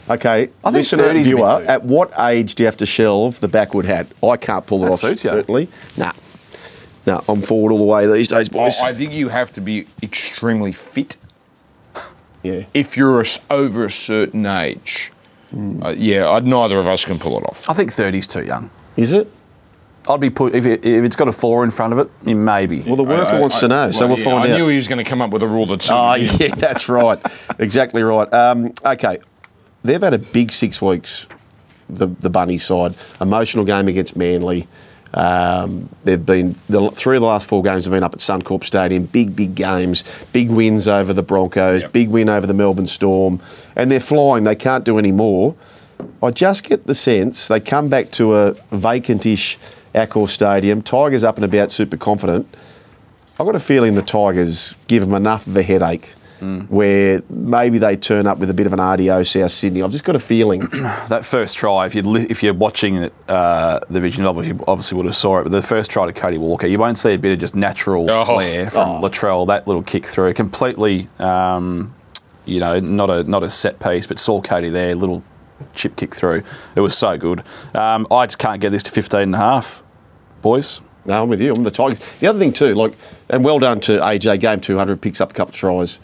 Okay, 0.08 0.42
I 0.64 0.72
think 0.72 0.74
listener, 0.74 1.04
30 1.04 1.22
's 1.22 1.26
a 1.28 1.30
bit 1.30 1.36
viewer, 1.36 1.60
too. 1.60 1.66
at 1.66 1.84
what 1.84 2.10
age 2.18 2.56
do 2.56 2.64
you 2.64 2.66
have 2.66 2.76
to 2.78 2.86
shelve 2.86 3.38
the 3.38 3.46
backward 3.46 3.84
hat? 3.86 4.08
I 4.24 4.36
can't 4.36 4.66
pull 4.66 4.82
it 4.82 4.86
That 4.86 4.92
off, 4.94 4.98
suits 5.00 5.22
you. 5.24 5.30
certainly. 5.30 5.68
Nah. 5.96 6.10
No, 7.06 7.22
I'm 7.28 7.42
forward 7.42 7.70
all 7.70 7.78
the 7.78 7.84
way 7.84 8.08
these 8.08 8.26
days, 8.28 8.48
I, 8.48 8.52
boys. 8.52 8.80
I 8.82 8.92
think 8.92 9.12
you 9.12 9.28
have 9.28 9.52
to 9.52 9.60
be 9.60 9.86
extremely 10.02 10.72
fit 10.72 11.16
yeah. 12.42 12.64
if 12.74 12.96
you're 12.96 13.18
a 13.20 13.24
s 13.24 13.38
over 13.50 13.84
a 13.84 13.90
certain 13.90 14.46
age. 14.46 15.12
Hmm. 15.50 15.82
Uh, 15.82 15.90
yeah, 15.90 16.28
I, 16.28 16.40
neither 16.40 16.78
of 16.78 16.86
us 16.86 17.04
can 17.04 17.18
pull 17.18 17.36
it 17.38 17.44
off. 17.44 17.68
I 17.68 17.74
think 17.74 17.92
30's 17.92 18.26
too 18.26 18.44
young. 18.44 18.70
Is 18.96 19.12
it? 19.12 19.30
I'd 20.08 20.20
be 20.20 20.30
put 20.30 20.54
if, 20.54 20.64
it, 20.64 20.84
if 20.84 21.04
it's 21.04 21.16
got 21.16 21.28
a 21.28 21.32
four 21.32 21.62
in 21.64 21.70
front 21.70 21.92
of 21.92 21.98
it, 21.98 22.10
maybe. 22.34 22.80
Well, 22.82 22.96
the 22.96 23.04
worker 23.04 23.36
I- 23.36 23.40
wants 23.40 23.56
I- 23.58 23.60
to 23.62 23.68
know, 23.68 23.90
so 23.90 24.06
well, 24.06 24.16
we'll 24.16 24.18
yeah, 24.18 24.24
find 24.24 24.50
I 24.50 24.52
out. 24.54 24.56
knew 24.58 24.68
he 24.68 24.76
was 24.76 24.88
going 24.88 24.98
to 24.98 25.04
come 25.04 25.20
up 25.20 25.30
with 25.30 25.42
a 25.42 25.46
rule 25.48 25.66
that 25.66 25.90
Oh, 25.90 26.14
yeah, 26.14 26.54
that's 26.54 26.88
right. 26.88 27.20
exactly 27.58 28.02
right. 28.02 28.32
Um, 28.32 28.72
okay, 28.84 29.18
they've 29.82 30.00
had 30.00 30.14
a 30.14 30.18
big 30.18 30.52
six 30.52 30.80
weeks, 30.80 31.26
the, 31.88 32.06
the 32.06 32.30
Bunny 32.30 32.56
side. 32.58 32.94
Emotional 33.20 33.64
game 33.64 33.88
against 33.88 34.16
Manly. 34.16 34.66
Um, 35.12 35.88
they've 36.04 36.24
been, 36.24 36.54
the, 36.68 36.90
three 36.90 37.16
of 37.16 37.22
the 37.22 37.26
last 37.26 37.48
four 37.48 37.62
games 37.62 37.84
have 37.84 37.92
been 37.92 38.02
up 38.02 38.14
at 38.14 38.20
Suncorp 38.20 38.64
Stadium. 38.64 39.06
Big, 39.06 39.34
big 39.34 39.54
games. 39.54 40.04
Big 40.32 40.50
wins 40.50 40.86
over 40.86 41.12
the 41.12 41.22
Broncos. 41.22 41.82
Yep. 41.82 41.92
Big 41.92 42.08
win 42.10 42.28
over 42.28 42.46
the 42.46 42.54
Melbourne 42.54 42.86
Storm. 42.86 43.40
And 43.76 43.90
they're 43.90 44.00
flying. 44.00 44.44
They 44.44 44.54
can't 44.54 44.84
do 44.84 44.98
any 44.98 45.12
more. 45.12 45.56
I 46.22 46.30
just 46.30 46.64
get 46.64 46.86
the 46.86 46.94
sense 46.94 47.48
they 47.48 47.60
come 47.60 47.88
back 47.88 48.10
to 48.12 48.34
a 48.36 48.52
vacant-ish 48.72 49.58
Accor 49.94 50.28
Stadium. 50.28 50.82
Tigers 50.82 51.24
up 51.24 51.36
and 51.36 51.44
about, 51.44 51.70
super 51.70 51.96
confident. 51.96 52.46
I've 53.38 53.46
got 53.46 53.56
a 53.56 53.60
feeling 53.60 53.94
the 53.94 54.02
Tigers 54.02 54.76
give 54.86 55.04
them 55.04 55.14
enough 55.14 55.46
of 55.46 55.56
a 55.56 55.62
headache 55.62 56.14
where 56.40 57.22
maybe 57.28 57.78
they 57.78 57.96
turn 57.96 58.26
up 58.26 58.38
with 58.38 58.50
a 58.50 58.54
bit 58.54 58.66
of 58.66 58.72
an 58.72 58.78
RDO 58.78 59.26
South 59.26 59.50
Sydney. 59.52 59.82
I've 59.82 59.90
just 59.90 60.04
got 60.04 60.16
a 60.16 60.20
feeling. 60.20 60.60
that 61.08 61.24
first 61.24 61.56
try, 61.56 61.86
if 61.86 61.94
you 61.94 62.02
li- 62.02 62.26
if 62.30 62.42
you're 62.42 62.54
watching 62.54 62.96
it, 62.96 63.12
uh, 63.28 63.80
the 63.90 64.00
vision, 64.00 64.24
obviously, 64.26 64.58
obviously 64.66 64.96
would 64.96 65.06
have 65.06 65.16
saw 65.16 65.38
it. 65.40 65.44
But 65.44 65.52
the 65.52 65.62
first 65.62 65.90
try 65.90 66.06
to 66.06 66.12
Cody 66.12 66.38
Walker, 66.38 66.66
you 66.66 66.78
won't 66.78 66.98
see 66.98 67.12
a 67.14 67.18
bit 67.18 67.32
of 67.32 67.38
just 67.38 67.54
natural 67.54 68.10
Oh. 68.10 68.24
flair 68.24 68.70
from 68.70 69.02
Latrell. 69.02 69.46
That 69.46 69.66
little 69.66 69.82
kick 69.82 70.06
through, 70.06 70.32
completely, 70.34 71.08
um, 71.18 71.92
you 72.46 72.60
know, 72.60 72.80
not 72.80 73.10
a 73.10 73.22
not 73.24 73.42
a 73.42 73.50
set 73.50 73.78
piece, 73.78 74.06
but 74.06 74.18
saw 74.18 74.40
Cody 74.40 74.70
there, 74.70 74.94
little 74.94 75.22
chip 75.74 75.94
kick 75.96 76.14
through. 76.14 76.42
It 76.74 76.80
was 76.80 76.96
so 76.96 77.18
good. 77.18 77.42
Um, 77.74 78.06
I 78.10 78.26
just 78.26 78.38
can't 78.38 78.60
get 78.60 78.72
this 78.72 78.82
to 78.84 78.90
15 78.90 79.20
and 79.20 79.34
a 79.34 79.38
half, 79.38 79.82
boys. 80.40 80.80
no, 81.04 81.22
I'm 81.22 81.28
with 81.28 81.40
you. 81.40 81.52
I'm 81.52 81.62
the 81.64 81.70
Tigers. 81.70 81.98
The 82.20 82.26
other 82.28 82.38
thing 82.38 82.52
too, 82.52 82.74
like, 82.74 82.92
and 83.28 83.44
well 83.44 83.58
done 83.58 83.80
to 83.80 83.98
AJ. 84.00 84.40
Game 84.40 84.60
200 84.60 85.00
picks 85.02 85.20
up 85.20 85.30
a 85.32 85.34
couple 85.34 85.50
of 85.50 85.56
tries, 85.56 86.00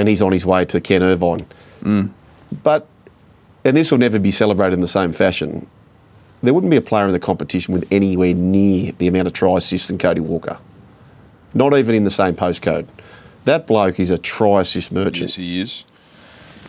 and 0.00 0.08
he's 0.08 0.22
on 0.22 0.32
his 0.32 0.46
way 0.46 0.64
to 0.64 0.80
Ken 0.80 1.02
Irvine. 1.02 1.46
Mm. 1.82 2.10
But, 2.62 2.88
and 3.64 3.76
this 3.76 3.90
will 3.90 3.98
never 3.98 4.18
be 4.18 4.30
celebrated 4.30 4.74
in 4.74 4.80
the 4.80 4.88
same 4.88 5.12
fashion. 5.12 5.68
There 6.42 6.54
wouldn't 6.54 6.70
be 6.70 6.78
a 6.78 6.82
player 6.82 7.06
in 7.06 7.12
the 7.12 7.20
competition 7.20 7.74
with 7.74 7.86
anywhere 7.90 8.34
near 8.34 8.92
the 8.92 9.06
amount 9.06 9.26
of 9.26 9.34
try 9.34 9.58
assists 9.58 9.88
than 9.88 9.98
Cody 9.98 10.20
Walker. 10.20 10.58
Not 11.52 11.74
even 11.74 11.94
in 11.94 12.04
the 12.04 12.10
same 12.10 12.34
postcode. 12.34 12.88
That 13.44 13.66
bloke 13.66 14.00
is 14.00 14.10
a 14.10 14.16
try 14.16 14.62
assist 14.62 14.90
merchant. 14.90 15.30
Yes, 15.30 15.34
he 15.34 15.60
is. 15.60 15.84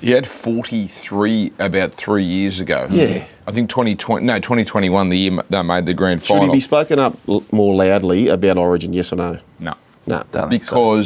He 0.02 0.12
had 0.12 0.28
43 0.28 1.54
about 1.60 1.94
three 1.94 2.24
years 2.26 2.60
ago. 2.60 2.88
Yeah. 2.90 3.26
I 3.48 3.52
think 3.52 3.70
2020, 3.70 4.26
no, 4.26 4.40
2021, 4.40 5.10
the 5.10 5.18
year 5.18 5.44
they 5.50 5.62
made 5.62 5.86
the 5.86 5.94
grand 5.94 6.24
final. 6.24 6.46
Should 6.46 6.50
he 6.50 6.58
be 6.58 6.60
spoken 6.60 7.00
up 7.00 7.16
more 7.52 7.76
loudly 7.76 8.28
about 8.28 8.58
Origin? 8.58 8.94
Yes 8.94 9.14
or 9.14 9.18
no? 9.18 9.38
no. 9.60 9.76
No. 10.08 10.24
Don't 10.32 10.50
think 10.50 10.64
so. 10.64 11.04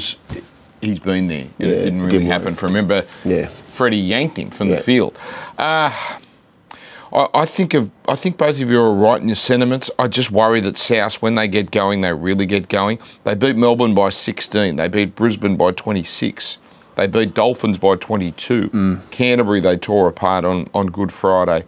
He's 0.85 0.99
been 0.99 1.27
there. 1.27 1.41
and 1.41 1.51
Yeah, 1.57 1.67
it 1.67 1.83
didn't 1.83 2.01
really 2.01 2.19
didn't 2.19 2.27
happen 2.31 2.47
work. 2.53 2.55
for 2.59 2.67
him. 2.67 2.73
Remember, 2.75 3.05
Yeah. 3.23 3.47
Freddie 3.47 3.97
yanked 3.97 4.37
him 4.37 4.51
from 4.51 4.69
Yeah. 4.69 4.75
the 4.77 4.81
field. 4.83 5.17
Uh, 5.57 5.91
I, 7.11 7.27
I 7.33 7.45
think 7.45 7.73
of 7.73 7.89
I 8.07 8.15
think 8.15 8.37
both 8.37 8.59
of 8.61 8.69
you 8.69 8.79
are 8.81 8.93
right 8.93 9.19
in 9.21 9.27
your 9.27 9.35
sentiments. 9.35 9.89
I 9.97 10.07
just 10.07 10.31
worry 10.31 10.59
that 10.61 10.77
South, 10.77 11.21
when 11.21 11.35
they 11.35 11.47
get 11.47 11.71
going, 11.71 12.01
they 12.01 12.13
really 12.13 12.45
get 12.45 12.69
going. 12.69 12.99
They 13.23 13.33
beat 13.35 13.55
Melbourne 13.55 13.93
by 13.95 14.09
16. 14.09 14.75
They 14.75 14.87
beat 14.87 15.15
Brisbane 15.15 15.55
by 15.55 15.71
26. 15.71 16.57
They 16.95 17.07
beat 17.07 17.33
Dolphins 17.33 17.77
by 17.77 17.95
22. 17.95 18.69
Mm. 18.69 19.11
Canterbury 19.11 19.59
they 19.59 19.75
tore 19.75 20.07
apart 20.07 20.45
on, 20.45 20.69
on 20.73 20.87
Good 20.87 21.11
Friday. 21.11 21.65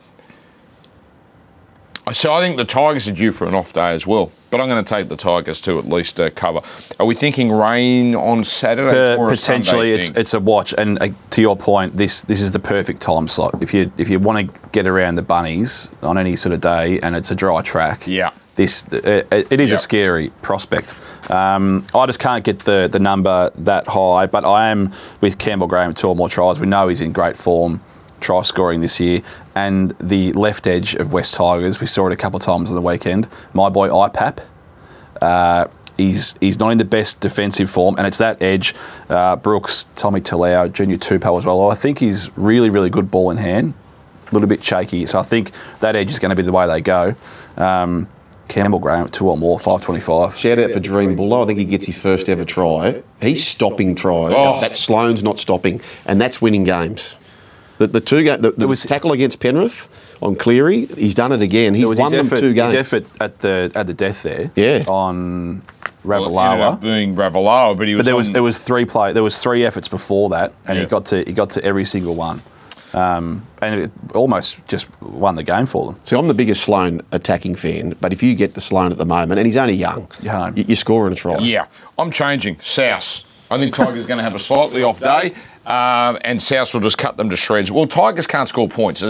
So 2.13 2.33
I 2.33 2.39
think 2.41 2.57
the 2.57 2.65
Tigers 2.65 3.07
are 3.07 3.11
due 3.11 3.31
for 3.31 3.47
an 3.47 3.53
off 3.55 3.73
day 3.73 3.91
as 3.93 4.07
well. 4.07 4.31
But 4.49 4.61
I'm 4.61 4.69
going 4.69 4.83
to 4.83 4.89
take 4.95 5.09
the 5.09 5.17
Tigers 5.17 5.59
to 5.61 5.77
at 5.77 5.89
least 5.89 6.19
uh, 6.19 6.29
cover. 6.29 6.61
Are 6.99 7.05
we 7.05 7.15
thinking 7.15 7.51
rain 7.51 8.15
on 8.15 8.45
Saturday? 8.45 8.97
Uh, 8.97 9.11
It's 9.11 9.17
more 9.17 9.27
a 9.27 9.31
potentially, 9.35 9.91
it's 9.91 10.07
thing. 10.09 10.21
it's 10.21 10.33
a 10.33 10.39
watch. 10.39 10.73
And 10.77 11.01
uh, 11.01 11.09
to 11.31 11.41
your 11.41 11.57
point, 11.57 11.97
this 11.97 12.21
this 12.21 12.41
is 12.41 12.51
the 12.51 12.59
perfect 12.59 13.01
time 13.01 13.27
slot. 13.27 13.61
If 13.61 13.73
you 13.73 13.91
if 13.97 14.09
you 14.09 14.19
want 14.19 14.53
to 14.53 14.59
get 14.71 14.87
around 14.87 15.15
the 15.15 15.21
bunnies 15.21 15.91
on 16.01 16.17
any 16.17 16.35
sort 16.37 16.53
of 16.53 16.61
day, 16.61 16.99
and 17.01 17.15
it's 17.15 17.29
a 17.29 17.35
dry 17.35 17.61
track, 17.61 18.07
Yeah. 18.07 18.31
this 18.55 18.85
uh, 18.93 19.23
it 19.31 19.47
it 19.51 19.59
is 19.59 19.69
Yeah. 19.71 19.75
a 19.75 19.79
scary 19.79 20.29
prospect. 20.41 20.95
Um, 21.29 21.83
I 21.93 22.05
just 22.05 22.19
can't 22.19 22.45
get 22.45 22.59
the 22.59 22.87
the 22.89 22.99
number 22.99 23.51
that 23.65 23.85
high, 23.89 24.27
but 24.27 24.45
I 24.45 24.69
am 24.69 24.93
with 25.19 25.37
Campbell 25.39 25.67
Graham 25.67 25.91
two 25.93 26.07
or 26.07 26.15
more 26.15 26.29
tries. 26.29 26.57
We 26.59 26.67
know 26.67 26.87
he's 26.87 27.01
in 27.01 27.11
great 27.11 27.35
form. 27.35 27.81
Try 28.19 28.41
scoring 28.41 28.81
this 28.81 28.99
year, 28.99 29.21
and 29.53 29.95
the 29.99 30.33
left 30.33 30.65
edge 30.65 30.95
of 30.95 31.13
West 31.13 31.35
Tigers. 31.35 31.79
We 31.79 31.87
saw 31.87 32.07
it 32.07 32.13
a 32.13 32.15
couple 32.15 32.37
of 32.37 32.43
times 32.43 32.69
on 32.69 32.75
the 32.75 32.81
weekend. 32.81 33.29
My 33.53 33.69
boy 33.69 33.89
IPAP, 33.89 34.39
uh, 35.21 35.67
he's 35.97 36.35
he's 36.41 36.59
not 36.59 36.69
in 36.69 36.77
the 36.79 36.85
best 36.85 37.19
defensive 37.19 37.69
form, 37.69 37.95
and 37.97 38.07
it's 38.07 38.17
that 38.17 38.41
edge. 38.41 38.73
Uh, 39.07 39.35
Brooks, 39.35 39.89
Tommy 39.95 40.19
Talau, 40.19 40.71
Junior 40.73 40.97
Tupou 40.97 41.37
as 41.37 41.45
well. 41.45 41.69
I 41.69 41.75
think 41.75 41.99
he's 41.99 42.31
really, 42.35 42.69
really 42.69 42.89
good 42.89 43.11
ball 43.11 43.29
in 43.29 43.37
hand. 43.37 43.75
A 44.29 44.33
little 44.33 44.49
bit 44.49 44.63
shaky, 44.63 45.05
so 45.05 45.19
I 45.19 45.23
think 45.23 45.51
that 45.79 45.95
edge 45.95 46.09
is 46.09 46.19
going 46.19 46.31
to 46.31 46.35
be 46.35 46.41
the 46.43 46.51
way 46.51 46.67
they 46.67 46.81
go. 46.81 47.15
Um, 47.55 48.09
Campbell 48.47 48.79
Graham, 48.79 49.07
two 49.09 49.29
or 49.29 49.37
more, 49.37 49.59
five 49.59 49.81
twenty-five. 49.81 50.35
Shout 50.35 50.57
out 50.57 50.71
for 50.71 50.79
Jahream 50.79 51.15
Bula. 51.15 51.43
I 51.43 51.45
think 51.45 51.59
he 51.59 51.65
gets 51.65 51.85
his 51.85 52.01
first 52.01 52.27
ever 52.29 52.45
try. 52.45 53.03
He's 53.21 53.45
stopping 53.45 53.93
tries. 53.93 54.33
Oh. 54.35 54.59
That 54.59 54.75
Sloan's 54.75 55.23
not 55.23 55.37
stopping, 55.37 55.81
and 56.05 56.19
that's 56.19 56.41
winning 56.41 56.63
games. 56.63 57.15
The, 57.77 57.87
the 57.87 58.01
two 58.01 58.23
game, 58.23 58.41
the, 58.41 58.51
the 58.51 58.67
was- 58.67 58.83
tackle 58.83 59.11
against 59.11 59.39
Penrith 59.39 59.87
on 60.21 60.35
Cleary, 60.35 60.85
he's 60.87 61.13
done 61.13 61.31
it 61.31 61.41
again. 61.43 61.75
He's 61.75 61.85
was 61.85 61.99
won 61.99 62.11
his 62.11 62.17
them 62.19 62.25
effort, 62.27 62.39
two 62.39 62.53
games. 62.53 62.71
his 62.71 62.79
effort 62.79 63.05
at 63.21 63.39
the 63.39 63.71
at 63.75 63.85
the 63.87 63.93
death 63.93 64.23
there. 64.23 64.51
Yeah. 64.55 64.83
On 64.87 65.61
Well, 66.03 66.23
it 66.23 66.25
ended 66.25 66.61
up 66.65 66.79
Ravalawa. 66.79 66.81
being 66.81 67.15
Ravalawa, 67.15 67.77
but 67.77 67.87
he 67.87 67.93
was. 67.95 67.99
But 67.99 68.05
there 68.05 68.15
was 68.15 68.27
on- 68.29 68.33
there 68.33 68.43
was 68.43 68.63
three 68.63 68.85
play 68.85 69.13
there 69.13 69.23
was 69.23 69.41
three 69.41 69.63
efforts 69.65 69.87
before 69.87 70.29
that, 70.29 70.53
and 70.65 70.77
Yeah. 70.77 70.83
he 70.85 70.89
got 70.89 71.05
to 71.07 71.23
he 71.23 71.33
got 71.33 71.51
to 71.51 71.63
every 71.63 71.85
single 71.85 72.15
one, 72.15 72.41
um, 72.93 73.45
and 73.61 73.81
it 73.81 73.91
almost 74.15 74.65
just 74.67 74.89
won 75.01 75.35
the 75.35 75.43
game 75.43 75.65
for 75.67 75.85
them. 75.91 75.99
See, 76.03 76.15
I'm 76.15 76.27
the 76.27 76.33
biggest 76.33 76.63
Sloan 76.63 77.01
attacking 77.11 77.55
fan, 77.55 77.95
but 78.01 78.11
if 78.11 78.23
you 78.23 78.33
get 78.35 78.55
the 78.55 78.61
Sloan 78.61 78.91
at 78.91 78.97
the 78.97 79.05
moment, 79.05 79.37
and 79.39 79.45
he's 79.45 79.57
only 79.57 79.75
young, 79.75 80.07
You're 80.21 80.51
you- 80.55 80.65
you're 80.69 80.75
scoring 80.75 81.13
a 81.13 81.15
try. 81.15 81.37
Yeah, 81.39 81.65
I'm 81.99 82.11
changing. 82.11 82.57
South. 82.61 83.23
I 83.49 83.57
think 83.57 83.73
Tigers 83.73 84.05
going 84.05 84.17
to 84.17 84.23
have 84.25 84.35
a 84.35 84.39
slightly 84.39 84.83
off 84.83 84.99
day, 84.99 85.33
um, 85.67 86.17
and 86.21 86.41
South 86.41 86.73
will 86.73 86.81
just 86.81 86.97
cut 86.97 87.17
them 87.17 87.29
to 87.29 87.37
shreds. 87.37 87.71
Well, 87.71 87.87
Tigers 87.87 88.25
can't 88.25 88.47
score 88.47 88.69
points. 88.69 89.01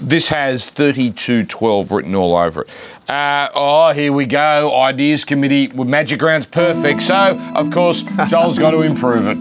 This 0.00 0.28
has 0.28 0.70
32-12 0.70 1.90
written 1.90 2.14
all 2.14 2.36
over 2.36 2.62
it. 2.62 2.70
Uh, 3.10 3.48
oh, 3.52 3.92
here 3.92 4.12
we 4.12 4.26
go. 4.26 4.72
Ideas 4.80 5.24
committee 5.24 5.66
with 5.68 5.88
Magic 5.88 6.22
Round's 6.22 6.46
perfect. 6.46 7.02
So, 7.02 7.36
of 7.56 7.72
course, 7.72 8.02
Joel's 8.28 8.60
got 8.60 8.70
to 8.70 8.82
improve 8.82 9.26
it. 9.26 9.36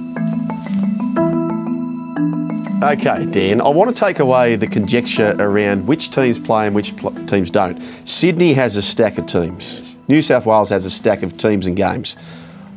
Okay, 2.83 3.25
Dan, 3.25 3.61
I 3.61 3.69
want 3.69 3.93
to 3.93 3.99
take 3.99 4.19
away 4.19 4.55
the 4.55 4.67
conjecture 4.67 5.35
around 5.39 5.85
which 5.85 6.09
teams 6.09 6.39
play 6.39 6.65
and 6.65 6.75
which 6.75 6.95
pl- 6.95 7.11
teams 7.25 7.51
don't. 7.51 7.79
Sydney 8.07 8.53
has 8.53 8.75
a 8.75 8.81
stack 8.81 9.17
of 9.19 9.27
teams. 9.27 9.95
New 10.07 10.21
South 10.23 10.45
Wales 10.47 10.69
has 10.69 10.85
a 10.85 10.89
stack 10.89 11.21
of 11.21 11.37
teams 11.37 11.67
and 11.67 11.75
games. 11.75 12.17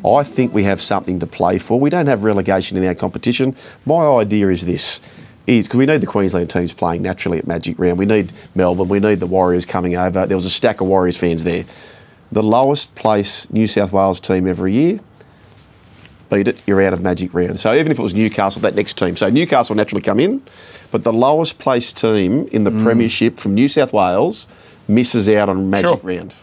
I 0.05 0.23
think 0.23 0.55
we 0.55 0.65
have 0.65 0.81
something 0.81 1.19
to 1.21 1.27
play 1.27 1.59
for. 1.59 1.79
We 1.79 1.91
don't 1.91 2.07
have 2.07 2.25
relegation 2.25 2.77
in 2.77 2.85
our 2.87 2.95
competition. 2.95 3.55
My 3.87 4.07
idea 4.07 4.49
is 4.49 4.67
this. 4.67 5.01
Is 5.47 5.67
because 5.67 5.79
we 5.79 5.87
need 5.87 6.01
the 6.01 6.07
Queensland 6.07 6.49
teams 6.51 6.73
playing 6.73 7.03
naturally 7.03 7.39
at 7.39 7.47
Magic 7.47 7.79
Round. 7.79 7.99
We 7.99 8.07
need 8.07 8.33
Melbourne. 8.55 8.89
We 8.89 9.01
need 9.01 9.21
the 9.21 9.27
Warriors 9.27 9.67
coming 9.67 9.97
over. 9.97 10.27
There 10.27 10.37
was 10.37 10.47
a 10.47 10.51
stack 10.51 10.81
of 10.81 10.87
Warriors 10.87 11.17
fans 11.17 11.45
there. 11.45 11.65
The 12.31 12.43
lowest 12.43 12.95
place 12.95 13.51
New 13.51 13.67
South 13.67 13.93
Wales 13.93 14.21
team 14.21 14.47
every 14.47 14.73
year 14.73 15.01
beat 16.31 16.49
it, 16.49 16.63
you're 16.67 16.81
out 16.81 16.93
of 16.93 17.03
Magic 17.03 17.35
Round. 17.35 17.61
So 17.61 17.75
even 17.75 17.93
if 17.93 17.99
it 17.99 18.03
was 18.03 18.15
Newcastle, 18.15 18.63
that 18.63 18.75
next 18.75 18.97
team. 18.97 19.17
So 19.17 19.29
Newcastle 19.29 19.77
naturally 19.77 20.01
come 20.01 20.21
in, 20.21 20.43
but 20.91 21.05
the 21.05 21.13
lowest 21.13 21.59
placed 21.59 21.97
team 21.99 22.47
in 22.53 22.65
the 22.65 22.71
mm. 22.71 22.83
Premiership 22.83 23.39
from 23.39 23.55
New 23.55 23.69
South 23.69 23.93
Wales 23.93 24.47
misses 24.89 25.29
out 25.29 25.49
on 25.49 25.69
Magic 25.69 25.89
Sure. 25.89 26.01
Round. 26.03 26.35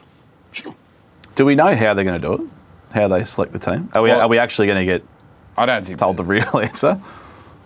Do 1.35 1.45
we 1.45 1.55
know 1.55 1.73
how 1.73 1.93
they're 1.93 2.03
going 2.03 2.21
to 2.21 2.27
do 2.27 2.33
it? 2.43 2.49
How 2.97 3.07
they 3.07 3.23
select 3.23 3.51
the 3.51 3.59
team? 3.59 3.89
Are 3.93 4.01
we 4.01 4.09
Well- 4.09 4.21
are 4.21 4.27
we 4.27 4.37
actually 4.39 4.67
going 4.67 4.79
to 4.79 4.85
get 4.85 5.03
I 5.57 5.65
don't 5.65 5.85
think. 5.85 5.99
told 5.99 6.17
the 6.17 6.23
real 6.35 6.59
answer? 6.61 6.99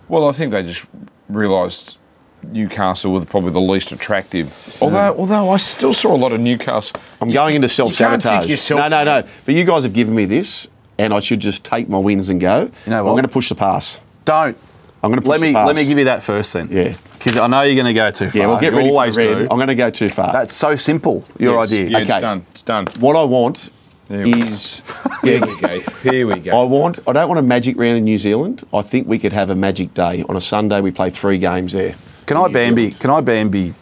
Well, 0.08 0.28
I 0.28 0.32
think 0.32 0.52
they 0.52 0.62
just 0.62 0.84
realised 1.28 1.96
Newcastle 2.42 3.12
were 3.12 3.24
probably 3.24 3.52
the 3.52 3.60
least 3.60 3.92
attractive. 3.92 4.76
Although, 4.80 5.14
mm. 5.14 5.18
although 5.18 5.50
I 5.50 5.56
still 5.58 5.94
saw 5.94 6.14
a 6.14 6.16
lot 6.18 6.32
of 6.32 6.40
Newcastle. 6.40 7.00
I'm 7.20 7.30
going 7.30 7.54
into 7.54 7.68
self 7.68 7.94
sabotage. 7.94 8.46
tick 8.46 8.76
No, 8.76 8.88
no, 8.88 9.04
no. 9.04 9.22
But 9.46 9.54
you 9.54 9.64
guys 9.64 9.84
have 9.84 9.92
given 9.92 10.14
me 10.14 10.24
this, 10.24 10.68
and 10.98 11.14
I 11.14 11.20
should 11.20 11.40
just 11.40 11.64
take 11.64 11.88
my 11.88 11.98
wins 11.98 12.28
and 12.28 12.40
go. 12.40 12.70
You 12.84 12.90
know 12.90 12.98
I'm 13.06 13.12
going 13.14 13.22
to 13.22 13.28
push 13.28 13.48
the 13.48 13.54
pass. 13.54 14.02
Don't. 14.24 14.56
I'm 15.04 15.10
going 15.10 15.20
to 15.22 15.28
Let 15.28 15.36
push 15.36 15.42
me 15.42 15.50
it 15.50 15.54
past. 15.54 15.66
let 15.66 15.76
me 15.76 15.84
give 15.84 15.98
you 15.98 16.04
that 16.04 16.22
first 16.22 16.52
then. 16.52 16.68
Yeah. 16.70 16.96
Because 17.14 17.36
I 17.36 17.46
know 17.48 17.62
you're 17.62 17.74
going 17.74 17.86
to 17.86 17.94
go 17.94 18.10
too 18.10 18.28
far. 18.30 18.40
Yeah, 18.40 18.46
well, 18.48 18.60
get 18.60 18.72
you 18.72 18.78
ready 18.78 18.90
always 18.90 19.14
for 19.16 19.20
red. 19.24 19.38
do. 19.40 19.48
I'm 19.50 19.56
going 19.56 19.66
to 19.68 19.74
go 19.74 19.90
too 19.90 20.08
far. 20.08 20.32
That's 20.32 20.54
so 20.54 20.76
simple. 20.76 21.24
Your 21.38 21.58
Yes. 21.60 21.72
idea. 21.72 21.88
Yeah, 21.88 21.98
Okay. 21.98 22.12
it's 22.12 22.20
done. 22.20 22.46
It's 22.50 22.62
done. 22.62 22.86
what 23.00 23.16
I 23.16 23.24
want 23.24 23.70
There 24.12 24.24
we 24.24 24.32
go. 24.32 24.38
is. 24.48 24.82
Here 25.22 25.40
we 25.40 25.56
go. 25.60 25.80
Here 26.02 26.26
we 26.26 26.50
I 26.50 26.62
want. 26.64 27.00
I 27.06 27.12
don't 27.12 27.28
want 27.28 27.38
a 27.38 27.42
magic 27.42 27.78
round 27.78 27.96
in 27.96 28.04
New 28.04 28.18
Zealand. 28.18 28.62
I 28.74 28.82
think 28.82 29.08
we 29.08 29.18
could 29.18 29.32
have 29.32 29.48
a 29.50 29.54
magic 29.54 29.94
day 29.94 30.22
on 30.28 30.36
a 30.36 30.40
Sunday. 30.40 30.80
We 30.82 30.90
play 30.90 31.10
three 31.10 31.38
games 31.38 31.72
there. 31.72 31.94
Can 32.26 32.36
I 32.36 32.46
New 32.46 32.52
Bambi? 32.52 32.82
Zealand. 32.90 33.00
Can 33.00 33.10
I 33.10 33.20
Bambi? 33.22 33.74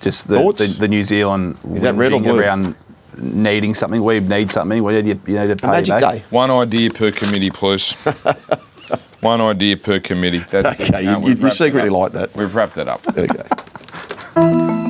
Just 0.00 0.28
the, 0.28 0.36
the, 0.52 0.76
the 0.80 0.88
New 0.88 1.02
Zealand 1.02 1.58
Is 1.74 1.82
that 1.82 1.94
red 1.94 2.12
or 2.12 2.20
blue? 2.20 2.38
around 2.40 2.74
needing 3.18 3.74
something. 3.74 4.02
We 4.02 4.20
need 4.20 4.50
something. 4.50 4.82
We 4.82 4.92
need 4.94 5.06
you, 5.06 5.20
you 5.26 5.40
need 5.40 5.48
to 5.48 5.56
pay 5.56 5.68
A 5.68 5.70
magic 5.72 6.00
back. 6.00 6.12
day. 6.12 6.24
One 6.30 6.50
idea 6.50 6.90
per 6.90 7.10
committee, 7.10 7.50
please. 7.50 7.92
One 9.20 9.40
idea 9.40 9.76
per 9.76 9.98
committee. 10.00 10.38
That's 10.40 10.78
Okay, 10.80 11.00
you- 11.02 11.10
no, 11.10 11.18
you- 11.20 11.26
we've 11.26 11.40
you 11.40 11.50
secretly 11.50 11.90
like 11.90 12.12
that. 12.12 12.34
We've 12.36 12.54
wrapped 12.54 12.74
that 12.76 12.88
up. 12.88 13.00
Okay. 13.08 13.26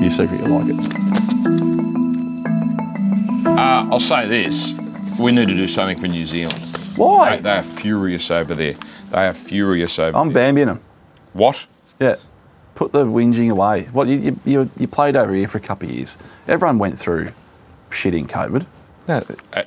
you 0.02 0.10
secretly 0.10 0.48
like 0.48 0.66
it. 0.68 1.25
Uh, 3.56 3.88
I'll 3.90 4.00
say 4.00 4.26
this: 4.28 4.74
we 5.18 5.32
need 5.32 5.48
to 5.48 5.54
do 5.54 5.66
something 5.66 5.98
for 5.98 6.08
New 6.08 6.26
Zealand. 6.26 6.58
Why? 6.96 7.36
They, 7.36 7.42
they 7.42 7.50
are 7.50 7.62
furious 7.62 8.30
over 8.30 8.54
there. 8.54 8.74
They 9.10 9.26
are 9.26 9.32
furious 9.32 9.98
over 9.98 10.16
I'm 10.16 10.32
there. 10.32 10.52
Bambiing 10.52 10.66
them. 10.66 10.80
What? 11.32 11.66
Yeah. 11.98 12.16
Put 12.74 12.92
the 12.92 13.06
whinging 13.06 13.50
away. 13.50 13.84
What 13.92 14.08
you, 14.08 14.18
you, 14.18 14.40
you, 14.44 14.70
you 14.78 14.86
played 14.88 15.16
over 15.16 15.32
here 15.32 15.48
for 15.48 15.56
a 15.56 15.62
couple 15.62 15.88
of 15.88 15.94
years. 15.94 16.18
Everyone 16.46 16.78
went 16.78 16.98
through 16.98 17.30
shit 17.90 18.14
in 18.14 18.26
COVID. 18.26 18.66
Uh, 19.08 19.22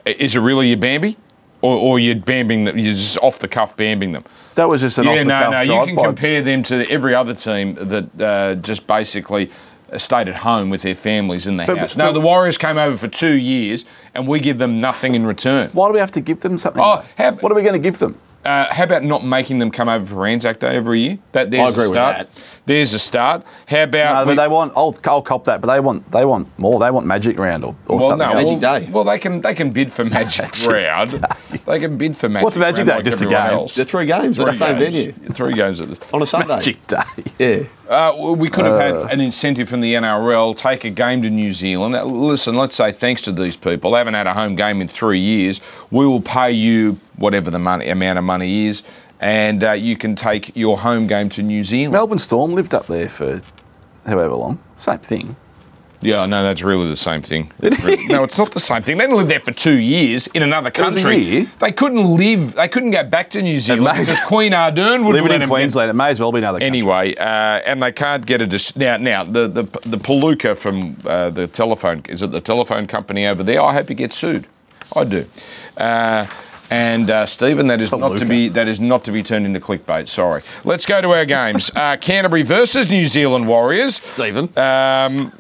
is 0.06 0.36
it 0.36 0.40
really 0.40 0.68
your 0.68 0.78
Bambi? 0.78 1.18
Or, 1.62 1.76
or 1.76 2.00
you're 2.00 2.16
bambing 2.16 2.64
them, 2.64 2.78
you're 2.78 2.94
just 2.94 3.18
off 3.18 3.40
the 3.40 3.48
cuff 3.50 3.76
bambing 3.76 4.14
them? 4.14 4.24
That 4.56 4.70
was 4.70 4.80
just 4.80 4.98
an 4.98 5.04
yeah, 5.04 5.12
off 5.12 5.18
the 5.18 5.24
no, 5.26 5.40
cuff 5.40 5.52
no. 5.52 5.64
no, 5.64 5.82
You 5.82 5.86
can 5.88 5.96
by. 5.96 6.06
compare 6.06 6.42
them 6.42 6.64
to 6.64 6.90
every 6.90 7.14
other 7.14 7.34
team 7.34 7.76
that 7.76 8.22
uh, 8.22 8.56
just 8.56 8.88
basically 8.88 9.52
stayed 9.98 10.30
at 10.30 10.36
home 10.38 10.70
with 10.70 10.82
their 10.82 10.96
families 10.96 11.48
in 11.48 11.58
the 11.58 11.66
But- 11.66 11.78
house. 11.78 11.96
but- 11.96 12.04
no, 12.06 12.12
the 12.14 12.22
Warriors 12.22 12.58
came 12.58 12.78
over 12.78 12.96
for 12.98 13.08
two 13.08 13.34
years, 13.34 13.86
and 14.14 14.28
we 14.28 14.40
give 14.40 14.58
them 14.58 14.78
nothing 14.78 15.16
in 15.16 15.26
return. 15.26 15.70
Why 15.74 15.88
do 15.88 15.94
we 15.94 16.00
have 16.00 16.12
to 16.12 16.22
give 16.22 16.42
them 16.42 16.58
something? 16.58 16.82
Oh, 16.84 17.02
how- 17.18 17.32
what 17.34 17.52
are 17.52 17.56
we 17.56 17.62
going 17.62 17.74
to 17.74 17.80
give 17.80 18.00
them? 18.00 18.16
Uh, 18.46 18.66
how 18.74 18.86
about 18.86 19.04
not 19.04 19.26
making 19.26 19.60
them 19.60 19.70
come 19.70 19.90
over 19.90 20.06
for 20.06 20.26
Anzac 20.26 20.60
Day 20.62 20.74
every 20.74 21.00
year? 21.02 21.18
That 21.34 21.52
there's 21.52 21.74
agree 21.74 21.86
a 21.86 21.88
with 21.90 21.96
start. 21.96 22.18
that. 22.20 22.28
There's 22.70 22.94
a 22.94 23.00
start. 23.00 23.44
How 23.68 23.82
about 23.84 24.14
No, 24.14 24.30
we- 24.32 24.36
but 24.36 24.44
they 24.44 24.48
want. 24.48 24.74
I'll, 24.78 24.96
I'll 25.06 25.24
cop 25.24 25.46
that. 25.46 25.60
But 25.60 25.74
they 25.74 25.80
want. 25.80 26.12
They 26.12 26.24
want 26.24 26.48
more. 26.60 26.80
They 26.80 26.92
want 26.92 27.08
Magic 27.08 27.40
Round 27.40 27.66
or, 27.66 27.76
or 27.88 27.98
well, 27.98 28.10
something. 28.10 28.28
no, 28.28 28.34
else. 28.36 28.46
Magic 28.46 28.62
well, 28.62 28.80
Day. 28.80 28.92
well, 28.92 29.04
they 29.06 29.18
can 29.18 29.42
they 29.42 29.56
can 29.56 29.72
bid 29.72 29.92
for 29.92 30.06
Magic 30.06 30.52
Round. 30.68 31.10
They 31.66 31.80
can 31.80 31.98
bid 31.98 32.16
for 32.16 32.30
Magic. 32.30 32.44
What's 32.44 32.58
Magic 32.60 32.78
Round 32.86 32.88
Day? 32.88 32.96
like 32.98 33.06
Just 33.06 33.22
a 33.24 33.26
game? 33.26 33.34
else. 33.34 33.74
The 33.74 33.86
three 33.86 34.06
games 34.06 34.40
at 34.40 34.46
the 34.46 34.52
Three 34.54 34.60
games. 34.60 34.80
venue 34.80 35.12
Three 35.34 35.54
games 35.54 35.82
at 35.82 35.90
this. 35.90 36.00
on 36.14 36.22
a 36.22 36.28
Sunday. 36.28 36.48
Magic 36.48 36.86
Day. 36.88 36.98
Yeah. 37.40 37.64
Uh, 37.90 38.36
we 38.38 38.50
could 38.52 38.66
have 38.66 38.80
had 38.80 39.12
an 39.12 39.20
incentive 39.20 39.68
from 39.68 39.82
the 39.82 39.96
NRL, 39.96 40.56
take 40.56 40.84
a 40.84 40.92
game 40.92 41.24
to 41.24 41.30
New 41.32 41.54
Zealand. 41.54 41.96
Uh, 41.96 42.04
Listen, 42.06 42.56
let's 42.56 42.76
say 42.76 42.92
thanks 42.92 43.24
to 43.24 43.32
these 43.32 43.58
people, 43.58 43.90
they 43.94 43.98
haven't 43.98 44.14
had 44.14 44.28
a 44.28 44.34
home 44.36 44.56
game 44.56 44.80
in 44.80 44.88
three 44.88 45.18
years. 45.18 45.60
We 45.90 46.06
will 46.06 46.22
pay 46.22 46.52
you 46.52 47.00
whatever 47.16 47.50
the 47.50 47.58
money 47.58 47.88
amount 47.90 48.20
of 48.20 48.26
money 48.26 48.68
is, 48.68 48.84
and 49.20 49.64
uh, 49.64 49.72
you 49.72 49.98
can 49.98 50.16
take 50.16 50.56
your 50.56 50.78
home 50.80 51.08
game 51.08 51.30
to 51.30 51.44
New 51.44 51.64
Zealand. 51.64 51.94
Melbourne 51.94 52.20
Storm 52.20 52.54
lived 52.54 52.74
up 52.74 52.88
there 52.88 53.10
for 53.10 53.42
however 54.06 54.36
long. 54.36 54.60
Same 54.76 55.00
thing. 55.00 55.36
Yeah, 56.02 56.26
no, 56.28 56.44
that's 56.44 56.64
really 56.64 56.88
the 56.88 56.96
same 56.96 57.22
thing. 57.22 57.52
Really- 57.62 58.08
no, 58.08 58.24
it's 58.24 58.38
not 58.38 58.52
the 58.52 58.60
same 58.62 58.82
thing. 58.84 58.98
They 58.98 59.04
didn't 59.04 59.18
live 59.18 59.28
there 59.28 59.42
for 59.42 59.52
two 59.52 59.76
years 59.78 60.28
in 60.28 60.44
another 60.44 60.72
country. 60.72 61.42
They 61.60 61.74
couldn't 61.74 62.16
live. 62.16 62.56
They 62.56 62.70
couldn't 62.70 62.92
go 62.92 63.04
back 63.04 63.30
to 63.32 63.42
New 63.42 63.60
Zealand 63.60 63.84
may- 63.84 64.00
because 64.00 64.24
Queen 64.24 64.54
Ardern 64.54 65.06
would 65.06 65.16
let 65.16 65.26
in 65.26 65.30
them 65.32 65.40
get- 65.42 65.50
Queensland, 65.50 65.90
it 65.90 65.94
may 65.96 66.08
as 66.08 66.22
well 66.22 66.32
be 66.32 66.38
another. 66.38 66.60
country. 66.60 66.68
Anyway, 66.68 67.16
uh, 67.16 67.24
and 67.68 67.84
they 67.84 67.92
can't 67.92 68.26
get 68.26 68.40
a 68.42 68.48
dis- 68.48 68.78
now. 68.78 68.96
Now 68.96 69.26
the 69.26 69.50
the 69.50 69.64
the 69.90 69.98
Palooka 69.98 70.56
from 70.56 70.96
uh, 71.06 71.32
the 71.32 71.48
telephone 71.48 72.02
is 72.08 72.22
it 72.22 72.32
the 72.32 72.40
telephone 72.40 72.88
company 72.88 73.28
over 73.28 73.44
there? 73.44 73.62
I 73.62 73.74
hope 73.74 73.90
he 73.90 73.96
gets 73.96 74.16
sued. 74.16 74.48
I 74.96 75.04
do. 75.04 75.26
Uh, 75.76 76.28
and 76.70 77.10
uh, 77.10 77.26
Stephen, 77.26 77.68
that 77.68 77.82
is 77.82 77.92
not 77.92 78.18
to 78.20 78.26
be 78.26 78.48
that 78.50 78.68
is 78.68 78.80
not 78.80 79.04
to 79.06 79.12
be 79.12 79.24
turned 79.24 79.46
into 79.46 79.60
clickbait. 79.60 80.08
Sorry. 80.08 80.42
Let's 80.64 80.86
go 80.86 81.02
to 81.02 81.12
our 81.12 81.26
games. 81.26 81.72
Uh, 81.80 81.96
Canterbury 81.96 82.42
versus 82.42 82.90
New 82.90 83.08
Zealand 83.08 83.48
Warriors. 83.48 83.96
Stephen. 83.96 84.46
Um, 84.58 85.32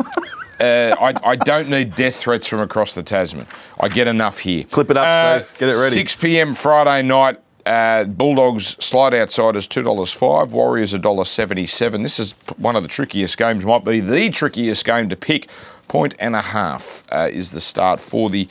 uh, 0.59 0.95
I, 0.99 1.13
I 1.23 1.35
don't 1.35 1.69
need 1.69 1.95
death 1.95 2.15
threats 2.15 2.47
from 2.47 2.61
across 2.61 2.95
the 2.95 3.03
Tasman. 3.03 3.45
I 3.79 3.89
get 3.89 4.07
enough 4.07 4.39
here. 4.39 4.63
Clip 4.63 4.89
it 4.89 4.95
up, 4.95 5.41
Steve. 5.43 5.57
Get 5.59 5.69
it 5.69 5.75
ready. 5.75 5.95
6 5.95 6.15
p.m. 6.15 6.53
Friday 6.53 7.05
night. 7.05 7.39
Uh, 7.65 8.05
Bulldogs 8.05 8.77
slide 8.83 9.13
outsiders 9.13 9.67
two 9.67 9.83
dollars 9.83 10.11
five. 10.13 10.53
Warriors 10.53 10.93
a 10.93 10.99
dollar 10.99 11.25
seventy 11.25 11.67
seven. 11.67 12.03
This 12.03 12.19
is 12.19 12.33
one 12.57 12.75
of 12.75 12.83
the 12.83 12.89
trickiest 12.89 13.37
games. 13.37 13.65
Might 13.65 13.83
be 13.83 13.99
the 13.99 14.29
trickiest 14.29 14.85
game 14.85 15.09
to 15.09 15.15
pick. 15.15 15.49
Point 15.87 16.15
and 16.19 16.35
a 16.35 16.41
half 16.41 17.03
uh, 17.11 17.27
is 17.31 17.51
the 17.51 17.59
start 17.59 17.99
for 17.99 18.29
the 18.29 18.47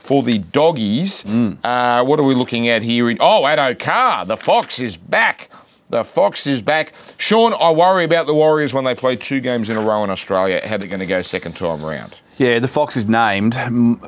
for 0.00 0.22
the 0.22 0.38
doggies. 0.38 1.22
Mm. 1.22 1.58
Uh, 1.62 2.04
what 2.04 2.18
are 2.18 2.24
we 2.24 2.34
looking 2.34 2.68
at 2.68 2.82
here? 2.82 3.16
Oh, 3.20 3.42
Addo 3.42 3.78
Carr, 3.78 4.26
the 4.26 4.36
Fox 4.36 4.80
is 4.80 4.96
back. 4.96 5.48
The 5.90 6.04
Fox 6.04 6.46
is 6.46 6.62
back. 6.62 6.92
Sean, 7.16 7.52
I 7.52 7.70
worry 7.72 8.04
about 8.04 8.26
the 8.26 8.34
Warriors 8.34 8.72
when 8.72 8.84
they 8.84 8.94
play 8.94 9.16
two 9.16 9.40
games 9.40 9.68
in 9.70 9.76
a 9.76 9.80
row 9.80 10.04
in 10.04 10.10
Australia. 10.10 10.60
How 10.64 10.78
they're 10.78 10.88
going 10.88 11.00
to 11.00 11.06
go 11.06 11.20
second 11.20 11.56
time 11.56 11.82
round. 11.82 12.20
Yeah, 12.38 12.60
the 12.60 12.68
Fox 12.68 12.96
is 12.96 13.06
named. 13.06 13.56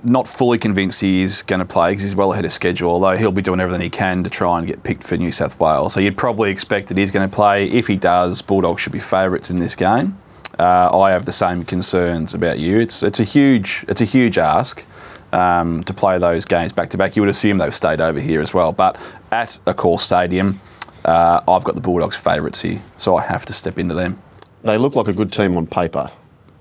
Not 0.04 0.28
fully 0.28 0.58
convinced 0.58 1.00
he 1.00 1.22
is 1.22 1.42
going 1.42 1.58
to 1.58 1.66
play 1.66 1.90
because 1.90 2.04
he's 2.04 2.16
well 2.16 2.32
ahead 2.32 2.44
of 2.44 2.52
schedule, 2.52 2.90
although 2.90 3.16
he'll 3.16 3.32
be 3.32 3.42
doing 3.42 3.60
everything 3.60 3.82
he 3.82 3.90
can 3.90 4.22
to 4.22 4.30
try 4.30 4.58
and 4.58 4.66
get 4.66 4.84
picked 4.84 5.04
for 5.04 5.16
New 5.16 5.32
South 5.32 5.58
Wales. 5.58 5.92
So 5.92 6.00
you'd 6.00 6.16
probably 6.16 6.50
expect 6.50 6.88
that 6.88 6.96
he's 6.96 7.10
going 7.10 7.28
to 7.28 7.34
play. 7.34 7.66
If 7.66 7.88
he 7.88 7.96
does, 7.96 8.40
Bulldogs 8.40 8.80
should 8.80 8.92
be 8.92 9.00
favourites 9.00 9.50
in 9.50 9.58
this 9.58 9.74
game. 9.74 10.18
Uh, 10.58 10.98
I 10.98 11.10
have 11.10 11.24
the 11.24 11.32
same 11.32 11.64
concerns 11.64 12.32
about 12.32 12.58
you. 12.58 12.78
It's 12.78 13.02
it's 13.02 13.18
a 13.18 13.24
huge 13.24 13.84
it's 13.88 14.00
a 14.00 14.04
huge 14.04 14.38
ask 14.38 14.86
um, 15.32 15.82
to 15.84 15.94
play 15.94 16.18
those 16.18 16.44
games 16.44 16.72
back 16.72 16.90
to 16.90 16.98
back. 16.98 17.16
You 17.16 17.22
would 17.22 17.28
assume 17.28 17.58
they've 17.58 17.74
stayed 17.74 18.00
over 18.00 18.20
here 18.20 18.40
as 18.40 18.52
well, 18.54 18.72
but 18.72 18.96
at 19.30 19.58
Accor 19.66 19.98
Stadium, 20.00 20.60
uh, 21.04 21.40
I've 21.48 21.64
got 21.64 21.74
the 21.74 21.80
Bulldogs 21.80 22.16
favourites 22.16 22.62
here, 22.62 22.82
so 22.96 23.16
I 23.16 23.22
have 23.22 23.44
to 23.46 23.52
step 23.52 23.78
into 23.78 23.94
them. 23.94 24.20
They 24.62 24.78
look 24.78 24.94
like 24.94 25.08
a 25.08 25.12
good 25.12 25.32
team 25.32 25.56
on 25.56 25.66
paper, 25.66 26.10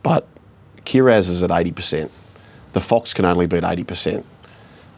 but 0.03 0.27
Kiraz 0.85 1.29
is 1.29 1.43
at 1.43 1.49
80%. 1.51 2.09
The 2.71 2.79
Fox 2.81 3.13
can 3.13 3.25
only 3.25 3.45
beat 3.45 3.63
80%. 3.63 4.23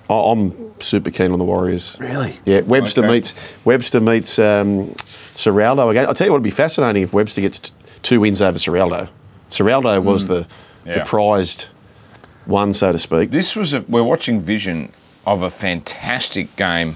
I- 0.10 0.14
I'm 0.14 0.80
super 0.80 1.10
keen 1.10 1.32
on 1.32 1.40
the 1.40 1.46
Warriors. 1.46 1.98
Really? 2.00 2.36
Yeah, 2.46 2.62
Webster 2.62 3.02
Okay. 3.04 3.12
meets 3.12 3.34
Webster 3.66 4.00
meets 4.00 4.38
um, 4.38 4.94
Ciraldo 5.36 5.90
again. 5.90 6.06
I'll 6.06 6.14
tell 6.14 6.28
you 6.28 6.32
what 6.32 6.38
would 6.38 6.44
be 6.44 6.50
fascinating 6.52 7.04
if 7.04 7.14
Webster 7.14 7.42
gets 7.42 7.60
t- 7.60 7.72
two 8.04 8.20
wins 8.20 8.42
over 8.42 8.58
Ciraldo. 8.58 9.10
Ciraldo 9.50 10.02
was 10.04 10.28
the, 10.28 10.46
Yeah. 10.86 11.00
the 11.00 11.06
prized 11.06 11.68
one, 12.46 12.74
so 12.74 12.92
to 12.92 12.98
speak. 12.98 13.32
This 13.32 13.56
was 13.56 13.74
a, 13.74 13.82
we're 13.82 14.04
watching 14.04 14.40
vision 14.42 14.92
of 15.26 15.42
a 15.42 15.50
fantastic 15.50 16.56
game 16.56 16.96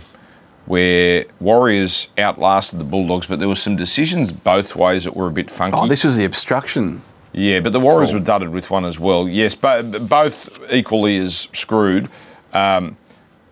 where 0.66 1.26
Warriors 1.40 2.10
outlasted 2.18 2.80
the 2.80 2.84
Bulldogs, 2.84 3.26
but 3.28 3.40
there 3.40 3.48
were 3.48 3.56
some 3.56 3.76
decisions 3.78 4.32
both 4.34 4.76
ways 4.76 5.06
that 5.06 5.16
were 5.16 5.28
a 5.28 5.32
bit 5.32 5.50
funky. 5.50 5.78
Oh, 5.78 5.88
this 5.88 6.04
was 6.04 6.18
the 6.18 6.26
obstruction. 6.26 7.02
yeah, 7.32 7.62
but 7.62 7.72
the 7.72 7.80
Warriors 7.80 8.14
were 8.14 8.20
dudded 8.20 8.50
with 8.50 8.70
one 8.70 8.84
as 8.84 9.00
well. 9.00 9.28
Yes, 9.30 9.56
but 9.56 10.10
both 10.10 10.60
equally 10.72 11.18
as 11.18 11.48
screwed. 11.54 12.10
Um, 12.54 12.98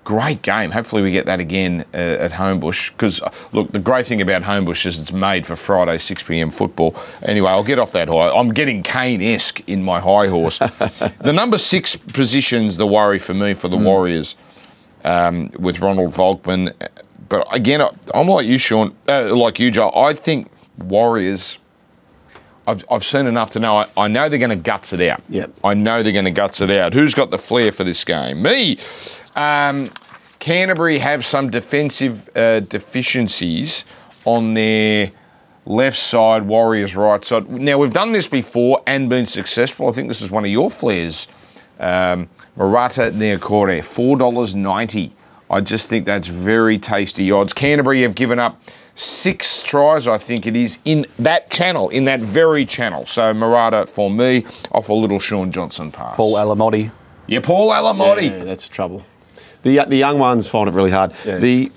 great 0.06 0.42
game. 0.44 0.72
Hopefully 0.72 1.02
we 1.02 1.12
get 1.12 1.26
that 1.26 1.42
again 1.42 1.84
uh, 1.94 1.98
at 1.98 2.32
Homebush 2.32 2.92
because 2.92 3.20
look, 3.52 3.72
the 3.74 3.80
great 3.80 4.06
thing 4.06 4.22
about 4.22 4.44
Homebush 4.44 4.86
is 4.86 4.98
it's 5.00 5.12
made 5.12 5.46
for 5.46 5.58
Friday 5.58 5.98
6 5.98 6.24
p.m. 6.24 6.52
football. 6.52 6.96
Anyway, 7.24 7.50
I'll 7.50 7.64
get 7.64 7.80
off 7.80 7.92
that 7.92 8.08
high. 8.08 8.30
I'm 8.30 8.54
getting 8.54 8.84
Caine-esque 8.84 9.68
in 9.68 9.84
my 9.84 10.00
high 10.00 10.28
horse. 10.28 10.60
the 10.60 11.34
number 11.34 11.58
six 11.58 11.96
position's 11.98 12.78
the 12.78 12.88
worry 12.88 13.20
for 13.20 13.34
me 13.34 13.54
for 13.56 13.68
the 13.68 13.78
Warriors 13.78 14.36
um, 15.04 15.50
with 15.60 15.80
Ronald 15.80 16.12
Volkman. 16.14 16.74
But 17.28 17.48
again, 17.54 17.82
I- 17.82 17.90
I'm 18.14 18.28
like 18.28 18.46
you, 18.46 18.58
Sean, 18.60 18.96
uh, 19.10 19.36
like 19.36 19.60
you, 19.60 19.72
Joe. 19.72 19.92
I 19.94 20.14
think 20.14 20.50
Warriors. 20.78 21.58
I've, 22.68 22.84
I've 22.90 23.04
seen 23.04 23.28
enough 23.28 23.52
to 23.52 23.60
know. 23.60 23.78
I, 23.78 23.88
I 23.96 24.08
know 24.08 24.28
they're 24.28 24.40
going 24.40 24.50
to 24.50 24.56
guts 24.56 24.92
it 24.92 25.00
out. 25.02 25.22
Yep. 25.30 25.52
I 25.64 25.76
know 25.76 26.02
they're 26.02 26.12
going 26.12 26.26
to 26.26 26.32
guts 26.32 26.62
it 26.62 26.72
out. 26.72 26.94
Who's 26.96 27.14
got 27.14 27.30
the 27.30 27.38
flair 27.38 27.72
for 27.72 27.84
this 27.84 28.04
game? 28.04 28.42
Me. 28.42 28.80
Um, 29.36 29.90
Canterbury 30.40 31.00
have 31.00 31.26
some 31.26 31.50
defensive 31.50 32.30
uh, 32.36 32.60
deficiencies 32.60 33.86
on 34.26 34.54
their 34.54 35.12
left 35.66 35.98
side, 35.98 36.44
Warriors 36.44 36.96
right 36.96 37.24
side. 37.24 37.50
Now 37.50 37.78
we've 37.80 37.94
done 37.94 38.12
this 38.12 38.28
before 38.28 38.84
and 38.86 39.10
been 39.10 39.26
successful. 39.26 39.90
I 39.90 39.92
think 39.92 40.08
this 40.08 40.22
is 40.22 40.30
one 40.30 40.46
of 40.46 40.52
your 40.52 40.70
flares. 40.70 41.28
Um, 41.80 42.30
Marata 42.58 43.12
dollars 44.18 44.56
ninety. 44.56 45.14
I 45.50 45.62
just 45.62 45.90
think 45.90 46.06
that's 46.06 46.28
very 46.28 46.78
tasty 46.78 47.32
odds. 47.32 47.54
Canterbury 47.54 48.02
have 48.04 48.16
given 48.16 48.40
up 48.40 48.62
six 48.96 49.62
tries, 49.62 50.08
I 50.08 50.18
think 50.18 50.48
it 50.48 50.56
is, 50.56 50.80
in 50.86 51.06
that 51.20 51.52
channel, 51.52 51.90
in 51.90 52.06
that 52.06 52.20
very 52.20 52.66
channel. 52.66 53.06
So 53.06 53.34
Marata 53.34 53.88
for 53.90 54.10
me, 54.10 54.46
off 54.72 54.90
a 54.90 54.94
little 54.94 55.20
Shaun 55.20 55.52
Johnson 55.52 55.92
pass. 55.92 56.16
Paul 56.16 56.36
Alamoti. 56.36 56.92
yeah, 57.28 57.42
Paul 57.42 57.72
Alamoti. 57.72 58.30
Yeah, 58.30 58.44
that's 58.44 58.68
trouble. 58.68 59.04
The, 59.66 59.84
the 59.88 59.98
young 59.98 60.20
ones 60.20 60.48
find 60.48 60.70
it 60.70 60.74
really 60.74 60.92
hard. 60.92 61.12
Yeah. 61.26 61.40
The 61.40 61.72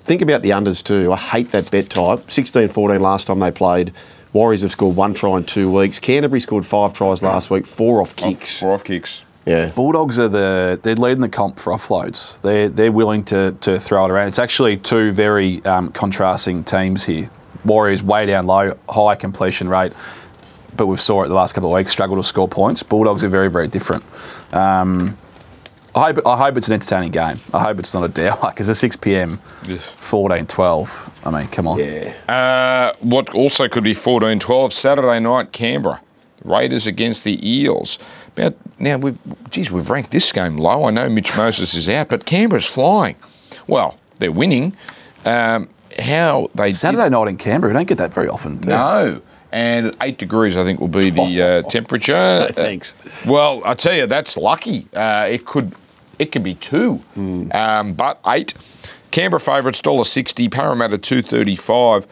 think 0.00 0.20
about 0.20 0.42
the 0.42 0.50
unders 0.50 0.84
too. 0.84 1.10
I 1.10 1.16
hate 1.16 1.50
that 1.52 1.70
bet 1.70 1.88
type. 1.88 2.30
16 2.30 2.68
14 2.68 3.00
last 3.00 3.26
time 3.26 3.38
they 3.38 3.50
played. 3.50 3.92
Warriors 4.34 4.60
have 4.60 4.70
scored 4.70 4.96
one 4.96 5.14
try 5.14 5.38
in 5.38 5.44
two 5.44 5.72
weeks. 5.72 5.98
Canterbury 5.98 6.40
scored 6.40 6.66
five 6.66 6.92
tries 6.92 7.22
last 7.22 7.50
week, 7.50 7.66
four 7.66 8.02
off 8.02 8.14
kicks. 8.16 8.60
Four 8.60 8.74
off 8.74 8.84
kicks. 8.84 9.24
Yeah. 9.46 9.70
Bulldogs 9.70 10.18
are 10.18 10.28
the 10.28 10.78
they're 10.82 10.94
leading 10.94 11.22
the 11.22 11.28
comp 11.30 11.58
for 11.58 11.72
offloads. 11.72 12.38
They're 12.42 12.68
they're 12.68 12.92
willing 12.92 13.24
to 13.24 13.56
to 13.62 13.78
throw 13.80 14.04
it 14.04 14.10
around. 14.10 14.28
It's 14.28 14.38
actually 14.38 14.76
two 14.76 15.10
very 15.12 15.64
um, 15.64 15.90
contrasting 15.90 16.64
teams 16.64 17.04
here. 17.06 17.30
Warriors 17.64 18.02
way 18.02 18.26
down 18.26 18.46
low, 18.46 18.76
high 18.90 19.14
completion 19.14 19.70
rate, 19.70 19.94
but 20.76 20.86
we've 20.86 21.00
saw 21.00 21.22
it 21.22 21.28
the 21.28 21.34
last 21.34 21.54
couple 21.54 21.70
of 21.70 21.74
weeks 21.74 21.92
struggle 21.92 22.16
to 22.16 22.22
score 22.22 22.48
points. 22.48 22.82
Bulldogs 22.82 23.24
are 23.24 23.28
very 23.28 23.50
very 23.50 23.68
different. 23.68 24.04
Um, 24.52 25.16
I 25.94 26.12
hope, 26.12 26.26
I 26.26 26.36
hope 26.38 26.56
it's 26.56 26.68
an 26.68 26.74
entertaining 26.74 27.10
game. 27.10 27.38
I 27.52 27.60
hope 27.62 27.78
it's 27.78 27.92
not 27.92 28.02
a 28.04 28.08
downer 28.08 28.48
because 28.50 28.68
it's 28.70 28.78
a 28.78 28.80
6 28.80 28.96
p.m. 28.96 29.36
14 29.38 30.46
12. 30.46 31.10
I 31.24 31.30
mean, 31.30 31.48
come 31.48 31.66
on. 31.68 31.78
Yeah. 31.78 32.14
Uh, 32.28 32.96
what 33.00 33.34
also 33.34 33.68
could 33.68 33.84
be 33.84 33.94
14 33.94 34.38
12 34.38 34.72
Saturday 34.72 35.20
night, 35.20 35.52
Canberra. 35.52 36.00
Raiders 36.44 36.86
against 36.88 37.22
the 37.24 37.38
Eels. 37.48 37.98
About, 38.36 38.54
now, 38.78 38.96
we've, 38.96 39.18
geez, 39.50 39.70
we've 39.70 39.88
ranked 39.90 40.10
this 40.10 40.32
game 40.32 40.56
low. 40.56 40.84
I 40.84 40.90
know 40.90 41.08
Mitch 41.08 41.36
Moses 41.36 41.74
is 41.74 41.88
out, 41.88 42.08
but 42.08 42.24
Canberra's 42.26 42.66
flying. 42.66 43.14
Well, 43.68 43.96
they're 44.18 44.32
winning. 44.32 44.74
Um, 45.24 45.68
how 46.00 46.48
they 46.54 46.70
did- 46.70 46.76
Saturday 46.76 47.08
night 47.10 47.28
in 47.28 47.36
Canberra, 47.36 47.72
we 47.72 47.78
don't 47.78 47.86
get 47.86 47.98
that 47.98 48.12
very 48.14 48.28
often. 48.28 48.56
do 48.58 48.68
we? 48.68 48.74
No. 48.74 49.22
And 49.52 49.94
eight 50.00 50.16
degrees, 50.16 50.56
I 50.56 50.64
think, 50.64 50.80
will 50.80 50.88
be 50.88 51.10
the 51.10 51.42
uh, 51.42 51.62
temperature. 51.68 52.48
thanks. 52.52 52.96
Well, 53.26 53.60
I 53.66 53.74
tell 53.74 53.94
you, 53.94 54.06
that's 54.06 54.36
lucky. 54.38 54.86
Uh, 54.94 55.28
it 55.30 55.44
could, 55.44 55.74
it 56.22 56.32
could 56.32 56.42
be 56.42 56.54
two, 56.54 57.02
um, 57.16 57.92
but 57.92 58.18
eight. 58.26 58.54
Canberra 59.10 59.40
favourites 59.40 59.82
dollar 59.82 60.04
sixty. 60.04 60.48
Parramatta 60.48 60.96
two 60.98 61.20
thirty 61.20 61.56
five. 61.56 62.06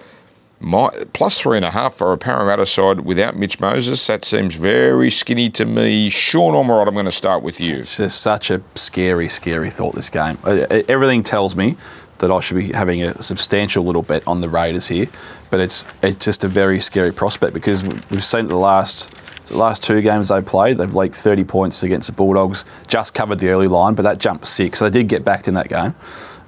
My, 0.62 0.90
plus 1.14 1.40
three 1.40 1.56
and 1.56 1.64
a 1.64 1.70
half 1.70 1.94
for 1.94 2.12
a 2.12 2.18
Parramatta 2.18 2.66
side 2.66 3.00
without 3.00 3.34
Mitch 3.34 3.60
Moses. 3.60 4.06
That 4.06 4.26
seems 4.26 4.56
very 4.56 5.10
skinny 5.10 5.48
to 5.50 5.64
me. 5.64 6.10
Sean 6.10 6.52
Ormerod, 6.52 6.86
I'm 6.86 6.92
going 6.92 7.06
to 7.06 7.12
start 7.12 7.42
with 7.42 7.62
you. 7.62 7.76
It's 7.76 7.96
just 7.96 8.20
such 8.20 8.50
a 8.50 8.60
scary, 8.74 9.26
scary 9.30 9.70
thought, 9.70 9.94
this 9.94 10.10
game. 10.10 10.36
Uh, 10.44 10.66
uh, 10.70 10.82
Everything 10.86 11.22
tells 11.22 11.56
me 11.56 11.78
that 12.18 12.30
I 12.30 12.40
should 12.40 12.58
be 12.58 12.72
having 12.72 13.02
a 13.02 13.22
substantial 13.22 13.84
little 13.84 14.02
bet 14.02 14.22
on 14.26 14.42
the 14.42 14.50
Raiders 14.50 14.88
here, 14.88 15.08
but 15.50 15.60
it's 15.60 15.86
it's 16.02 16.24
just 16.24 16.44
a 16.44 16.48
very 16.48 16.80
scary 16.80 17.12
prospect 17.12 17.52
because 17.52 17.84
we've 17.84 18.24
seen 18.24 18.46
the 18.48 18.56
last 18.56 19.12
the 19.46 19.56
last 19.56 19.82
two 19.82 20.00
games 20.00 20.28
they 20.28 20.40
played. 20.40 20.78
They've 20.78 20.94
leaked 20.94 21.16
30 21.16 21.44
points 21.44 21.82
against 21.82 22.06
the 22.06 22.12
Bulldogs, 22.12 22.64
just 22.86 23.14
covered 23.14 23.38
the 23.38 23.48
early 23.48 23.68
line, 23.68 23.94
but 23.94 24.02
that 24.02 24.18
jumped 24.18 24.46
six. 24.46 24.78
So 24.78 24.88
they 24.88 24.98
did 24.98 25.08
get 25.08 25.24
backed 25.24 25.48
in 25.48 25.54
that 25.54 25.68
game. 25.68 25.94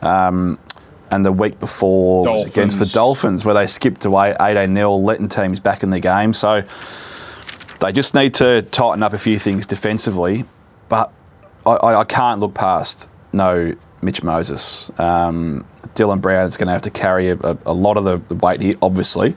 Um, 0.03 0.59
and 1.11 1.25
the 1.25 1.33
week 1.33 1.61
before 1.61 2.25
was 2.25 2.47
against 2.47 2.79
the 2.79 2.87
Dolphins. 2.87 3.43
Dolphins, 3.43 3.45
where 3.45 3.55
they 3.55 3.67
skipped 3.67 4.05
away 4.05 4.35
18 4.41 4.75
0, 4.75 4.97
letting 4.97 5.29
teams 5.29 5.61
back 5.61 5.83
in 5.83 5.91
the 5.91 6.01
game. 6.01 6.33
So 6.33 6.63
they 7.81 7.93
just 7.93 8.15
need 8.15 8.35
to 8.35 8.63
tighten 8.63 9.03
up 9.03 9.13
a 9.13 9.19
few 9.19 9.39
things 9.39 9.67
defensively, 9.67 10.45
but 10.89 11.13
I, 11.67 11.73
I, 11.73 12.01
I 12.01 12.05
can't 12.05 12.41
look 12.41 12.55
past 12.55 13.11
no 13.33 13.75
Mitch 14.03 14.23
Moses. 14.23 14.91
Um, 14.99 15.65
Dylan 15.95 16.21
Brown's 16.21 16.57
going 16.57 16.67
to 16.67 16.73
have 16.73 16.83
to 16.83 16.91
carry 16.91 17.29
a, 17.29 17.37
a, 17.37 17.57
a 17.67 17.73
lot 17.73 17.97
of 17.97 18.05
the, 18.05 18.19
the 18.29 18.35
weight 18.35 18.61
here, 18.61 18.75
obviously. 18.83 19.35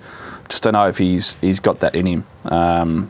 Just 0.50 0.64
don't 0.64 0.74
know 0.74 0.88
if 0.88 0.98
he's 0.98 1.36
he's 1.42 1.60
got 1.60 1.80
that 1.80 1.96
in 1.96 2.06
him 2.06 2.26
um, 2.46 3.10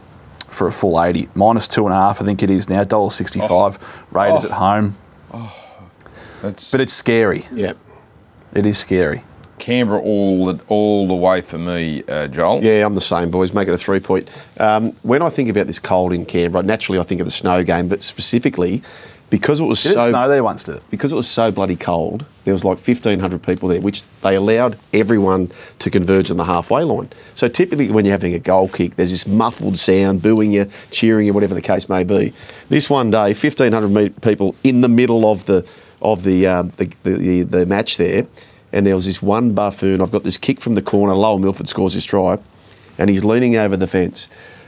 for 0.49 0.67
a 0.67 0.71
full 0.71 1.01
80. 1.01 1.29
Minus 1.35 1.67
two 1.67 1.85
and 1.85 1.93
a 1.93 1.97
half, 1.97 2.21
I 2.21 2.25
think 2.25 2.41
it 2.43 2.49
is 2.49 2.69
now. 2.69 2.83
$1.65. 2.83 3.79
Raiders 4.11 4.45
Oh. 4.45 4.47
at 4.47 4.51
home. 4.51 4.95
That's 6.41 6.71
But 6.71 6.81
it's 6.81 6.93
scary. 6.93 7.45
Yeah. 7.51 7.73
It 8.53 8.65
is 8.65 8.77
scary. 8.77 9.23
Canberra 9.57 9.99
all 9.99 10.45
the, 10.45 10.61
all 10.67 11.07
the 11.07 11.15
way 11.15 11.41
for 11.41 11.57
me, 11.57 12.03
uh, 12.07 12.27
Joel. 12.27 12.63
Yeah, 12.63 12.85
I'm 12.85 12.93
the 12.93 13.01
same, 13.01 13.31
boys. 13.31 13.53
Make 13.53 13.67
it 13.67 13.73
a 13.73 13.77
three 13.77 13.99
point. 13.99 14.29
Um, 14.59 14.91
when 15.01 15.21
I 15.21 15.29
think 15.29 15.49
about 15.49 15.67
this 15.67 15.79
cold 15.79 16.13
in 16.13 16.25
Canberra, 16.25 16.61
naturally 16.63 16.99
I 16.99 17.03
think 17.03 17.19
of 17.21 17.25
the 17.25 17.31
snow 17.31 17.63
game, 17.63 17.87
but 17.87 18.03
specifically 18.03 18.83
because 19.29 19.59
it 19.59 19.63
was 19.63 19.81
Did 19.81 19.91
it 19.91 19.95
so 19.95 20.09
snow 20.09 20.29
there 20.29 20.43
once, 20.43 20.63
did 20.63 20.75
it? 20.75 20.83
because 20.91 21.11
it 21.11 21.15
was 21.15 21.27
so 21.27 21.51
bloody 21.51 21.75
cold, 21.75 22.25
there 22.43 22.53
was 22.53 22.63
like 22.63 22.77
1,500 22.77 23.41
people 23.41 23.69
there, 23.69 23.81
which 23.81 24.03
they 24.21 24.35
allowed 24.35 24.77
everyone 24.93 25.51
to 25.79 25.89
converge 25.89 26.29
on 26.29 26.37
the 26.37 26.43
halfway 26.43 26.83
line. 26.83 27.09
So 27.33 27.47
typically, 27.47 27.89
when 27.91 28.05
you're 28.05 28.11
having 28.11 28.35
a 28.35 28.39
goal 28.39 28.69
kick, 28.69 28.95
there's 28.95 29.11
this 29.11 29.25
muffled 29.25 29.79
sound, 29.79 30.21
booing 30.21 30.51
you, 30.53 30.69
cheering 30.91 31.25
you, 31.25 31.33
whatever 31.33 31.55
the 31.55 31.61
case 31.61 31.89
may 31.89 32.03
be. 32.03 32.33
This 32.69 32.89
one 32.89 33.09
day, 33.09 33.33
1,500 33.33 34.21
people 34.21 34.55
in 34.63 34.81
the 34.81 34.89
middle 34.89 35.29
of 35.29 35.45
the 35.45 35.67
of 36.01 36.23
the, 36.23 36.45
um, 36.45 36.71
the, 36.77 36.85
the, 37.03 37.11
the 37.13 37.41
the 37.43 37.65
match 37.65 37.97
there, 37.97 38.27
and 38.71 38.85
there 38.85 38.93
was 38.93 39.05
this 39.05 39.21
one 39.23 39.53
buffoon. 39.53 40.01
I've 40.01 40.11
got 40.11 40.23
this 40.23 40.37
kick 40.37 40.61
from 40.61 40.75
the 40.75 40.81
corner. 40.81 41.15
Lowell 41.15 41.39
Milford 41.39 41.67
scores 41.67 41.93
his 41.93 42.05
try, 42.05 42.37
and 42.99 43.09
he's 43.09 43.25
leaning 43.25 43.55
over 43.55 43.75
the 43.75 43.87
fence. 43.87 44.27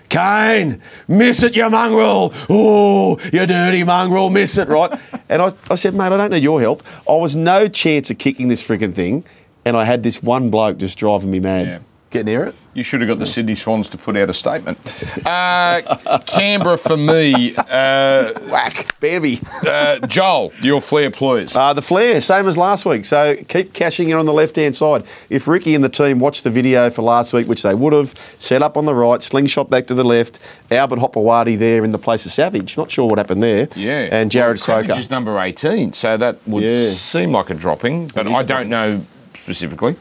Caine, 0.10 0.82
miss 1.08 1.44
it, 1.44 1.56
you 1.56 1.70
mongrel. 1.70 2.34
Oh, 2.50 3.20
you 3.34 3.46
dirty 3.46 3.84
mongrel, 3.84 4.30
miss 4.30 4.58
it, 4.58 4.68
right? 4.68 5.00
and 5.30 5.42
I, 5.42 5.52
I 5.70 5.76
said, 5.76 5.94
mate, 5.94 6.12
I 6.12 6.18
don't 6.18 6.32
need 6.32 6.44
your 6.44 6.62
help. 6.62 6.84
I 7.10 7.16
was 7.16 7.36
no 7.36 7.68
chance 7.68 8.10
of 8.10 8.18
kicking 8.18 8.48
this 8.48 8.64
freaking 8.66 8.94
thing, 8.94 9.26
and 9.66 9.76
I 9.76 9.84
had 9.84 10.04
this 10.04 10.24
one 10.24 10.50
bloke 10.50 10.78
just 10.78 10.98
driving 10.98 11.32
me 11.32 11.40
mad. 11.40 11.68
Yeah. 11.68 11.80
Get 12.10 12.26
near 12.26 12.46
it? 12.46 12.56
You 12.74 12.84
should 12.84 13.02
have 13.02 13.10
got 13.10 13.20
the 13.20 13.26
Sydney 13.26 13.56
Swans 13.56 13.90
to 13.90 13.98
put 13.98 14.16
out 14.16 14.30
a 14.30 14.34
statement. 14.34 14.80
Uh, 15.26 16.22
Canberra 16.26 16.78
for 16.78 16.96
me. 16.96 17.54
Uh, 17.58 18.32
Whack, 18.50 18.98
Bambi. 19.02 19.42
uh, 19.68 20.00
Joel, 20.08 20.54
your 20.62 20.80
flair, 20.80 21.12
please. 21.12 21.54
Uh, 21.54 21.74
the 21.74 21.82
flare, 21.82 22.22
same 22.22 22.48
as 22.48 22.58
last 22.58 22.86
week. 22.86 23.04
So 23.04 23.36
keep 23.50 23.74
cashing 23.74 24.10
in 24.10 24.18
on 24.18 24.26
the 24.26 24.32
left 24.32 24.56
hand 24.56 24.74
side. 24.76 25.04
If 25.30 25.50
Ricky 25.50 25.76
and 25.76 25.84
the 25.84 25.90
team 25.90 26.20
watched 26.20 26.46
the 26.46 26.50
video 26.50 26.90
for 26.90 27.02
last 27.02 27.34
week, 27.34 27.48
which 27.48 27.64
they 27.64 27.74
would 27.76 27.92
have, 27.92 28.14
set 28.40 28.62
up 28.64 28.78
on 28.78 28.86
the 28.86 28.96
right, 28.96 29.22
slingshot 29.22 29.70
back 29.70 29.88
to 29.88 29.94
the 29.94 30.06
left, 30.06 30.40
Albert 30.72 31.00
Hopoate 31.00 31.58
there 31.60 31.84
in 31.84 31.92
the 31.92 32.00
place 32.00 32.26
of 32.26 32.32
Savage. 32.32 32.78
Not 32.78 32.90
sure 32.90 33.10
what 33.10 33.18
happened 33.18 33.44
there. 33.44 33.68
yeah. 33.76 34.08
And 34.12 34.32
Jared 34.32 34.58
well, 34.60 34.66
Croker. 34.78 34.88
Savage 34.90 35.00
is 35.00 35.10
number 35.10 35.38
18, 35.40 35.92
so 35.92 36.16
that 36.16 36.38
would 36.48 36.64
Yeah. 36.64 36.90
seem 36.92 37.34
like 37.34 37.50
a 37.50 37.54
dropping, 37.54 38.08
but 38.16 38.28
It 38.28 38.30
is 38.30 38.36
I 38.38 38.42
a 38.42 38.46
don't 38.46 38.70
know 38.70 39.02
specifically. 39.36 39.96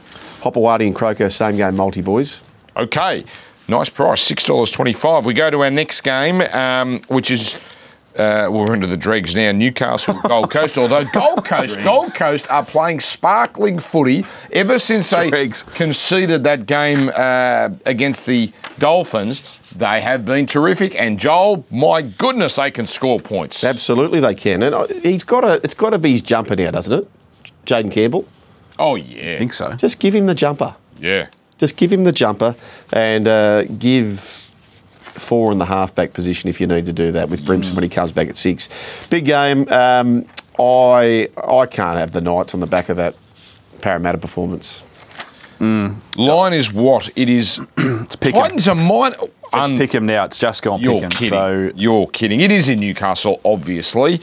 Hopoate 0.51 0.85
and 0.85 0.95
Croker, 0.95 1.29
same 1.29 1.57
game 1.57 1.75
multi 1.75 2.01
boys. 2.01 2.41
Okay, 2.75 3.25
nice 3.67 3.89
price, 3.89 4.21
six 4.21 4.43
dollars 4.43 4.71
twenty-five. 4.71 5.25
We 5.25 5.33
go 5.33 5.49
to 5.49 5.61
our 5.63 5.71
next 5.71 6.01
game, 6.01 6.41
um, 6.41 7.01
which 7.07 7.31
is. 7.31 7.59
Uh, 8.15 8.49
well, 8.49 8.65
we're 8.65 8.73
into 8.73 8.87
the 8.87 8.97
dregs 8.97 9.35
now. 9.35 9.51
Newcastle, 9.51 10.15
Gold 10.27 10.49
Coast. 10.49 10.75
Although 10.79 11.03
Gold 11.13 11.45
Coast, 11.45 11.77
Gold 11.83 12.15
Coast 12.15 12.49
are 12.49 12.65
playing 12.65 12.99
sparkling 12.99 13.77
footy 13.77 14.25
ever 14.51 14.79
since 14.79 15.11
they 15.11 15.29
Dregs. 15.29 15.61
conceded 15.61 16.43
that 16.43 16.65
game 16.65 17.11
uh, 17.15 17.69
against 17.85 18.25
the 18.25 18.51
Dolphins. 18.79 19.59
They 19.75 20.01
have 20.01 20.25
been 20.25 20.47
terrific, 20.47 20.95
and 20.99 21.19
Joel, 21.19 21.63
my 21.69 22.01
goodness, 22.01 22.55
they 22.55 22.71
can 22.71 22.87
score 22.87 23.19
points. 23.19 23.63
Absolutely, 23.63 24.19
they 24.19 24.33
can. 24.33 24.63
And 24.63 24.73
uh, 24.73 24.87
he's 24.87 25.23
got 25.23 25.41
to. 25.41 25.61
It's 25.63 25.75
got 25.75 25.91
to 25.91 25.99
be 25.99 26.13
his 26.13 26.23
jumper 26.23 26.55
now, 26.55 26.71
doesn't 26.71 27.03
it? 27.03 27.07
Jayden 27.67 27.91
Campbell. 27.91 28.25
Oh 28.79 28.95
yeah, 28.95 29.33
I 29.33 29.37
think 29.37 29.53
so. 29.53 29.73
Just 29.75 29.99
give 29.99 30.13
him 30.15 30.25
the 30.25 30.35
jumper. 30.35 30.75
yeah. 30.99 31.27
Just 31.59 31.75
give 31.75 31.91
him 31.91 32.03
the 32.03 32.11
jumper 32.11 32.55
and 32.93 33.27
uh, 33.27 33.63
give 33.63 34.19
four 34.99 35.51
in 35.51 35.57
the 35.57 35.65
halfback 35.65 36.13
position 36.13 36.49
if 36.51 36.61
you 36.61 36.67
need 36.67 36.85
to 36.85 36.93
do 36.93 37.11
that 37.13 37.29
with 37.29 37.43
Brimson 37.43 37.73
when 37.73 37.81
he 37.83 37.89
comes 37.89 38.11
back 38.11 38.29
at 38.29 38.37
six. 38.37 38.69
Big 39.09 39.25
game. 39.25 39.67
Um, 39.69 40.27
I 40.59 41.27
I 41.43 41.65
can't 41.65 41.97
have 41.97 42.11
the 42.11 42.21
Knights 42.21 42.53
on 42.53 42.59
the 42.59 42.67
back 42.67 42.89
of 42.89 42.97
that 42.97 43.15
Parramatta 43.81 44.19
performance. 44.19 44.83
Line 45.59 46.53
is 46.53 46.71
what 46.71 47.09
it 47.15 47.29
is. 47.29 47.59
It's 48.07 48.15
picking. 48.15 48.39
Titans 48.39 48.67
are 48.67 48.75
mine. 48.75 49.13
It's 49.53 49.77
pick 49.79 49.93
him 49.93 50.05
now. 50.05 50.23
It's 50.25 50.37
just 50.37 50.61
gone 50.61 50.79
You're 50.79 50.93
picking. 51.01 51.09
kidding. 51.09 51.29
So 51.29 51.71
You're 51.75 52.07
kidding. 52.07 52.39
It 52.39 52.51
is 52.51 52.69
in 52.69 52.79
Newcastle, 52.79 53.41
obviously. 53.43 54.21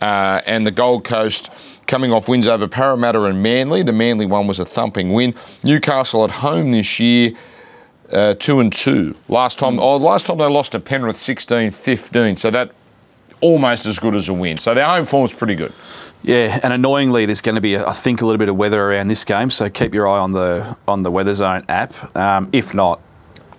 Uh, 0.00 0.40
and 0.46 0.66
the 0.66 0.70
Gold 0.70 1.04
Coast 1.04 1.50
coming 1.86 2.12
off 2.12 2.28
wins 2.28 2.46
over 2.48 2.68
Parramatta 2.68 3.22
and 3.24 3.42
Manly. 3.42 3.82
The 3.82 3.92
Manly 3.92 4.26
one 4.26 4.46
was 4.46 4.58
a 4.58 4.64
thumping 4.64 5.12
win. 5.12 5.34
Newcastle 5.62 6.24
at 6.24 6.30
home 6.30 6.72
this 6.72 6.98
year, 7.00 7.32
uh, 8.12 8.34
two 8.34 8.60
and 8.60 8.72
two. 8.72 9.14
Last 9.28 9.58
time, 9.58 9.78
oh, 9.78 9.96
last 9.96 10.26
time 10.26 10.38
they 10.38 10.44
lost 10.46 10.72
to 10.72 10.80
Penrith 10.80 11.16
16-15. 11.16 12.38
So 12.38 12.50
that 12.50 12.72
almost 13.40 13.86
as 13.86 13.98
good 13.98 14.14
as 14.14 14.28
a 14.28 14.34
win. 14.34 14.56
So 14.56 14.74
their 14.74 14.86
home 14.86 15.06
form's 15.06 15.32
pretty 15.32 15.54
good. 15.54 15.72
Yeah, 16.22 16.58
and 16.62 16.72
annoyingly, 16.72 17.26
there's 17.26 17.42
going 17.42 17.54
to 17.54 17.60
be, 17.60 17.76
I 17.76 17.92
think, 17.92 18.20
a 18.20 18.26
little 18.26 18.38
bit 18.38 18.48
of 18.48 18.56
weather 18.56 18.82
around 18.82 19.08
this 19.08 19.24
game. 19.24 19.50
So 19.50 19.68
keep 19.68 19.94
your 19.94 20.08
eye 20.08 20.18
on 20.18 20.32
the 20.32 20.76
on 20.88 21.02
the 21.02 21.10
Weather 21.10 21.34
Zone 21.34 21.64
app. 21.68 22.16
Um, 22.16 22.48
if 22.52 22.74
not, 22.74 23.00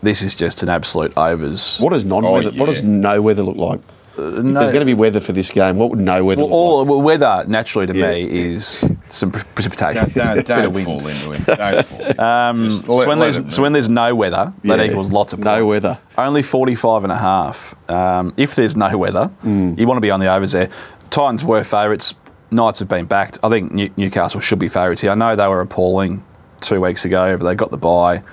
this 0.01 0.21
is 0.21 0.35
just 0.35 0.63
an 0.63 0.69
absolute 0.69 1.15
overs. 1.15 1.79
What 1.79 1.93
does 1.93 2.03
non-weather? 2.03 2.51
Oh, 2.53 2.59
What 2.59 2.65
does 2.65 2.83
no 2.83 3.21
weather 3.21 3.43
look 3.43 3.55
like? 3.57 3.79
If 4.17 4.53
there's 4.53 4.71
going 4.71 4.79
to 4.81 4.85
be 4.85 4.93
weather 4.93 5.19
for 5.19 5.31
this 5.31 5.51
game, 5.51 5.77
what 5.77 5.89
would 5.91 5.99
no 5.99 6.23
weather 6.23 6.41
Well, 6.43 6.51
all 6.53 6.79
like? 6.79 6.89
well, 6.89 7.01
weather 7.01 7.45
naturally 7.47 7.87
to 7.87 7.95
Yeah. 7.95 8.11
me 8.11 8.23
is 8.23 8.91
some 9.09 9.31
pre- 9.31 9.43
precipitation, 9.55 10.09
Don't, 10.13 10.35
bit 10.35 10.45
don't 10.47 10.65
of 10.65 10.73
wind. 10.75 10.85
fall 10.87 11.07
into 11.07 11.31
it. 11.33 11.45
Don't 11.57 11.85
fall. 11.85 12.21
Um, 12.25 12.69
so, 12.71 13.07
when 13.07 13.19
there's, 13.19 13.37
it 13.37 13.51
so 13.53 13.61
when 13.61 13.73
there's 13.73 13.89
no 13.89 14.15
weather, 14.15 14.51
that 14.63 14.79
Yeah. 14.79 14.85
equals 14.85 15.11
lots 15.11 15.33
of 15.33 15.39
points. 15.41 15.59
No 15.59 15.65
weather. 15.67 15.97
Only 16.17 16.41
45 16.41 17.03
and 17.03 17.11
a 17.13 17.17
half. 17.17 17.75
Um, 17.89 18.33
if 18.37 18.55
there's 18.55 18.75
no 18.75 18.97
weather, 18.97 19.29
Mm. 19.45 19.77
you 19.79 19.87
want 19.87 19.97
to 19.97 20.01
be 20.01 20.11
on 20.11 20.19
the 20.19 20.27
overs 20.33 20.51
there. 20.53 20.69
Titans 21.09 21.43
were 21.45 21.63
favourites. 21.63 22.15
Knights 22.49 22.79
have 22.79 22.87
been 22.87 23.05
backed. 23.05 23.37
I 23.43 23.49
think 23.49 23.71
New- 23.73 23.89
Newcastle 23.97 24.39
should 24.39 24.59
be 24.59 24.69
favourites 24.69 25.01
here. 25.01 25.11
I 25.11 25.15
know 25.15 25.35
they 25.35 25.47
were 25.47 25.59
appalling 25.61 26.23
two 26.61 26.81
weeks 26.81 27.05
ago, 27.05 27.37
but 27.37 27.45
they 27.45 27.55
got 27.55 27.71
the 27.71 27.77
bye. 27.77 28.23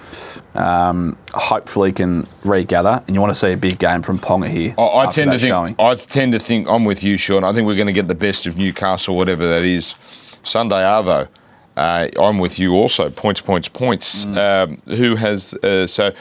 Um, 0.55 1.17
hopefully, 1.33 1.93
can 1.93 2.27
regather. 2.45 3.03
And 3.07 3.15
you 3.15 3.21
want 3.21 3.31
to 3.33 3.39
see 3.39 3.53
a 3.53 3.57
big 3.57 3.79
game 3.79 4.03
from 4.03 4.19
Ponga 4.19 4.49
here. 4.49 4.75
I, 4.79 4.83
I 4.83 5.05
after 5.07 5.21
tend 5.21 5.31
to 5.33 5.37
that 5.37 5.41
think. 5.41 5.51
showing. 5.51 5.77
I 5.79 5.95
tend 5.95 6.33
to 6.33 6.39
think. 6.39 6.69
I'm 6.69 6.85
with 6.85 7.03
you, 7.05 7.17
Sean. 7.17 7.45
I 7.45 7.53
think 7.53 7.67
we're 7.67 7.77
going 7.77 7.87
to 7.87 7.93
get 7.93 8.09
the 8.09 8.15
best 8.15 8.47
of 8.47 8.57
Newcastle, 8.57 9.17
whatever 9.17 9.47
that 9.49 9.63
is. 9.63 9.95
Sunday 10.43 10.77
Arvo. 10.77 11.29
Uh, 11.77 12.09
I'm 12.21 12.39
with 12.39 12.59
you 12.59 12.73
also. 12.75 13.11
Points, 13.11 13.41
points, 13.41 13.69
points. 13.69 14.27
Um, 14.27 14.81
who 14.87 15.17
has 15.17 15.55
uh, 15.55 15.87
so? 15.87 16.13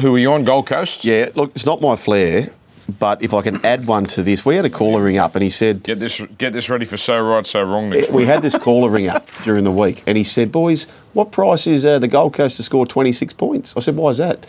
Who 0.00 0.14
are 0.16 0.18
you 0.18 0.32
on? 0.32 0.44
Gold 0.44 0.66
Coast. 0.66 1.04
Yeah, 1.04 1.28
look, 1.34 1.50
it's 1.54 1.66
not 1.66 1.80
my 1.80 1.96
flair, 1.96 2.50
but 2.98 3.22
if 3.22 3.34
I 3.34 3.42
can 3.42 3.64
add 3.66 3.86
one 3.86 4.04
to 4.06 4.22
this, 4.22 4.44
we 4.44 4.54
had 4.56 4.64
a 4.64 4.70
caller 4.70 5.02
ring 5.02 5.18
up 5.18 5.34
and 5.34 5.42
he 5.42 5.50
said, 5.50 5.82
Get 5.82 5.98
this. 5.98 6.20
Get 6.38 6.52
this 6.52 6.68
ready 6.70 6.84
for 6.84 6.96
so 6.96 7.20
right, 7.20 7.46
so 7.46 7.62
wrong 7.62 7.90
next 7.90 8.10
we 8.10 8.18
week. 8.18 8.26
had 8.26 8.42
this 8.42 8.56
caller 8.56 8.88
ring 8.90 9.08
up 9.08 9.28
during 9.44 9.64
the 9.64 9.72
week, 9.72 10.02
and 10.06 10.16
he 10.16 10.24
said, 10.24 10.52
"Boys, 10.52 10.84
what 11.12 11.32
price 11.32 11.66
is 11.66 11.84
uh, 11.84 11.98
the 11.98 12.08
Gold 12.08 12.34
Coast 12.34 12.56
to 12.58 12.62
score 12.62 12.86
26 12.86 13.32
points?" 13.34 13.74
I 13.76 13.80
said, 13.80 13.96
"Why 13.96 14.10
is 14.10 14.18
that?" 14.18 14.46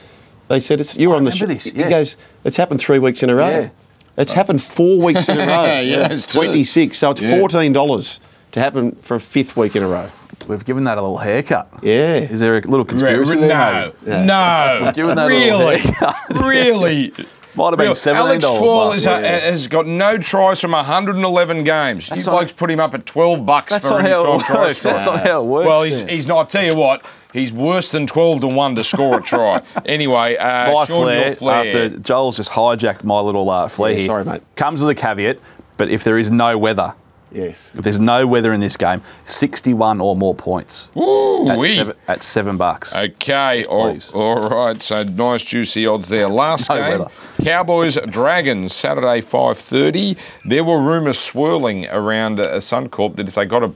They 0.50 0.60
said, 0.60 0.80
"It's 0.80 0.96
you're 0.98 1.14
I 1.14 1.18
on 1.18 1.24
the." 1.24 1.32
remember 1.32 1.54
sh-" 1.60 1.64
this, 1.66 1.74
He 1.74 1.84
goes, 1.90 2.16
"It's 2.44 2.58
happened 2.58 2.80
three 2.80 3.00
weeks 3.00 3.24
in 3.24 3.30
a 3.30 3.36
row. 3.36 3.50
Yeah. 3.50 3.70
It's 4.18 4.34
happened 4.34 4.64
four 4.64 5.00
weeks 5.00 5.30
in 5.30 5.38
a 5.40 5.46
row. 5.48 5.80
Yeah, 5.80 6.12
it's 6.12 6.26
26. 6.28 6.98
So 6.98 7.12
it's 7.12 7.22
Yeah. 7.22 7.38
fourteen 7.40 7.74
dollars 7.74 8.20
to 8.52 8.60
happen 8.60 8.92
for 8.94 9.16
a 9.16 9.20
fifth 9.20 9.58
week 9.58 9.76
in 9.76 9.84
a 9.84 9.88
row. 9.88 10.10
We've 10.48 10.64
given 10.64 10.86
that 10.86 10.98
a 10.98 11.02
little 11.02 11.18
haircut. 11.18 11.68
Yeah. 11.82 12.16
Is 12.18 12.40
there 12.40 12.56
a 12.58 12.62
little 12.62 12.86
conspiracy 12.86 13.36
Re- 13.36 13.42
there? 13.42 13.50
no, 13.50 13.92
maybe? 14.06 14.26
no, 14.26 14.92
Giving 14.96 15.16
that 15.16 15.30
a 15.30 15.34
little 15.34 16.40
really, 16.40 17.12
really. 17.12 17.14
Might 17.58 17.72
have 17.72 17.78
been 17.78 18.16
Alex. 18.16 18.46
Twal 18.46 18.92
is, 18.94 19.06
has 19.06 19.68
got 19.68 19.88
no 19.88 20.18
tries 20.18 20.62
from 20.62 20.72
111 20.72 21.64
games. 21.64 22.08
That's 22.08 22.26
you 22.26 22.32
blokes 22.32 22.54
put 22.54 22.70
him 22.70 22.80
up 22.80 22.94
at 22.94 23.06
12 23.06 23.46
bucks 23.46 23.74
That's 23.74 23.88
for 23.88 23.96
not 24.00 24.08
how 24.10 24.34
it 24.34 24.50
works. 24.50 24.84
That's 24.84 25.06
not 25.06 25.26
how 25.26 25.42
it 25.42 25.46
works. 25.46 25.66
Well, 25.68 25.84
he's, 25.84 26.00
he's 26.02 26.28
not. 26.28 26.38
I'll 26.38 26.46
tell 26.46 26.64
you 26.64 26.76
what, 26.78 27.04
he's 27.34 27.52
worse 27.52 27.90
than 27.90 28.06
12 28.06 28.42
to 28.42 28.48
1 28.48 28.76
to 28.76 28.84
score 28.84 29.18
a 29.18 29.22
try. 29.24 29.62
anyway, 29.86 30.36
uh, 30.38 30.72
my 30.72 30.86
flair, 30.86 31.34
flair. 31.34 31.66
after 31.66 31.90
Joel's 31.98 32.38
just 32.38 32.52
hijacked 32.52 33.04
my 33.04 33.20
little 33.20 33.50
uh, 33.50 33.68
flair 33.68 33.92
Yeah, 33.94 33.98
here. 33.98 34.06
sorry, 34.06 34.26
mate. 34.26 34.44
Comes 34.56 34.82
with 34.82 34.90
a 34.92 34.96
caveat, 34.96 35.40
but 35.78 35.90
if 35.90 36.04
there 36.04 36.20
is 36.20 36.30
no 36.30 36.58
weather, 36.60 36.94
Yes. 37.32 37.76
if 37.76 37.84
there's 37.84 38.00
no 38.00 38.26
weather 38.26 38.54
in 38.54 38.62
this 38.62 38.78
game, 38.78 39.02
61 39.26 40.00
or 40.00 40.16
more 40.16 40.34
points 40.34 40.88
at, 40.96 41.02
Ooh-wee. 41.02 41.76
seven, 41.76 41.96
at 42.08 42.24
seven 42.24 42.58
bucks. 42.58 42.96
Okay, 42.96 43.66
all, 43.66 43.98
all 44.14 44.50
right. 44.50 44.82
So 44.82 45.04
nice 45.04 45.44
juicy 45.44 45.86
odds 45.86 46.08
there. 46.08 46.28
Last 46.30 46.70
No 46.70 46.76
game, 46.78 46.90
weather. 47.00 47.12
Cowboys 47.44 47.98
Dragons 48.10 48.74
Saturday 48.74 49.20
five 49.22 49.58
thirty. 49.58 50.16
There 50.46 50.64
were 50.64 50.82
rumours 50.82 51.20
swirling 51.20 51.86
around 51.88 52.40
uh, 52.40 52.56
Suncorp 52.58 53.18
that 53.18 53.28
if 53.28 53.36
they 53.36 53.46
got 53.46 53.64
a 53.64 53.72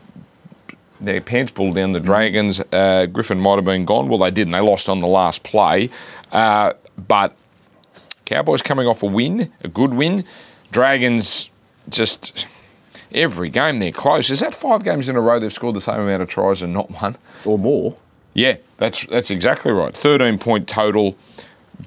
their 1.01 1.19
pants 1.19 1.51
pulled 1.51 1.75
down, 1.75 1.93
the 1.93 1.99
Dragons 1.99 2.61
uh, 2.71 3.07
Griffin 3.07 3.39
might 3.39 3.55
have 3.55 3.65
been 3.65 3.85
gone. 3.85 4.07
Well, 4.07 4.19
they 4.19 4.31
didn't. 4.31 4.51
They 4.51 4.59
lost 4.61 4.87
on 4.87 4.99
the 4.99 5.07
last 5.07 5.43
play, 5.43 5.89
uh, 6.31 6.73
but 7.07 7.35
Cowboys 8.25 8.61
coming 8.61 8.87
off 8.87 9.03
a 9.03 9.07
win, 9.07 9.51
a 9.63 9.67
good 9.67 9.93
win. 9.93 10.23
Dragons 10.71 11.49
just. 11.89 12.45
Every 13.13 13.49
game 13.49 13.79
they're 13.79 13.91
close. 13.91 14.29
Is 14.29 14.39
that 14.39 14.55
five 14.55 14.83
games 14.83 15.09
in 15.09 15.15
a 15.15 15.21
row 15.21 15.39
they've 15.39 15.51
scored 15.51 15.75
the 15.75 15.81
same 15.81 15.99
amount 15.99 16.21
of 16.21 16.29
tries 16.29 16.61
and 16.61 16.73
not 16.73 16.89
one? 17.01 17.17
Or 17.45 17.57
more. 17.59 17.97
Yeah, 18.33 18.57
that's 18.77 19.05
that's 19.07 19.29
exactly 19.29 19.71
right. 19.71 19.93
Thirteen 19.93 20.37
point 20.37 20.67
total 20.67 21.15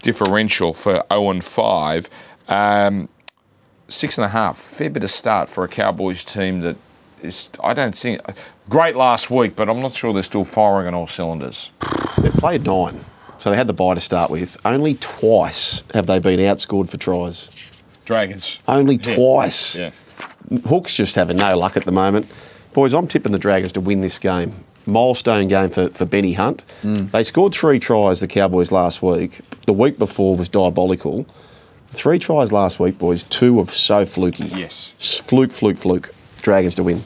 differential 0.03 0.75
for 0.75 1.03
zero 1.11 1.31
and 1.31 1.45
five. 1.45 2.09
Um, 2.49 3.09
six 3.89 4.19
and 4.19 4.25
a 4.25 4.29
half. 4.29 4.59
Fair 4.59 4.91
bit 4.91 5.05
of 5.05 5.11
start 5.11 5.49
for 5.49 5.65
a 5.65 5.69
Cowboys 5.69 6.25
team 6.25 6.61
that 6.61 6.77
is. 7.23 7.51
I 7.63 7.73
don't 7.75 7.95
think 7.97 8.21
great 8.69 8.97
last 8.97 9.31
week, 9.31 9.57
but 9.57 9.69
I'm 9.71 9.81
not 9.81 9.95
sure 9.95 10.13
they're 10.13 10.23
still 10.23 10.45
firing 10.45 10.87
on 10.87 10.95
all 10.95 11.07
cylinders. 11.07 11.71
They've 12.19 12.33
played 12.33 12.65
nine. 12.67 13.01
So 13.39 13.51
they 13.51 13.57
had 13.57 13.67
the 13.67 13.73
bye 13.73 13.95
to 13.95 14.01
start 14.01 14.31
with. 14.31 14.57
Only 14.65 14.95
twice 15.01 15.83
have 15.93 16.07
they 16.07 16.19
been 16.19 16.39
outscored 16.41 16.89
for 16.89 16.97
tries. 16.97 17.51
Dragons. 18.05 18.59
Only 18.69 18.97
Yeah. 19.03 19.17
twice. 19.17 19.77
Yeah. 19.77 19.91
Hooks 20.67 20.95
just 20.95 21.15
having 21.15 21.37
no 21.37 21.57
luck 21.57 21.77
at 21.77 21.85
the 21.85 21.93
moment. 21.93 22.31
Boys, 22.73 22.95
I'm 22.95 23.07
tipping 23.07 23.33
the 23.33 23.39
Dragons 23.39 23.73
to 23.75 23.81
win 23.81 24.01
this 24.01 24.19
game. 24.19 24.65
Milestone 24.87 25.49
game 25.49 25.71
for, 25.71 25.89
for 25.91 26.05
Benny 26.05 26.35
Hunt. 26.35 26.65
They 26.83 27.23
scored 27.23 27.55
three 27.55 27.79
tries, 27.79 28.21
the 28.21 28.27
Cowboys, 28.27 28.71
last 28.71 29.03
week. 29.03 29.41
The 29.67 29.73
week 29.73 29.99
before 29.99 30.37
was 30.37 30.49
diabolical. 30.49 31.27
Three 31.89 32.19
tries 32.19 32.53
last 32.53 32.79
week, 32.81 32.99
boys. 32.99 33.23
Two 33.25 33.61
of 33.61 33.71
so 33.71 34.05
fluky. 34.05 34.45
Yes. 34.45 34.93
Fluke, 34.99 35.53
fluke, 35.53 35.77
fluke. 35.77 36.15
Dragons 36.43 36.75
to 36.75 36.83
win. 36.83 37.03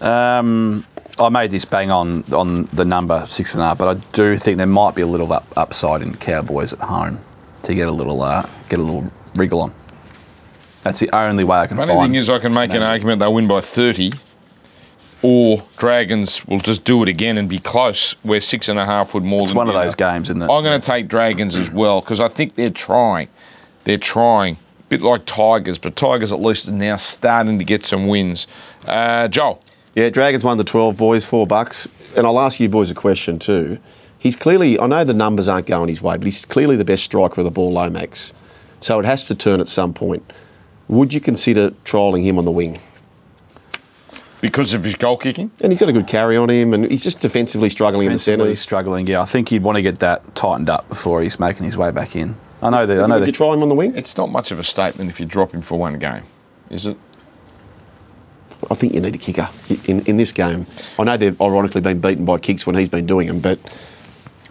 Um, 0.00 0.86
I 1.18 1.28
made 1.28 1.50
this 1.50 1.66
bang 1.66 1.90
on 1.90 2.24
on 2.32 2.64
the 2.72 2.86
number 2.86 3.26
six 3.26 3.54
and 3.54 3.62
a 3.62 3.66
half, 3.66 3.78
but 3.78 3.96
I 3.96 4.00
do 4.12 4.38
think 4.38 4.56
there 4.56 4.66
might 4.66 4.94
be 4.94 5.02
a 5.02 5.06
little 5.06 5.30
up, 5.32 5.46
upside 5.56 6.00
in 6.00 6.16
Cowboys 6.16 6.72
at 6.72 6.78
home 6.78 7.18
to 7.64 7.74
get 7.74 7.88
a 7.88 7.92
little 7.92 8.22
uh, 8.22 8.48
get 8.70 8.78
a 8.78 8.82
little 8.82 9.10
wriggle 9.34 9.60
on. 9.60 9.72
That's 10.82 10.98
the 11.00 11.10
only 11.14 11.44
way 11.44 11.58
I 11.58 11.66
can 11.66 11.76
Funny 11.76 11.92
find. 11.92 12.10
thing 12.12 12.14
is, 12.18 12.30
I 12.30 12.38
can 12.38 12.54
make 12.54 12.70
an 12.70 12.80
No. 12.80 12.86
argument 12.86 13.20
they'll 13.20 13.34
win 13.34 13.46
by 13.46 13.60
30, 13.60 14.12
or 15.22 15.62
Dragons 15.76 16.46
will 16.46 16.60
just 16.60 16.84
do 16.84 17.02
it 17.02 17.08
again 17.08 17.36
and 17.36 17.48
be 17.48 17.58
close, 17.58 18.14
where 18.22 18.40
six 18.40 18.68
and 18.68 18.78
a 18.78 18.86
half 18.86 19.12
would 19.12 19.24
more 19.24 19.42
it's 19.42 19.50
than 19.50 19.58
one 19.58 19.68
of 19.68 19.74
those 19.74 19.94
enough. 19.94 19.96
games, 19.96 20.30
isn't 20.30 20.40
it? 20.42 20.50
I'm 20.50 20.64
going 20.64 20.80
to 20.80 20.86
take 20.86 21.08
Dragons 21.08 21.56
as 21.56 21.70
well 21.70 22.00
because 22.00 22.20
I 22.20 22.28
think 22.28 22.54
they're 22.54 22.70
trying. 22.70 23.28
They're 23.84 23.98
trying. 23.98 24.54
a 24.54 24.82
Bit 24.88 25.02
like 25.02 25.26
Tigers, 25.26 25.78
but 25.78 25.94
Tigers 25.96 26.32
at 26.32 26.40
least 26.40 26.68
are 26.68 26.72
now 26.72 26.96
starting 26.96 27.58
to 27.58 27.64
get 27.64 27.84
some 27.84 28.06
wins. 28.08 28.46
Uh, 28.88 29.28
Joel. 29.28 29.62
Yeah, 29.94 30.08
Dragons 30.08 30.44
won 30.44 30.56
the 30.56 30.64
12, 30.64 30.96
boys, 30.96 31.24
four 31.24 31.46
bucks. 31.46 31.86
And 32.16 32.26
I'll 32.26 32.38
ask 32.40 32.58
you 32.58 32.68
boys 32.68 32.90
a 32.90 32.94
question 32.94 33.38
too. 33.38 33.78
He's 34.18 34.36
clearly, 34.36 34.78
I 34.80 34.86
know 34.86 35.04
the 35.04 35.14
numbers 35.14 35.48
aren't 35.48 35.66
going 35.66 35.88
his 35.88 36.00
way, 36.02 36.16
but 36.16 36.24
he's 36.24 36.44
clearly 36.44 36.76
the 36.76 36.84
best 36.84 37.04
striker 37.04 37.40
of 37.40 37.44
the 37.44 37.50
ball, 37.50 37.72
Lomax. 37.72 38.32
So 38.80 38.98
it 38.98 39.04
has 39.04 39.26
to 39.28 39.34
turn 39.34 39.60
at 39.60 39.68
some 39.68 39.92
point. 39.92 40.22
Would 40.90 41.14
you 41.14 41.20
consider 41.20 41.70
trialling 41.84 42.24
him 42.24 42.36
on 42.36 42.44
the 42.44 42.50
wing? 42.50 42.80
Because 44.40 44.74
of 44.74 44.82
his 44.82 44.96
goal 44.96 45.16
kicking? 45.16 45.52
And 45.60 45.70
he's 45.70 45.78
got 45.78 45.88
a 45.88 45.92
good 45.92 46.08
carry 46.08 46.36
on 46.36 46.50
him, 46.50 46.74
and 46.74 46.90
he's 46.90 47.04
just 47.04 47.20
defensively 47.20 47.68
struggling 47.68 48.08
in 48.08 48.12
the 48.14 48.18
centre. 48.18 48.42
centres. 48.42 48.60
struggling. 48.60 49.06
Yeah, 49.06 49.22
I 49.22 49.24
think 49.24 49.52
you'd 49.52 49.62
want 49.62 49.76
to 49.76 49.82
get 49.82 50.00
that 50.00 50.34
tightened 50.34 50.68
up 50.68 50.88
before 50.88 51.22
he's 51.22 51.38
making 51.38 51.64
his 51.64 51.76
way 51.76 51.92
back 51.92 52.16
in. 52.16 52.34
I 52.60 52.70
know 52.70 52.86
that. 52.86 53.04
I 53.04 53.06
know 53.06 53.14
Would 53.14 53.20
you 53.20 53.26
that. 53.26 53.34
try 53.36 53.54
him 53.54 53.62
on 53.62 53.68
the 53.68 53.76
wing? 53.76 53.94
It's 53.96 54.16
not 54.16 54.30
much 54.30 54.50
of 54.50 54.58
a 54.58 54.64
statement 54.64 55.10
if 55.10 55.20
you 55.20 55.26
drop 55.26 55.52
him 55.52 55.62
for 55.62 55.78
one 55.78 55.96
game, 56.00 56.24
is 56.70 56.86
it? 56.86 56.96
I 58.68 58.74
think 58.74 58.92
you 58.92 59.00
need 59.00 59.14
a 59.14 59.18
kicker 59.18 59.48
in, 59.84 60.00
in 60.06 60.16
this 60.16 60.32
game. 60.32 60.66
I 60.98 61.04
know 61.04 61.16
they've 61.16 61.40
ironically 61.40 61.82
been 61.82 62.00
beaten 62.00 62.24
by 62.24 62.38
kicks 62.38 62.66
when 62.66 62.74
he's 62.76 62.88
been 62.88 63.06
doing 63.06 63.28
them, 63.28 63.38
but 63.38 63.58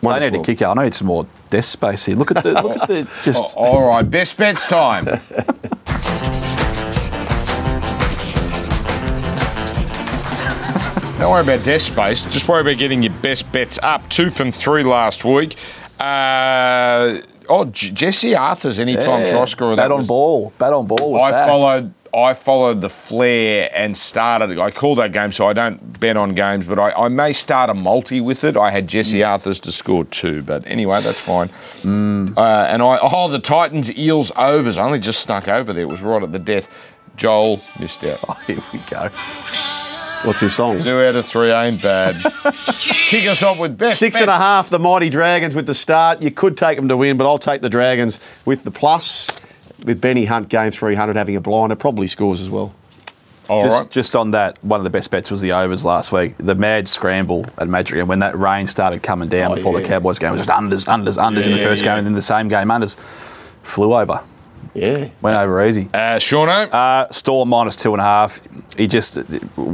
I 0.03 0.19
to 0.19 0.31
need 0.31 0.39
a 0.39 0.43
kicker. 0.43 0.65
I 0.67 0.85
need 0.85 0.93
some 0.93 1.07
more 1.07 1.27
desk 1.49 1.73
space 1.73 2.05
here. 2.05 2.15
Look 2.15 2.31
at 2.31 2.43
the. 2.43 2.53
Look 2.53 2.77
at 2.77 2.87
the. 2.87 3.07
Just. 3.23 3.43
Oh, 3.57 3.63
all 3.63 3.89
right, 3.89 4.09
best 4.09 4.37
bets 4.37 4.65
time. 4.65 5.07
Don't 11.19 11.31
worry 11.31 11.41
about 11.43 11.65
desk 11.65 11.91
space. 11.91 12.23
Just 12.25 12.47
worry 12.47 12.61
about 12.61 12.77
getting 12.77 13.03
your 13.03 13.11
best 13.21 13.51
bets 13.51 13.77
up. 13.83 14.07
Two 14.09 14.29
from 14.29 14.53
three 14.53 14.83
last 14.83 15.25
week. 15.25 15.57
Uh, 15.99 17.17
oh, 17.49 17.65
J- 17.65 17.91
Jesse 17.91 18.31
Arthars 18.31 18.79
anytime 18.79 19.25
Yeah, 19.25 19.31
try 19.31 19.45
scorer. 19.45 19.75
Bat 19.75 19.89
that 19.89 19.91
on 19.91 19.97
was- 19.99 20.07
ball. 20.07 20.53
Bat 20.57 20.73
on 20.73 20.87
ball. 20.87 21.11
was 21.11 21.21
I 21.21 21.31
back. 21.31 21.47
followed. 21.47 21.93
I 22.13 22.33
followed 22.33 22.81
the 22.81 22.89
flair 22.89 23.69
and 23.73 23.95
started. 23.97 24.57
I 24.59 24.71
called 24.71 24.97
that 24.97 25.11
game, 25.11 25.31
so 25.31 25.47
I 25.47 25.53
don't 25.53 25.99
bet 25.99 26.17
on 26.17 26.33
games, 26.33 26.65
but 26.65 26.79
I, 26.79 26.91
I 26.91 27.07
may 27.07 27.33
start 27.33 27.69
a 27.69 27.73
multi 27.73 28.21
with 28.21 28.43
it. 28.43 28.57
I 28.57 28.71
had 28.71 28.87
Jesse 28.87 29.19
Arthars 29.19 29.61
to 29.61 29.71
score 29.71 30.05
two, 30.05 30.43
but 30.43 30.65
anyway, 30.65 31.01
that's 31.01 31.19
fine. 31.25 31.49
Uh, 31.85 32.67
and 32.69 32.81
I 32.81 32.99
oh 33.01 33.29
the 33.29 33.39
Titans 33.39 33.95
Eels 33.97 34.31
overs. 34.35 34.77
I 34.77 34.83
only 34.83 34.99
just 34.99 35.21
snuck 35.21 35.47
over 35.47 35.73
there. 35.73 35.83
It 35.83 35.89
was 35.89 36.01
right 36.01 36.23
at 36.23 36.31
the 36.31 36.39
death. 36.39 36.69
Joel 37.15 37.59
missed 37.79 38.03
out. 38.05 38.19
Oh, 38.27 38.33
here 38.47 38.59
we 38.73 38.79
go. 38.89 39.09
What's 40.23 40.41
his 40.41 40.53
song? 40.53 40.79
Two 40.79 41.01
out 41.01 41.15
of 41.15 41.25
three 41.25 41.49
ain't 41.49 41.81
bad. 41.81 42.15
Kick 42.53 43.25
us 43.25 43.41
off 43.41 43.57
with 43.57 43.77
best 43.77 43.99
Six 43.99 44.19
and 44.19 44.29
a 44.29 44.35
half, 44.35 44.69
the 44.69 44.79
mighty 44.79 45.09
Dragons 45.09 45.55
with 45.55 45.65
the 45.65 45.73
start. 45.73 46.21
You 46.21 46.29
could 46.29 46.57
take 46.57 46.75
them 46.75 46.89
to 46.89 46.97
win, 46.97 47.15
but 47.15 47.25
I'll 47.25 47.37
take 47.37 47.61
the 47.61 47.69
Dragons 47.69 48.19
with 48.43 48.63
the 48.63 48.71
plus. 48.71 49.29
With 49.85 50.01
Benny 50.01 50.25
Hunt 50.25 50.49
game 50.49 50.71
300 50.71 51.15
having 51.15 51.35
a 51.35 51.41
blinder, 51.41 51.75
probably 51.75 52.07
scores 52.07 52.41
as 52.41 52.49
well. 52.49 52.73
All 53.47 53.63
Just, 53.63 53.81
right. 53.81 53.89
just 53.91 54.15
on 54.15 54.29
that, 54.31 54.63
one 54.63 54.79
of 54.79 54.83
the 54.83 54.91
best 54.91 55.09
bets 55.09 55.31
was 55.31 55.41
the 55.41 55.53
overs 55.53 55.83
last 55.83 56.11
week. 56.11 56.35
The 56.37 56.53
mad 56.53 56.87
scramble 56.87 57.47
at 57.57 57.67
Magic, 57.67 57.97
and 57.97 58.07
when 58.07 58.19
that 58.19 58.37
rain 58.37 58.67
started 58.67 59.01
coming 59.01 59.27
down 59.27 59.51
Oh, 59.51 59.55
before 59.55 59.79
the. 59.79 59.87
Cowboys 59.87 60.19
game, 60.19 60.29
it 60.29 60.37
was 60.37 60.45
just 60.45 60.49
unders, 60.59 60.85
unders, 60.85 61.17
unders 61.17 61.47
in 61.47 61.53
the 61.53 61.63
first 61.63 61.81
yeah. 61.83 61.89
game, 61.93 61.97
and 61.99 62.05
then 62.07 62.13
the 62.13 62.21
same 62.21 62.47
game, 62.47 62.67
unders 62.67 62.95
flew 63.63 63.95
over, 63.95 64.21
Yeah. 64.75 65.07
went 65.23 65.35
over 65.41 65.65
easy. 65.65 65.89
Uh, 65.91 66.17
Shauno. 66.19 66.71
Uh, 66.71 67.09
Storm 67.09 67.49
minus 67.49 67.75
two 67.75 67.91
and 67.93 67.99
a 68.01 68.03
half. 68.03 68.39
He 68.77 68.85
just, 68.85 69.15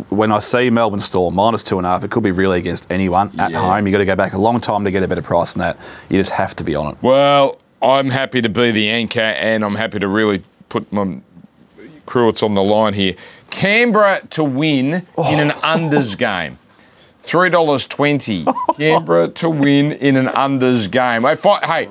when 0.09 0.31
I 0.31 0.39
see 0.39 0.69
Melbourne 0.69 1.01
Storm 1.01 1.35
minus 1.35 1.61
two 1.61 1.77
and 1.77 1.85
a 1.85 1.89
half, 1.89 2.03
it 2.05 2.11
could 2.11 2.23
be 2.23 2.31
really 2.31 2.59
against 2.59 2.89
anyone 2.89 3.37
at 3.37 3.51
Yeah. 3.51 3.59
home. 3.59 3.85
You 3.85 3.91
got 3.91 3.97
to 3.97 4.05
go 4.05 4.15
back 4.15 4.31
a 4.31 4.37
long 4.37 4.61
time 4.61 4.85
to 4.85 4.91
get 4.91 5.03
a 5.03 5.07
better 5.09 5.21
price 5.21 5.53
than 5.53 5.59
that. 5.61 5.77
You 6.09 6.17
just 6.17 6.31
have 6.31 6.55
to 6.55 6.63
be 6.63 6.75
on 6.75 6.93
it. 6.93 6.97
Well, 7.01 7.57
I'm 7.81 8.09
happy 8.09 8.41
to 8.41 8.49
be 8.49 8.71
the 8.71 8.89
anchor, 8.89 9.19
and 9.19 9.63
I'm 9.63 9.75
happy 9.75 9.99
to 9.99 10.07
really 10.07 10.41
put 10.69 10.91
my 10.91 11.17
Cruets 12.05 12.43
on 12.43 12.53
the 12.53 12.63
line 12.63 12.93
here. 12.93 13.15
Canberra 13.49 14.21
to 14.31 14.43
win 14.43 15.05
in 15.17 15.39
an 15.39 15.51
Oh. 15.51 15.59
unders 15.61 16.17
game. 16.17 16.59
Three 17.19 17.49
dollars 17.49 17.87
twenty. 17.87 18.45
Canberra 18.77 19.29
to 19.29 19.49
win 19.49 19.93
in 19.93 20.15
an 20.15 20.27
unders 20.27 20.89
game. 20.91 21.25
If 21.25 21.43
I, 21.47 21.59
hey, 21.65 21.87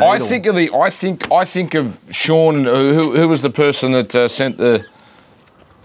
I 0.00 0.18
think 0.18 0.46
of 0.46 0.54
the. 0.56 0.70
I 0.74 0.88
think. 0.88 1.30
I 1.30 1.44
think 1.44 1.74
of 1.74 2.00
Sean. 2.10 2.64
Who, 2.64 3.14
who 3.14 3.28
was 3.28 3.42
the 3.42 3.50
person 3.50 3.92
that 3.92 4.14
uh, 4.14 4.28
sent 4.28 4.56
the, 4.56 4.86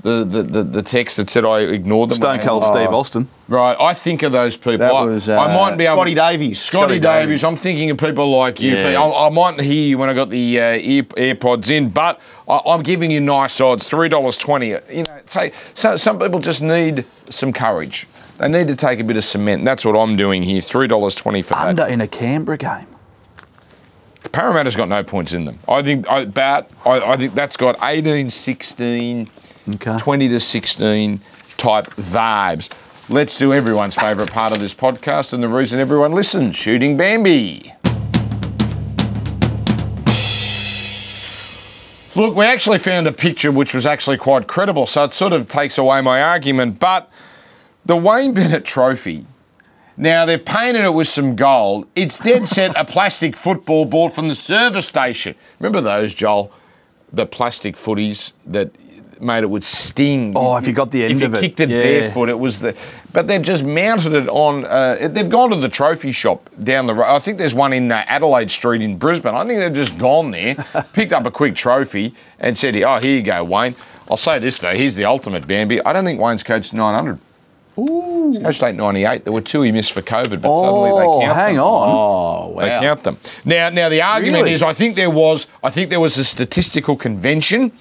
the, 0.04 0.26
the, 0.26 0.44
the, 0.44 0.64
the 0.64 0.84
text 0.84 1.18
that 1.18 1.30
said 1.30 1.46
I 1.46 1.62
ignored 1.62 2.10
them? 2.10 2.18
Stone 2.18 2.40
Cold 2.40 2.66
Steve 2.66 2.90
Austin. 2.90 3.30
Right. 3.48 3.76
I 3.80 3.94
think 3.94 4.22
of 4.22 4.34
those 4.34 4.58
people. 4.58 4.80
That 4.80 4.94
I, 4.94 5.04
was 5.04 5.30
uh, 5.30 5.40
I 5.40 5.54
might 5.54 5.78
be 5.78 5.86
able. 5.86 5.96
Scotty 5.96 6.14
Davies. 6.14 6.62
Scotty, 6.62 6.84
Scotty 6.84 7.00
Davies. 7.00 7.42
Davies. 7.42 7.44
I'm 7.46 7.56
thinking 7.56 7.90
of 7.90 7.98
people 7.98 8.30
like 8.38 8.60
you. 8.60 8.76
Yeah. 8.76 9.02
I, 9.02 9.28
I 9.28 9.30
might 9.30 9.62
hear 9.62 9.88
you 9.88 9.98
when 9.98 10.10
I 10.10 10.14
got 10.14 10.30
the 10.30 10.60
uh, 10.60 10.74
ear, 10.76 11.04
AirPods 11.04 11.70
in, 11.70 11.90
but 11.90 12.20
I, 12.48 12.60
I'm 12.66 12.84
giving 12.84 13.12
you 13.12 13.22
nice 13.22 13.60
odds, 13.62 13.88
three 13.88 14.10
dollars 14.10 14.38
twenty. 14.38 14.70
You 14.70 15.04
know, 15.04 15.22
say 15.26 15.54
so, 15.74 15.96
some 15.96 16.20
people 16.20 16.40
just 16.40 16.62
need 16.62 17.06
some 17.30 17.54
courage. 17.54 18.06
They 18.40 18.50
need 18.50 18.68
to 18.68 18.76
take 18.76 19.00
a 19.00 19.04
bit 19.06 19.16
of 19.16 19.24
cement. 19.24 19.64
That's 19.64 19.86
what 19.86 19.96
I'm 19.96 20.18
doing 20.18 20.44
here. 20.44 20.60
Three 20.60 20.88
dollars 20.88 21.16
twenty 21.16 21.42
for 21.42 21.54
that. 21.54 21.68
Under 21.68 21.86
in 21.86 22.02
a 22.02 22.08
Canberra 22.08 22.58
game. 22.58 22.88
Parramatta's 24.32 24.76
got 24.76 24.90
no 24.90 25.04
points 25.04 25.34
in 25.34 25.46
them. 25.46 25.60
I 25.68 25.84
think 25.84 26.10
I, 26.10 26.26
Bat. 26.26 26.70
I, 26.86 27.12
I 27.12 27.18
think 27.18 27.34
that's 27.36 27.56
got 27.56 27.78
18, 27.84 28.30
16, 28.30 29.30
Okay. 29.70 29.98
20 29.98 30.28
to 30.30 30.40
16 30.40 31.20
type 31.58 31.86
vibes. 31.96 32.78
Let's 33.10 33.38
do 33.38 33.54
everyone's 33.54 33.96
favourite 33.96 34.32
part 34.32 34.54
of 34.54 34.60
this 34.60 34.74
podcast 34.74 35.34
and 35.34 35.44
the 35.44 35.48
reason 35.48 35.80
everyone 35.80 36.12
listens: 36.14 36.56
shooting 36.56 36.98
Bambi. 36.98 37.74
Look, 42.16 42.36
we 42.36 42.46
actually 42.46 42.78
found 42.78 43.08
a 43.08 43.12
picture 43.12 43.52
which 43.52 43.74
was 43.74 43.88
actually 43.88 44.18
quite 44.18 44.48
credible, 44.48 44.86
so 44.86 45.04
it 45.04 45.14
sort 45.14 45.34
of 45.34 45.48
takes 45.48 45.80
away 45.80 46.00
my 46.02 46.22
argument. 46.22 46.80
But 46.80 47.10
the 47.86 47.98
Wayne 47.98 48.34
Bennett 48.34 48.66
Trophy. 48.66 49.26
Now 49.96 50.26
they've 50.26 50.44
painted 50.44 50.86
it 50.86 50.94
with 50.94 51.08
some 51.08 51.36
gold. 51.36 51.88
It's 51.96 52.18
dead 52.18 52.48
set 52.48 52.76
a 52.78 52.86
plastic 52.86 53.36
football 53.36 53.86
bought 53.86 54.14
from 54.14 54.28
the 54.28 54.36
service 54.36 54.88
station. 54.88 55.36
Remember 55.60 55.82
those, 55.82 56.14
Joel? 56.14 56.52
The 57.12 57.26
plastic 57.26 57.76
footies 57.76 58.34
that 58.46 58.72
made 59.24 59.44
it 59.44 59.50
would 59.50 59.64
sting. 59.64 60.34
Oh, 60.36 60.58
if 60.58 60.68
you 60.68 60.74
got 60.74 60.92
the 60.92 61.04
end 61.04 61.14
if 61.14 61.22
you 61.22 61.28
of 61.28 61.34
it. 61.36 61.42
kicked 61.42 61.60
it 61.62 61.70
Yeah. 61.70 61.82
barefoot, 61.82 62.30
it 62.30 62.38
was 62.40 62.60
the. 62.60 62.76
But 63.12 63.28
they've 63.28 63.42
just 63.42 63.64
mounted 63.64 64.14
it 64.14 64.28
on. 64.30 64.66
Uh, 64.66 65.08
they've 65.12 65.30
gone 65.30 65.50
to 65.52 65.56
the 65.56 65.70
trophy 65.70 66.12
shop 66.12 66.50
down 66.64 66.88
the 66.88 66.94
road. 66.94 67.06
I 67.14 67.20
think 67.20 67.38
there's 67.38 67.54
one 67.54 67.74
in 67.74 67.92
uh, 67.92 68.04
Adelaide 68.08 68.52
Street 68.52 68.82
in 68.82 68.98
Brisbane. 68.98 69.36
I 69.36 69.46
think 69.46 69.60
they've 69.60 69.74
just 69.74 69.98
gone 69.98 70.32
there, 70.32 70.56
picked 70.94 71.14
up 71.14 71.26
a 71.26 71.32
quick 71.32 71.56
trophy, 71.56 72.14
and 72.40 72.58
said, 72.58 72.76
"Oh, 72.78 72.98
here 73.00 73.18
you 73.18 73.24
go, 73.24 73.44
Wayne." 73.44 73.76
I'll 74.10 74.18
say 74.18 74.40
this 74.40 74.60
though: 74.60 74.76
here's 74.76 74.96
the 74.96 75.06
ultimate 75.06 75.48
Bambi. 75.48 75.84
I 75.84 75.94
don't 75.94 76.06
think 76.06 76.20
Wayne's 76.20 76.44
coached 76.44 76.74
900. 76.74 77.20
Ooh. 77.80 78.30
He's 78.32 78.38
coached 78.40 78.62
898. 78.62 79.24
There 79.24 79.34
were 79.34 79.42
two 79.42 79.62
he 79.64 79.72
missed 79.72 79.94
for 79.94 80.04
COVID, 80.04 80.42
but 80.42 80.60
suddenly 80.62 80.92
Oh, 80.92 81.20
they 81.20 81.26
count 81.26 81.38
hang 81.38 81.56
them. 81.56 81.64
on. 81.64 81.90
Oh, 81.90 82.48
wow. 82.50 82.62
They 82.62 82.70
count 82.86 83.04
them. 83.04 83.18
Now, 83.46 83.70
now 83.70 83.90
the 83.90 84.02
argument 84.04 84.44
Really? 84.44 84.54
is, 84.54 84.62
I 84.62 84.74
think 84.74 84.96
there 84.96 85.10
was, 85.10 85.48
I 85.64 85.72
think 85.72 85.90
there 85.90 86.00
was 86.00 86.16
a 86.20 86.24
statistical 86.24 86.96
convention 86.96 87.72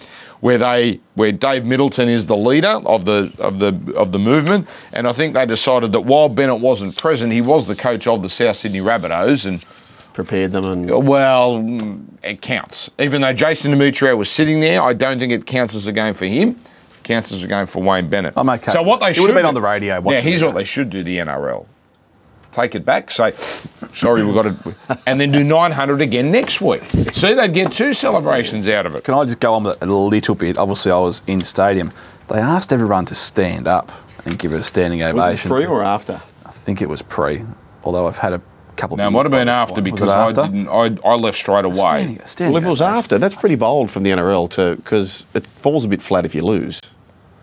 where 0.43 0.59
they, 0.59 1.01
where 1.14 1.30
Dave 1.30 1.64
Middleton 1.64 2.09
is 2.09 2.26
the 2.26 2.36
leader 2.36 2.80
of 2.84 3.05
the 3.05 3.32
of 3.38 3.61
the 3.61 3.95
of 3.97 4.11
the 4.11 4.18
movement, 4.18 4.68
and 4.93 5.07
I 5.07 5.12
think 5.12 5.34
they 5.34 5.47
decided 5.47 5.93
that 5.93 6.01
while 6.01 6.28
Bennett 6.28 6.61
wasn't 6.61 6.97
present, 6.99 7.32
he 7.32 7.40
was 7.40 7.68
the 7.68 7.76
coach 7.76 8.09
of 8.09 8.22
the 8.22 8.28
South 8.28 8.57
Sydney 8.57 8.80
Rabbitohs, 8.80 9.47
and 9.47 9.64
Prepared 10.12 10.53
them 10.53 10.64
and 10.66 11.07
well, 11.07 11.57
mm, 11.57 12.05
it 12.22 12.43
counts. 12.43 12.90
Even 12.99 13.22
though 13.22 13.32
Jason 13.32 13.72
Demetriou 13.72 14.14
was 14.18 14.30
sitting 14.30 14.61
there, 14.61 14.82
I 14.82 14.93
don't 14.93 15.18
think 15.18 15.32
it 15.32 15.47
counts 15.47 15.74
as 15.74 15.86
a 15.86 15.93
game 15.93 16.12
for 16.12 16.26
him. 16.26 16.51
It 16.51 17.03
counts 17.03 17.32
as 17.32 17.43
a 17.43 17.47
game 17.47 17.64
for 17.64 17.82
Wayne 17.82 18.11
Bennett. 18.11 18.34
I'm 18.36 18.51
okay 18.51 18.72
So 18.72 18.82
what 18.82 19.01
they 19.01 19.11
It 19.11 19.14
should 19.14 19.22
would've 19.22 19.36
been 19.36 19.47
on 19.47 19.55
the 19.55 19.62
radio 19.62 20.03
Yeah, 20.11 20.20
here's 20.20 20.45
what 20.45 20.55
they 20.55 20.64
should 20.64 20.90
do. 20.90 21.03
The 21.03 21.16
NRL 21.16 21.64
take 22.53 22.74
it 22.74 22.84
back, 22.84 23.11
say 23.11 23.32
sorry, 23.92 24.24
we've 24.24 24.34
got 24.34 24.42
to, 24.42 24.74
and 25.07 25.20
then 25.20 25.32
do 25.32 25.42
900 25.42 26.00
again 26.00 26.30
next 26.30 26.61
week. 26.61 26.82
See, 27.12 27.34
they'd 27.34 27.53
get 27.53 27.72
two 27.72 27.94
celebrations 27.94 28.68
out 28.68 28.86
of 28.86 28.94
it. 28.94 29.05
Can 29.05 29.14
I 29.14 29.24
just 29.24 29.40
go 29.40 29.55
on 29.55 29.64
with 29.64 29.82
it 29.82 29.88
a 29.88 29.92
little 29.92 30.34
bit? 30.34 30.59
Obviously, 30.59 30.92
I 30.92 30.98
was 30.98 31.22
in 31.26 31.42
stadium. 31.42 31.92
They 32.28 32.38
asked 32.38 32.72
everyone 32.72 33.05
to 33.07 33.14
stand 33.14 33.66
up 33.66 33.90
and 34.24 34.38
give 34.38 34.53
it 34.53 34.61
a 34.61 34.62
standing 34.62 35.00
was 35.00 35.24
ovation. 35.24 35.50
it 35.50 35.55
pre 35.55 35.64
to- 35.64 35.68
or 35.70 35.82
after? 35.82 36.14
I 36.46 36.50
think 36.50 36.80
it 36.82 36.88
was 36.88 37.03
pre, 37.03 37.42
although 37.82 38.07
I've 38.07 38.18
had 38.18 38.34
a 38.34 38.42
couple. 38.76 38.96
Now, 38.96 39.09
it 39.09 39.11
might 39.11 39.24
have 39.24 39.32
been 39.32 39.48
after 39.48 39.74
point. 39.82 39.84
Because 39.84 40.11
it 40.32 40.38
I 40.38 40.46
didn't. 40.46 40.68
I, 40.68 40.96
I 41.09 41.14
left 41.14 41.36
straight 41.38 41.64
away. 41.64 41.74
Standing, 41.76 42.20
standing 42.24 42.55
Well, 42.55 42.64
it 42.64 42.68
was 42.68 42.80
after, 42.80 43.18
that's 43.18 43.34
pretty 43.34 43.57
bold 43.57 43.90
from 43.90 44.03
the 44.03 44.11
NRL 44.11 44.48
to 44.50 44.76
because 44.76 45.26
it 45.34 45.46
falls 45.46 45.84
a 45.84 45.88
bit 45.88 46.00
flat 46.00 46.24
if 46.24 46.34
you 46.34 46.42
lose. 46.42 46.80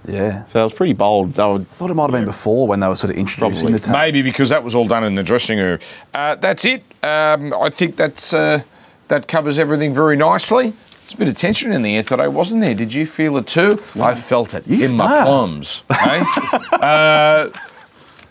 Yeah. 0.09 0.45
So 0.45 0.59
it 0.61 0.63
was 0.63 0.73
pretty 0.73 0.93
bold. 0.93 1.33
They 1.33 1.43
were 1.43 1.55
I 1.61 1.63
thought 1.63 1.89
it 1.89 1.93
might 1.93 2.03
have 2.03 2.11
been 2.11 2.25
before 2.25 2.67
when 2.67 2.79
they 2.79 2.87
were 2.87 2.95
sort 2.95 3.11
of 3.11 3.17
introducing 3.17 3.67
Probably. 3.67 3.79
the 3.79 3.85
team. 3.85 3.93
Maybe 3.93 4.21
because 4.21 4.49
that 4.49 4.63
was 4.63 4.75
all 4.75 4.87
done 4.87 5.03
in 5.03 5.15
the 5.15 5.23
dressing 5.23 5.59
room. 5.59 5.79
Uh, 6.13 6.35
that's 6.35 6.65
it. 6.65 6.83
Um, 7.03 7.53
I 7.53 7.69
think 7.69 7.95
that's 7.95 8.33
uh, 8.33 8.61
that 9.07 9.27
covers 9.27 9.57
everything 9.57 9.93
very 9.93 10.15
nicely. 10.15 10.69
There's 10.71 11.13
a 11.13 11.17
bit 11.17 11.27
of 11.27 11.35
tension 11.35 11.71
in 11.71 11.81
the 11.81 11.95
air 11.95 12.03
today, 12.03 12.27
wasn't 12.27 12.61
there? 12.61 12.75
Did 12.75 12.93
you 12.93 13.05
feel 13.07 13.35
it 13.37 13.47
too? 13.47 13.81
I 13.99 14.13
felt 14.13 14.53
it 14.53 14.67
You- 14.67 14.85
in 14.85 14.95
my 14.97 15.23
plums. 15.23 15.83
eh? 15.89 16.23
uh, 16.73 17.49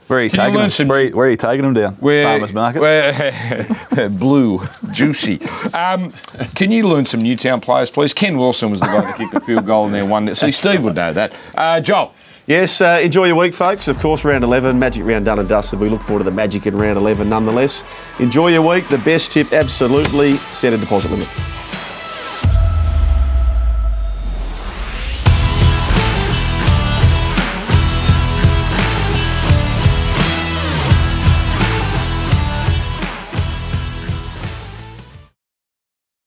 Where 0.09 0.19
are 0.19 0.23
you 0.23 0.31
Can 0.31 0.39
you 0.41 0.45
taking 0.47 0.61
them? 0.61 0.71
some- 0.71 0.89
Where, 0.89 0.99
are 0.99 1.03
you- 1.05 1.17
where 1.17 1.27
are 1.27 1.31
you 1.31 1.37
taking 1.37 1.63
them 1.65 1.75
down? 1.75 1.95
where, 2.01 2.25
Farmers 2.25 2.53
Market. 2.53 2.81
where- 2.81 4.09
blue, 4.11 4.61
juicy. 4.93 5.39
Um, 5.75 6.13
can 6.55 6.71
you 6.73 6.89
learn 6.89 7.05
some 7.05 7.21
Newtown 7.21 7.61
players, 7.61 7.91
please? 7.91 8.13
Ken 8.15 8.37
Wilson 8.39 8.71
was 8.71 8.81
the 8.81 8.87
guy 8.87 9.03
that 9.03 9.17
kicked 9.17 9.33
the 9.33 9.41
field 9.41 9.67
goal 9.67 9.87
in 9.87 9.93
there 9.93 10.07
one. 10.07 10.35
See, 10.35 10.51
Steve 10.53 10.83
would 10.85 10.95
know 10.95 11.13
that. 11.13 11.33
Uh, 11.55 11.81
Joel. 11.81 12.13
Yes, 12.47 12.81
uh, 12.81 12.99
enjoy 13.03 13.27
your 13.27 13.37
week, 13.37 13.53
folks. 13.53 13.89
Of 13.89 13.99
course, 13.99 14.25
round 14.25 14.43
11, 14.43 14.79
Magic 14.79 15.05
round 15.05 15.27
done 15.27 15.39
and 15.39 15.47
dusted. 15.47 15.79
We 15.81 15.91
look 15.91 16.01
forward 16.01 16.21
to 16.21 16.25
the 16.25 16.31
Magic 16.35 16.67
in 16.67 16.75
round 16.75 16.97
11 16.97 17.29
nonetheless. 17.29 17.85
Enjoy 18.21 18.49
your 18.49 18.63
week. 18.63 18.89
The 18.89 18.97
best 18.97 19.33
tip, 19.33 19.53
absolutely, 19.53 20.39
set 20.55 20.73
a 20.73 20.79
deposit 20.79 21.11
limit. 21.11 21.29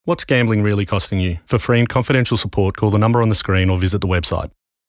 What's 0.04 0.26
gambling 0.26 0.64
really 0.64 0.88
costing 0.88 1.20
you? 1.20 1.38
For 1.46 1.60
free 1.60 1.78
and 1.78 1.88
confidential 1.88 2.36
support, 2.36 2.76
call 2.76 2.90
the 2.90 2.98
number 2.98 3.22
on 3.22 3.30
the 3.30 3.36
screen 3.36 3.70
or 3.70 3.78
visit 3.78 4.02
the 4.02 4.08
website. 4.08 4.50